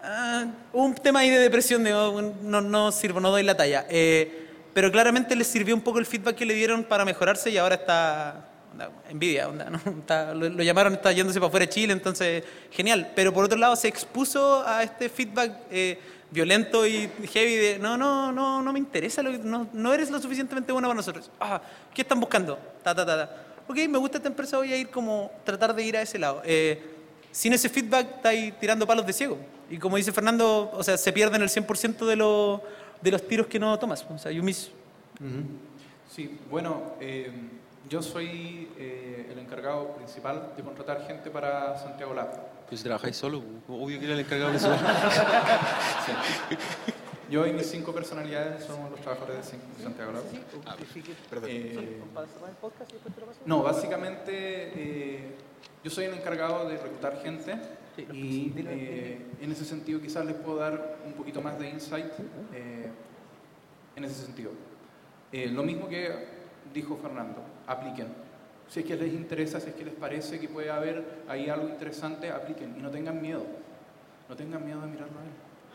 Ah, 0.02 0.46
un 0.74 0.96
tema 0.96 1.20
ahí 1.20 1.30
de 1.30 1.38
depresión, 1.40 1.84
de 1.84 1.94
oh, 1.94 2.20
no, 2.42 2.62
no 2.62 2.92
sirvo, 2.92 3.20
no 3.20 3.30
doy 3.30 3.44
la 3.44 3.56
talla. 3.56 3.86
Eh, 3.90 4.48
pero 4.74 4.92
claramente 4.92 5.36
les 5.36 5.46
sirvió 5.48 5.76
un 5.76 5.82
poco 5.82 6.00
el 6.00 6.06
feedback 6.08 6.36
que 6.36 6.46
le 6.46 6.56
dieron 6.56 6.84
para 6.84 7.06
mejorarse 7.06 7.52
y 7.52 7.58
ahora 7.58 7.76
está 7.76 8.49
onda, 8.72 8.92
envidia, 9.10 9.48
onda, 9.50 9.70
¿no? 9.70 9.78
Está- 10.00 10.34
lo, 10.34 10.50
lo 10.50 10.64
llamaron, 10.64 10.94
está 10.94 11.12
yéndose 11.12 11.40
para 11.40 11.48
afuera 11.48 11.66
de 11.66 11.70
Chile, 11.72 11.94
entonces 11.94 12.44
genial. 12.72 13.12
Pero 13.16 13.34
por 13.34 13.46
otro 13.46 13.58
lado 13.58 13.76
se 13.76 13.88
expuso 13.88 14.64
a 14.66 14.84
este 14.84 15.10
feedback 15.10 15.52
eh, 15.72 16.00
violento 16.32 16.86
y 16.86 17.10
heavy 17.32 17.56
de 17.56 17.80
no, 17.80 17.98
no, 17.98 18.32
no, 18.32 18.62
no 18.62 18.74
me 18.74 18.80
interesa, 18.80 19.22
lo 19.24 19.32
no, 19.32 19.68
no 19.74 19.94
eres 19.94 20.10
lo 20.12 20.20
suficientemente 20.22 20.72
bueno 20.72 20.88
para 20.88 20.96
nosotros. 20.98 21.30
Ah, 21.40 21.62
¿Qué 21.94 22.02
están 22.04 22.20
buscando? 22.20 22.58
Ta, 22.84 22.94
ta, 22.96 23.06
ta, 23.06 23.18
ta. 23.28 23.46
Ok, 23.68 23.78
me 23.88 23.98
gusta 24.00 24.18
esta 24.18 24.30
empresa, 24.30 24.58
voy 24.58 24.74
a 24.74 24.78
ir 24.78 24.90
como 24.90 25.32
tratar 25.44 25.76
de 25.76 25.84
ir 25.84 25.96
a 25.98 26.02
ese 26.02 26.18
lado. 26.18 26.42
Eh, 26.46 26.82
sin 27.32 27.54
ese 27.54 27.70
feedback 27.70 28.16
estáis 28.18 28.60
tirando 28.60 28.88
palos 28.88 29.06
de 29.06 29.14
ciego. 29.14 29.38
Y 29.70 29.78
como 29.78 29.98
dice 29.98 30.12
Fernando, 30.12 30.72
o 30.74 30.84
sea, 30.84 30.98
se 30.98 31.14
pierden 31.14 31.44
el 31.44 31.50
100% 31.50 32.06
de, 32.08 32.16
lo- 32.16 32.64
de 33.02 33.12
los 33.12 33.28
tiros 33.28 33.46
que 33.46 33.60
no 33.60 33.78
tomas. 33.78 34.04
O 34.10 34.18
sea, 34.18 34.32
you 34.32 34.42
miss. 34.42 34.72
Sí, 36.12 36.38
bueno, 36.50 36.94
eh, 37.00 37.32
yo 37.90 38.02
soy 38.02 38.70
eh, 38.78 39.28
el 39.32 39.40
encargado 39.40 39.96
principal 39.96 40.54
de 40.56 40.64
contratar 40.64 41.06
gente 41.08 41.30
para 41.30 41.78
Santiago 41.78 42.14
Lab. 42.14 42.30
Pues 42.68 42.82
si 42.82 42.86
trabajáis 42.86 43.18
solo, 43.18 43.42
obvio 43.68 44.00
que 44.00 44.06
era 44.06 44.14
el 44.14 44.22
encargado 44.22 44.52
de 44.52 44.58
eso. 44.58 44.72
Yo 47.30 47.46
y 47.46 47.54
mis 47.54 47.68
cinco 47.68 47.94
personalidades 47.94 48.64
somos 48.64 48.90
los 48.90 49.00
trabajadores 49.02 49.52
de 49.52 49.84
Santiago 49.84 50.12
Lab. 50.14 50.24
Eh, 51.46 52.02
no, 53.46 53.62
básicamente 53.62 54.32
eh, 54.32 55.36
yo 55.84 55.92
soy 55.92 56.06
el 56.06 56.14
encargado 56.16 56.68
de 56.68 56.78
reclutar 56.78 57.22
gente 57.22 57.56
y 58.12 58.54
eh, 58.58 59.22
en 59.42 59.52
ese 59.52 59.66
sentido 59.66 60.02
quizás 60.02 60.26
les 60.26 60.36
puedo 60.36 60.58
dar 60.58 60.98
un 61.06 61.14
poquito 61.14 61.42
más 61.42 61.60
de 61.60 61.70
insight 61.70 62.12
eh, 62.54 62.90
en 63.96 64.04
ese 64.04 64.26
sentido. 64.26 64.52
Eh, 65.32 65.48
lo 65.48 65.64
mismo 65.64 65.88
que 65.88 66.28
dijo 66.74 66.98
Fernando, 66.98 67.44
apliquen. 67.70 68.08
Si 68.68 68.82
es 68.82 68.86
que 68.86 68.96
les 68.96 69.14
interesa, 69.14 69.60
si 69.60 69.70
es 69.70 69.76
que 69.76 69.86
les 69.86 69.94
parece 69.94 70.40
que 70.40 70.48
puede 70.48 70.70
haber 70.70 71.24
ahí 71.28 71.50
algo 71.50 71.70
interesante, 71.70 72.30
apliquen 72.30 72.76
y 72.78 72.82
no 72.82 72.90
tengan 72.90 73.22
miedo. 73.22 73.44
No 74.28 74.36
tengan 74.36 74.64
miedo 74.64 74.82
de 74.82 74.88
mirarlo 74.88 75.20
a 75.20 75.24
él. 75.24 75.32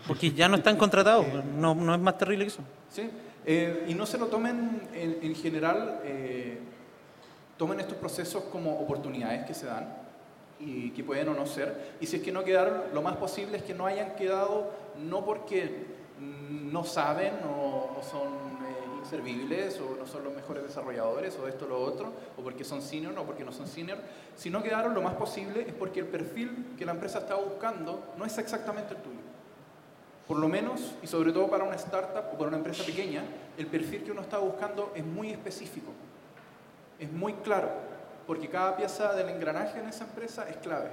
Porque 0.06 0.32
ya 0.32 0.48
no 0.48 0.56
están 0.56 0.76
contratados. 0.76 1.26
No, 1.56 1.74
no 1.74 1.94
es 1.94 2.00
más 2.00 2.18
terrible 2.18 2.44
que 2.44 2.50
eso. 2.50 2.62
Sí, 2.90 3.10
eh, 3.46 3.86
y 3.88 3.94
no 3.94 4.06
se 4.06 4.18
lo 4.18 4.26
tomen 4.26 4.82
en, 4.92 5.18
en 5.22 5.34
general, 5.34 6.00
eh, 6.04 6.58
tomen 7.56 7.80
estos 7.80 7.96
procesos 7.96 8.44
como 8.44 8.78
oportunidades 8.78 9.44
que 9.44 9.54
se 9.54 9.66
dan 9.66 9.88
y 10.60 10.90
que 10.90 11.02
pueden 11.02 11.28
o 11.28 11.34
no 11.34 11.46
ser. 11.46 11.96
Y 12.00 12.06
si 12.06 12.16
es 12.16 12.22
que 12.22 12.30
no 12.30 12.44
quedaron, 12.44 12.82
lo 12.92 13.02
más 13.02 13.16
posible 13.16 13.56
es 13.56 13.62
que 13.64 13.74
no 13.74 13.86
hayan 13.86 14.14
quedado 14.14 14.70
no 15.02 15.24
porque 15.24 15.86
no 16.50 16.84
saben 16.84 17.34
o, 17.44 17.96
o 17.98 18.02
son 18.02 18.33
inservibles 19.04 19.78
o 19.80 19.96
no 19.96 20.06
son 20.06 20.24
los 20.24 20.34
mejores 20.34 20.62
desarrolladores 20.62 21.38
o 21.38 21.46
esto 21.46 21.66
o 21.66 21.68
lo 21.68 21.80
otro, 21.80 22.12
o 22.36 22.42
porque 22.42 22.64
son 22.64 22.80
senior 22.82 23.16
o 23.18 23.24
porque 23.24 23.44
no 23.44 23.52
son 23.52 23.68
senior. 23.68 23.98
Si 24.36 24.50
no 24.50 24.62
quedaron, 24.62 24.94
lo 24.94 25.02
más 25.02 25.14
posible 25.14 25.64
es 25.68 25.74
porque 25.74 26.00
el 26.00 26.06
perfil 26.06 26.74
que 26.78 26.84
la 26.84 26.92
empresa 26.92 27.20
está 27.20 27.34
buscando 27.34 28.14
no 28.16 28.24
es 28.24 28.36
exactamente 28.38 28.94
el 28.94 29.02
tuyo. 29.02 29.20
Por 30.26 30.38
lo 30.38 30.48
menos, 30.48 30.94
y 31.02 31.06
sobre 31.06 31.32
todo 31.32 31.48
para 31.48 31.64
una 31.64 31.76
startup 31.76 32.24
o 32.32 32.38
para 32.38 32.48
una 32.48 32.56
empresa 32.56 32.82
pequeña, 32.84 33.22
el 33.58 33.66
perfil 33.66 34.04
que 34.04 34.12
uno 34.12 34.22
está 34.22 34.38
buscando 34.38 34.92
es 34.94 35.04
muy 35.04 35.30
específico, 35.30 35.92
es 36.98 37.12
muy 37.12 37.34
claro. 37.34 37.68
porque 38.26 38.48
cada 38.48 38.74
pieza 38.74 39.12
del 39.12 39.28
engranaje 39.28 39.78
en 39.78 39.86
esa 39.86 40.04
empresa 40.04 40.48
es 40.48 40.56
clave. 40.56 40.88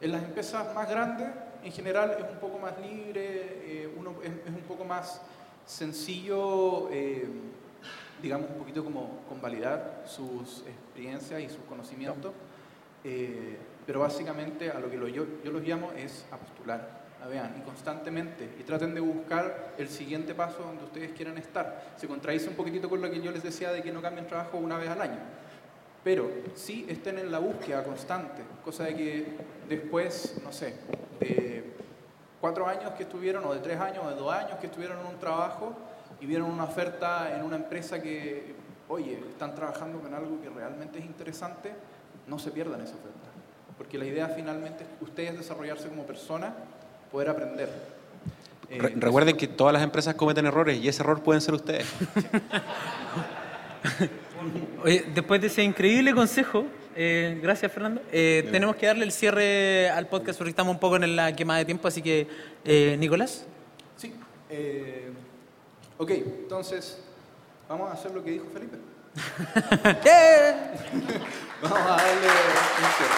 En 0.00 0.10
las 0.10 0.24
empresas 0.24 0.74
más 0.74 0.90
grandes, 0.90 1.28
en 1.62 1.70
general, 1.70 2.16
es 2.18 2.28
un 2.28 2.38
poco 2.40 2.58
más 2.58 2.72
libre, 2.80 3.22
eh, 3.22 3.94
uno, 3.96 4.16
es, 4.20 4.32
es, 4.32 4.48
un 4.48 4.62
poco 4.66 4.84
más 4.84 5.20
sencillo, 5.70 6.90
eh, 6.90 7.26
digamos, 8.20 8.50
un 8.50 8.56
poquito 8.56 8.84
como 8.84 9.20
convalidar 9.28 10.04
sus 10.06 10.64
experiencias 10.66 11.40
y 11.40 11.48
sus 11.48 11.64
conocimientos, 11.68 12.32
eh, 13.04 13.56
pero 13.86 14.00
básicamente 14.00 14.70
a 14.70 14.80
lo 14.80 14.90
que 14.90 14.96
yo, 14.96 15.26
yo 15.44 15.52
los 15.52 15.62
llamo 15.62 15.92
es 15.92 16.26
a 16.30 16.36
postular 16.36 17.00
la 17.20 17.26
vean 17.26 17.54
y 17.58 17.60
constantemente 17.60 18.48
y 18.58 18.62
traten 18.62 18.94
de 18.94 19.00
buscar 19.00 19.74
el 19.76 19.88
siguiente 19.88 20.34
paso 20.34 20.62
donde 20.62 20.84
ustedes 20.84 21.12
quieran 21.12 21.36
estar. 21.36 21.92
Se 21.96 22.08
contradice 22.08 22.48
un 22.48 22.54
poquitito 22.54 22.88
con 22.88 23.02
lo 23.02 23.10
que 23.10 23.20
yo 23.20 23.30
les 23.30 23.42
decía 23.42 23.72
de 23.72 23.82
que 23.82 23.92
no 23.92 24.00
cambien 24.00 24.26
trabajo 24.26 24.56
una 24.56 24.78
vez 24.78 24.88
al 24.88 25.02
año, 25.02 25.18
pero 26.02 26.30
sí 26.54 26.86
estén 26.88 27.18
en 27.18 27.30
la 27.30 27.38
búsqueda 27.38 27.84
constante, 27.84 28.42
cosa 28.64 28.84
de 28.84 28.96
que 28.96 29.26
después, 29.68 30.40
no 30.42 30.50
sé, 30.50 30.74
de 31.20 31.49
cuatro 32.40 32.66
años 32.66 32.92
que 32.92 33.04
estuvieron, 33.04 33.44
o 33.44 33.54
de 33.54 33.60
tres 33.60 33.78
años, 33.78 34.04
o 34.04 34.08
de 34.08 34.16
dos 34.16 34.32
años 34.32 34.58
que 34.60 34.66
estuvieron 34.66 34.98
en 35.00 35.06
un 35.06 35.18
trabajo 35.18 35.74
y 36.20 36.26
vieron 36.26 36.50
una 36.50 36.64
oferta 36.64 37.34
en 37.34 37.42
una 37.42 37.56
empresa 37.56 38.00
que, 38.00 38.54
oye, 38.88 39.18
están 39.30 39.54
trabajando 39.54 40.00
con 40.00 40.12
algo 40.14 40.40
que 40.40 40.48
realmente 40.48 40.98
es 40.98 41.04
interesante, 41.04 41.72
no 42.26 42.38
se 42.38 42.50
pierdan 42.50 42.80
esa 42.80 42.94
oferta. 42.94 43.28
Porque 43.76 43.98
la 43.98 44.04
idea 44.04 44.28
finalmente 44.28 44.84
es 44.84 44.90
ustedes 45.00 45.38
desarrollarse 45.38 45.88
como 45.88 46.04
persona 46.04 46.54
poder 47.10 47.30
aprender. 47.30 47.70
Eh, 48.68 48.78
Re 48.78 48.92
recuerden 48.96 49.36
que 49.36 49.48
todas 49.48 49.72
las 49.72 49.82
empresas 49.82 50.14
cometen 50.14 50.46
errores 50.46 50.78
y 50.78 50.88
ese 50.88 51.02
error 51.02 51.22
pueden 51.22 51.40
ser 51.40 51.54
ustedes. 51.54 51.86
Oye, 54.84 55.06
después 55.14 55.40
de 55.40 55.48
ese 55.48 55.62
increíble 55.62 56.14
consejo, 56.14 56.64
eh, 56.96 57.38
gracias 57.42 57.72
Fernando, 57.72 58.00
eh, 58.12 58.48
tenemos 58.50 58.76
que 58.76 58.86
darle 58.86 59.04
el 59.04 59.12
cierre 59.12 59.90
al 59.90 60.06
podcast 60.08 60.38
porque 60.38 60.50
estamos 60.50 60.74
un 60.74 60.80
poco 60.80 60.96
en 60.96 61.16
la 61.16 61.34
quemada 61.34 61.58
de 61.58 61.64
tiempo, 61.64 61.88
así 61.88 62.02
que 62.02 62.26
eh, 62.64 62.96
Nicolás. 62.98 63.46
Sí. 63.96 64.14
Eh, 64.48 65.10
ok, 65.98 66.10
entonces 66.10 66.98
vamos 67.68 67.90
a 67.90 67.94
hacer 67.94 68.12
lo 68.12 68.22
que 68.24 68.30
dijo 68.32 68.46
Felipe. 68.52 68.76
vamos 71.62 71.78
a 71.78 71.96
darle 71.96 72.26
un 72.26 72.92
cierre. 72.96 73.14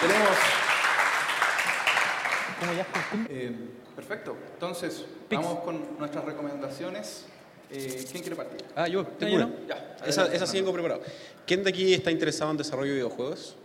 Tenemos. 0.00 0.30
Como 2.60 2.72
ya 2.72 2.86
eh, 3.30 3.52
perfecto. 3.96 4.36
Entonces, 4.54 5.04
Pix. 5.28 5.42
vamos 5.42 5.64
con 5.64 5.98
nuestras 5.98 6.24
recomendaciones. 6.24 7.26
Eh, 7.70 8.06
¿Quién 8.10 8.22
quiere 8.22 8.36
partir? 8.36 8.64
Ah, 8.74 8.88
yo, 8.88 9.04
tengo 9.06 9.36
una. 9.36 9.50
Ya, 9.68 9.96
esa, 10.06 10.32
esa 10.32 10.46
sí 10.46 10.58
vengo 10.58 10.72
preparado. 10.72 11.02
¿Quién 11.46 11.62
de 11.62 11.70
aquí 11.70 11.94
está 11.94 12.10
interesado 12.10 12.50
en 12.50 12.56
desarrollo 12.56 12.90
de 12.90 12.96
videojuegos? 12.96 13.56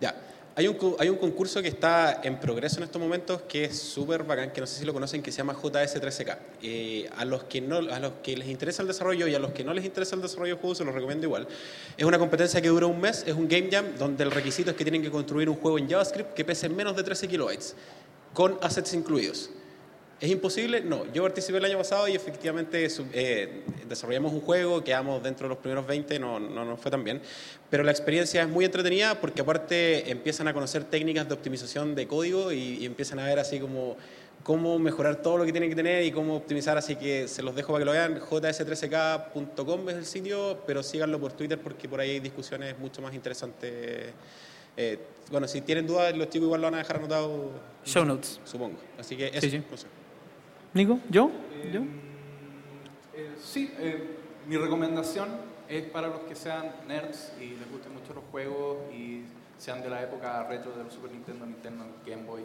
Ya. 0.00 0.14
Hay 0.58 0.66
un, 0.66 0.76
hay 0.98 1.08
un 1.08 1.18
concurso 1.18 1.62
que 1.62 1.68
está 1.68 2.20
en 2.24 2.40
progreso 2.40 2.78
en 2.78 2.82
estos 2.82 3.00
momentos 3.00 3.42
que 3.42 3.66
es 3.66 3.78
súper 3.78 4.24
bacán, 4.24 4.52
que 4.52 4.60
no 4.60 4.66
sé 4.66 4.80
si 4.80 4.84
lo 4.84 4.92
conocen, 4.92 5.22
que 5.22 5.30
se 5.30 5.38
llama 5.38 5.54
JS13K. 5.54 6.36
Eh, 6.62 7.08
a, 7.16 7.24
los 7.24 7.44
que 7.44 7.60
no, 7.60 7.76
a 7.76 8.00
los 8.00 8.14
que 8.24 8.36
les 8.36 8.48
interesa 8.48 8.82
el 8.82 8.88
desarrollo 8.88 9.28
y 9.28 9.34
a 9.36 9.38
los 9.38 9.52
que 9.52 9.62
no 9.62 9.72
les 9.72 9.84
interesa 9.84 10.16
el 10.16 10.22
desarrollo 10.22 10.56
de 10.56 10.60
juegos 10.60 10.78
se 10.78 10.84
los 10.84 10.92
recomiendo 10.92 11.26
igual. 11.26 11.46
Es 11.96 12.04
una 12.04 12.18
competencia 12.18 12.60
que 12.60 12.66
dura 12.66 12.86
un 12.86 13.00
mes, 13.00 13.22
es 13.24 13.34
un 13.34 13.46
game 13.46 13.68
jam 13.70 13.86
donde 13.96 14.24
el 14.24 14.32
requisito 14.32 14.72
es 14.72 14.76
que 14.76 14.84
tienen 14.84 15.00
que 15.00 15.12
construir 15.12 15.48
un 15.48 15.54
juego 15.54 15.78
en 15.78 15.88
JavaScript 15.88 16.34
que 16.34 16.44
pese 16.44 16.68
menos 16.68 16.96
de 16.96 17.04
13 17.04 17.28
kilobytes, 17.28 17.76
con 18.34 18.58
assets 18.60 18.94
incluidos. 18.94 19.50
¿Es 20.20 20.30
imposible? 20.30 20.80
No. 20.80 21.04
Yo 21.12 21.22
participé 21.22 21.58
el 21.58 21.64
año 21.64 21.78
pasado 21.78 22.08
y 22.08 22.16
efectivamente 22.16 22.88
eh, 23.12 23.62
desarrollamos 23.88 24.32
un 24.32 24.40
juego, 24.40 24.82
quedamos 24.82 25.22
dentro 25.22 25.44
de 25.44 25.50
los 25.50 25.58
primeros 25.58 25.86
20, 25.86 26.18
no, 26.18 26.40
no 26.40 26.64
nos 26.64 26.80
fue 26.80 26.90
tan 26.90 27.04
bien. 27.04 27.20
Pero 27.70 27.84
la 27.84 27.92
experiencia 27.92 28.42
es 28.42 28.48
muy 28.48 28.64
entretenida 28.64 29.20
porque 29.20 29.42
aparte 29.42 30.10
empiezan 30.10 30.48
a 30.48 30.54
conocer 30.54 30.84
técnicas 30.84 31.28
de 31.28 31.34
optimización 31.34 31.94
de 31.94 32.08
código 32.08 32.50
y, 32.50 32.78
y 32.78 32.86
empiezan 32.86 33.20
a 33.20 33.26
ver 33.26 33.38
así 33.38 33.60
como 33.60 33.96
cómo 34.42 34.78
mejorar 34.78 35.16
todo 35.16 35.38
lo 35.38 35.44
que 35.44 35.52
tienen 35.52 35.68
que 35.68 35.76
tener 35.76 36.02
y 36.04 36.10
cómo 36.10 36.34
optimizar, 36.36 36.78
así 36.78 36.96
que 36.96 37.28
se 37.28 37.42
los 37.42 37.54
dejo 37.54 37.72
para 37.72 37.80
que 37.82 37.84
lo 37.84 37.92
vean, 37.92 38.18
js13k.com 38.18 39.88
es 39.90 39.96
el 39.96 40.06
sitio, 40.06 40.62
pero 40.66 40.82
síganlo 40.82 41.20
por 41.20 41.32
Twitter 41.32 41.58
porque 41.60 41.88
por 41.88 42.00
ahí 42.00 42.12
hay 42.12 42.20
discusiones 42.20 42.78
mucho 42.78 43.02
más 43.02 43.12
interesantes. 43.14 44.12
Eh, 44.76 44.98
bueno, 45.30 45.46
si 45.46 45.60
tienen 45.60 45.86
dudas, 45.86 46.16
los 46.16 46.30
chicos 46.30 46.46
igual 46.46 46.62
lo 46.62 46.66
van 46.68 46.76
a 46.76 46.78
dejar 46.78 46.96
anotado. 46.96 47.50
Show 47.84 48.04
notes. 48.04 48.40
Supongo. 48.44 48.78
Así 48.98 49.16
que 49.16 49.26
eso. 49.26 49.40
Sí, 49.40 49.50
sí. 49.50 49.62
Nico, 50.78 51.00
¿yo? 51.10 51.32
¿Yo? 51.72 51.80
Eh, 53.12 53.34
sí, 53.42 53.74
eh, 53.80 54.14
mi 54.46 54.56
recomendación 54.56 55.28
es 55.68 55.82
para 55.82 56.06
los 56.06 56.20
que 56.20 56.36
sean 56.36 56.70
nerds 56.86 57.32
y 57.40 57.56
les 57.56 57.68
gusten 57.68 57.92
mucho 57.92 58.14
los 58.14 58.22
juegos 58.30 58.76
y 58.94 59.24
sean 59.58 59.82
de 59.82 59.90
la 59.90 60.00
época 60.04 60.44
retro 60.44 60.70
de 60.70 60.84
los 60.84 60.94
Super 60.94 61.10
Nintendo, 61.10 61.46
Nintendo, 61.46 61.84
Game 62.06 62.22
Boy. 62.22 62.42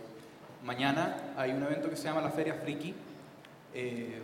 Mañana 0.63 1.36
hay 1.38 1.51
un 1.51 1.61
evento 1.61 1.91
que 1.91 1.95
se 1.95 2.05
llama 2.05 2.21
la 2.21 2.31
Feria 2.31 2.55
Friki, 2.55 2.95
eh, 3.75 4.19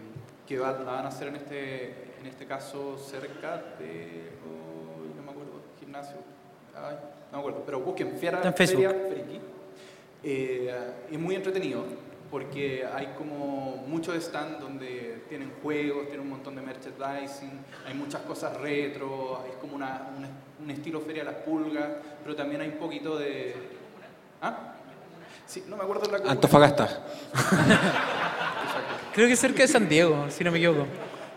que 0.48 0.58
va, 0.58 0.72
la 0.72 0.92
van 0.92 1.06
a 1.06 1.10
hacer 1.10 1.28
en 1.28 1.36
este, 1.36 1.86
en 2.20 2.26
este 2.26 2.48
caso 2.48 2.98
cerca 2.98 3.58
de, 3.78 4.32
oh, 4.44 5.16
no 5.18 5.22
me 5.22 5.30
acuerdo, 5.30 5.52
gimnasio, 5.80 6.18
ay, 6.76 6.96
no 7.32 7.38
me 7.38 7.40
acuerdo, 7.42 7.62
pero 7.64 7.80
busquen 7.82 8.08
en 8.08 8.18
Facebook. 8.18 8.56
Feria 8.56 8.90
Friki. 8.90 9.40
Eh, 10.24 10.74
es 11.12 11.20
muy 11.20 11.36
entretenido 11.36 11.86
porque 12.30 12.86
hay 12.86 13.14
como 13.18 13.84
muchos 13.88 14.22
stands 14.24 14.60
donde 14.60 15.24
tienen 15.30 15.52
juegos, 15.64 16.04
tienen 16.08 16.22
un 16.22 16.30
montón 16.30 16.56
de 16.56 16.62
merchandising, 16.62 17.52
hay 17.88 17.94
muchas 17.96 18.22
cosas 18.22 18.56
retro, 18.58 19.44
es 19.50 19.56
como 19.58 19.76
una, 19.76 20.10
una- 20.18 20.30
un 20.62 20.70
estilo 20.72 21.00
Feria 21.02 21.24
de 21.24 21.32
las 21.32 21.42
Pulgas, 21.42 21.88
pero 22.24 22.36
también 22.36 22.62
hay 22.62 22.68
un 22.70 22.78
poquito 22.78 23.18
de... 23.18 23.56
¿Ah? 24.42 24.74
Sí, 25.48 25.64
no 25.68 25.76
me 25.78 25.84
acuerdo 25.84 26.02
de 26.06 26.12
la 26.12 26.18
comuna. 26.20 26.32
Antofagasta. 26.34 27.00
Creo 29.14 29.28
que 29.28 29.36
cerca 29.36 29.64
de 29.64 29.68
San 29.68 29.90
Diego, 29.90 30.26
si 30.30 30.44
no 30.44 30.52
me 30.52 30.58
equivoco. 30.60 30.86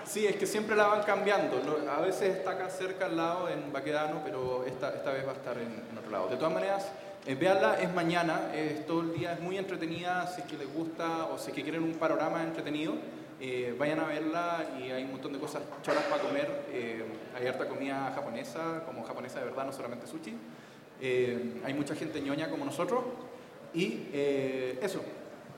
Sí, 0.04 0.26
es 0.26 0.36
que 0.36 0.46
siempre 0.46 0.76
la 0.76 0.86
van 0.88 1.02
cambiando. 1.04 1.62
A 1.90 2.00
veces 2.00 2.36
está 2.36 2.50
acá 2.52 2.68
cerca 2.68 3.06
al 3.06 3.16
lado, 3.16 3.48
en 3.48 3.72
Baquedano, 3.72 4.20
pero 4.22 4.64
esta, 4.66 4.90
esta 4.94 5.10
vez 5.12 5.26
va 5.26 5.30
a 5.30 5.34
estar 5.34 5.56
en, 5.56 5.82
en 5.90 5.98
otro 5.98 6.10
lado. 6.10 6.28
De 6.28 6.36
todas 6.36 6.52
maneras, 6.52 6.86
eh, 7.26 7.34
véanla, 7.34 7.80
es 7.80 7.92
mañana, 7.94 8.52
es 8.54 8.84
todo 8.86 9.02
el 9.02 9.12
día, 9.14 9.32
es 9.34 9.40
muy 9.40 9.56
entretenida. 9.56 10.26
Si 10.26 10.40
es 10.40 10.46
que 10.46 10.56
les 10.56 10.72
gusta 10.72 11.26
o 11.26 11.38
si 11.38 11.50
es 11.50 11.56
que 11.56 11.62
quieren 11.62 11.82
un 11.82 11.94
panorama 11.94 12.42
entretenido, 12.42 12.94
eh, 13.40 13.74
vayan 13.78 14.00
a 14.00 14.06
verla 14.06 14.64
y 14.78 14.90
hay 14.90 15.04
un 15.04 15.12
montón 15.12 15.32
de 15.32 15.38
cosas 15.38 15.62
choras 15.82 16.04
para 16.04 16.22
comer. 16.22 16.66
Eh, 16.70 17.04
hay 17.36 17.46
harta 17.46 17.68
comida 17.68 18.12
japonesa, 18.14 18.84
como 18.86 19.04
japonesa 19.04 19.40
de 19.40 19.46
verdad, 19.46 19.66
no 19.66 19.72
solamente 19.72 20.06
sushi. 20.06 20.34
Eh, 21.00 21.60
hay 21.64 21.74
mucha 21.74 21.94
gente 21.94 22.20
ñoña 22.20 22.48
como 22.48 22.64
nosotros. 22.64 23.02
Y 23.74 24.08
eh, 24.12 24.78
eso, 24.82 25.02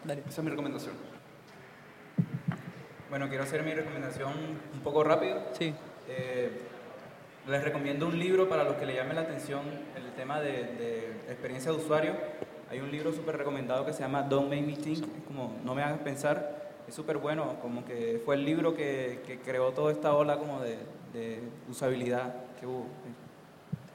Dale. 0.05 0.23
esa 0.29 0.41
es 0.41 0.45
mi 0.45 0.51
recomendación. 0.51 0.95
Bueno, 3.11 3.29
quiero 3.29 3.45
hacer 3.45 3.63
mi 3.63 3.75
recomendación 3.75 4.33
un 4.73 4.81
poco 4.81 5.05
rápido. 5.05 5.43
Sí. 5.59 5.75
Les 7.49 7.63
recomiendo 7.63 8.07
un 8.07 8.19
libro 8.19 8.49
para 8.49 8.65
los 8.65 8.77
que 8.77 8.87
le 8.87 8.95
llame 8.95 9.13
la 9.13 9.21
atención 9.23 9.61
el 9.97 10.13
tema 10.17 10.41
de, 10.41 10.51
de 10.53 10.99
experiencia 11.29 11.71
de 11.71 11.77
usuario. 11.77 12.15
Hay 12.71 12.81
un 12.81 12.91
libro 12.91 13.13
súper 13.13 13.37
recomendado 13.37 13.85
que 13.85 13.93
se 13.93 14.01
llama 14.01 14.23
Don't 14.23 14.49
Make 14.49 14.63
Me 14.63 14.77
Think, 14.77 15.05
es 15.05 15.25
como 15.27 15.55
No 15.63 15.75
me 15.75 15.83
hagas 15.83 15.99
pensar. 15.99 16.73
Es 16.89 16.95
súper 16.95 17.19
bueno, 17.19 17.57
como 17.61 17.85
que 17.85 18.21
fue 18.25 18.37
el 18.37 18.45
libro 18.45 18.75
que, 18.75 19.21
que 19.27 19.39
creó 19.39 19.73
toda 19.73 19.93
esta 19.93 20.15
ola 20.15 20.39
como 20.39 20.61
de, 20.61 20.79
de 21.13 21.41
usabilidad 21.71 22.35
que 22.59 22.67
hubo. 22.67 22.87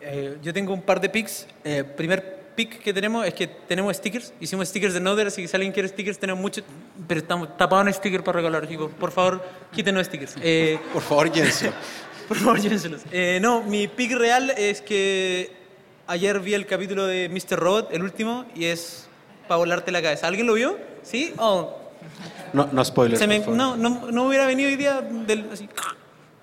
Eh, 0.01 0.37
yo 0.41 0.53
tengo 0.53 0.73
un 0.73 0.81
par 0.83 1.01
de 1.01 1.09
pics. 1.09 1.47
Eh, 1.63 1.83
primer 1.83 2.51
pic 2.55 2.79
que 2.79 2.93
tenemos 2.93 3.25
es 3.25 3.33
que 3.33 3.47
tenemos 3.47 3.95
stickers. 3.97 4.31
Hicimos 4.39 4.67
stickers 4.69 4.93
de 4.93 4.99
Nother, 4.99 5.27
así 5.27 5.41
que 5.41 5.47
si 5.47 5.55
alguien 5.55 5.71
quiere 5.73 5.89
stickers, 5.89 6.19
tenemos 6.19 6.41
muchos. 6.41 6.63
Pero 7.07 7.19
estamos 7.19 7.57
tapados 7.57 7.87
en 7.87 7.93
stickers 7.93 8.23
para 8.23 8.37
regalar, 8.37 8.67
chicos. 8.67 8.91
Por 8.99 9.11
favor, 9.11 9.43
quítenos 9.71 10.05
stickers. 10.05 10.35
Eh, 10.41 10.79
Por 10.93 11.01
favor, 11.01 11.31
llévense. 11.31 11.71
por 12.29 12.37
favor, 12.37 12.59
llévenselos. 12.61 13.01
Eh, 13.11 13.39
no, 13.41 13.61
mi 13.63 13.87
pic 13.89 14.13
real 14.13 14.51
es 14.51 14.81
que 14.81 15.51
ayer 16.07 16.39
vi 16.39 16.53
el 16.53 16.65
capítulo 16.65 17.05
de 17.05 17.27
Mr. 17.27 17.59
Robot, 17.59 17.89
el 17.91 18.03
último, 18.03 18.45
y 18.55 18.65
es 18.65 19.07
para 19.49 19.57
volarte 19.57 19.91
la 19.91 20.01
cabeza. 20.01 20.27
¿Alguien 20.27 20.47
lo 20.47 20.53
vio? 20.53 20.77
¿Sí? 21.03 21.33
Oh, 21.37 21.75
No, 22.53 22.69
no 22.71 22.85
spoilers. 22.85 23.19
se 23.19 23.27
me- 23.27 23.39
no, 23.39 23.75
no, 23.75 24.09
no 24.11 24.23
hubiera 24.23 24.45
venido 24.45 24.69
hoy 24.69 24.75
día 24.77 25.01
del, 25.01 25.49
así. 25.51 25.67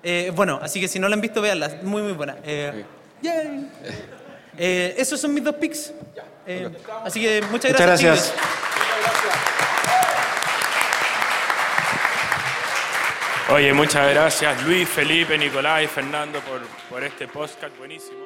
Eh, 0.03 0.31
bueno, 0.35 0.59
así 0.61 0.79
que 0.79 0.87
si 0.87 0.99
no 0.99 1.09
la 1.09 1.15
han 1.15 1.21
visto, 1.21 1.41
véanla. 1.41 1.79
Muy, 1.83 2.01
muy 2.03 2.13
buena. 2.13 2.37
Eh, 2.45 2.85
yay. 3.21 3.67
Eh, 4.57 4.95
esos 4.97 5.19
son 5.19 5.33
mis 5.33 5.43
dos 5.43 5.55
picks. 5.55 5.91
Eh, 6.45 6.69
así 7.03 7.19
que 7.21 7.41
muchas 7.51 7.71
Muchas 7.71 7.85
gracias. 7.87 8.33
Oye, 13.49 13.73
muchas 13.73 14.09
gracias 14.09 14.61
Luis, 14.65 14.89
Felipe, 14.89 15.37
Nicolás 15.37 15.83
y 15.83 15.87
Fernando 15.87 16.39
por, 16.41 16.59
por 16.89 17.01
este 17.01 17.29
podcast 17.29 17.77
buenísimo. 17.77 18.17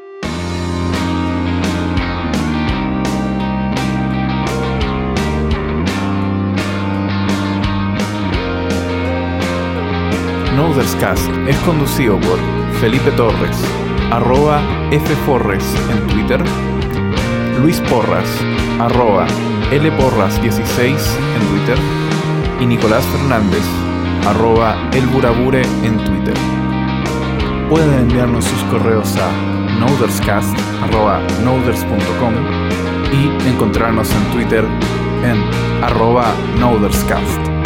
Noderscast 10.56 11.30
es 11.48 11.56
conducido 11.58 12.20
por 12.20 12.40
Felipe 12.80 13.12
Torres, 13.12 13.58
arroba 14.12 14.60
Fforres 14.92 15.64
en 15.92 16.08
Twitter, 16.08 16.42
Luis 17.62 17.80
Porras, 17.82 18.28
arroba 18.80 19.28
Lporras16 19.72 20.98
en 21.36 21.48
Twitter 21.48 21.78
y 22.60 22.66
Nicolás 22.66 23.06
Fernández, 23.06 23.64
arroba 24.26 24.90
elburabure 24.94 25.62
en 25.84 25.98
Twitter. 25.98 26.34
Pueden 27.70 28.00
enviarnos 28.00 28.46
sus 28.46 28.64
correos 28.66 29.16
a 29.18 29.32
noderscast.noders.com 29.80 32.34
y 33.14 33.30
encontrarnos 33.48 34.14
en 34.14 34.24
Twitter 34.32 34.66
en 35.24 35.42
arroba 35.84 36.34
noderscast. 36.60 37.61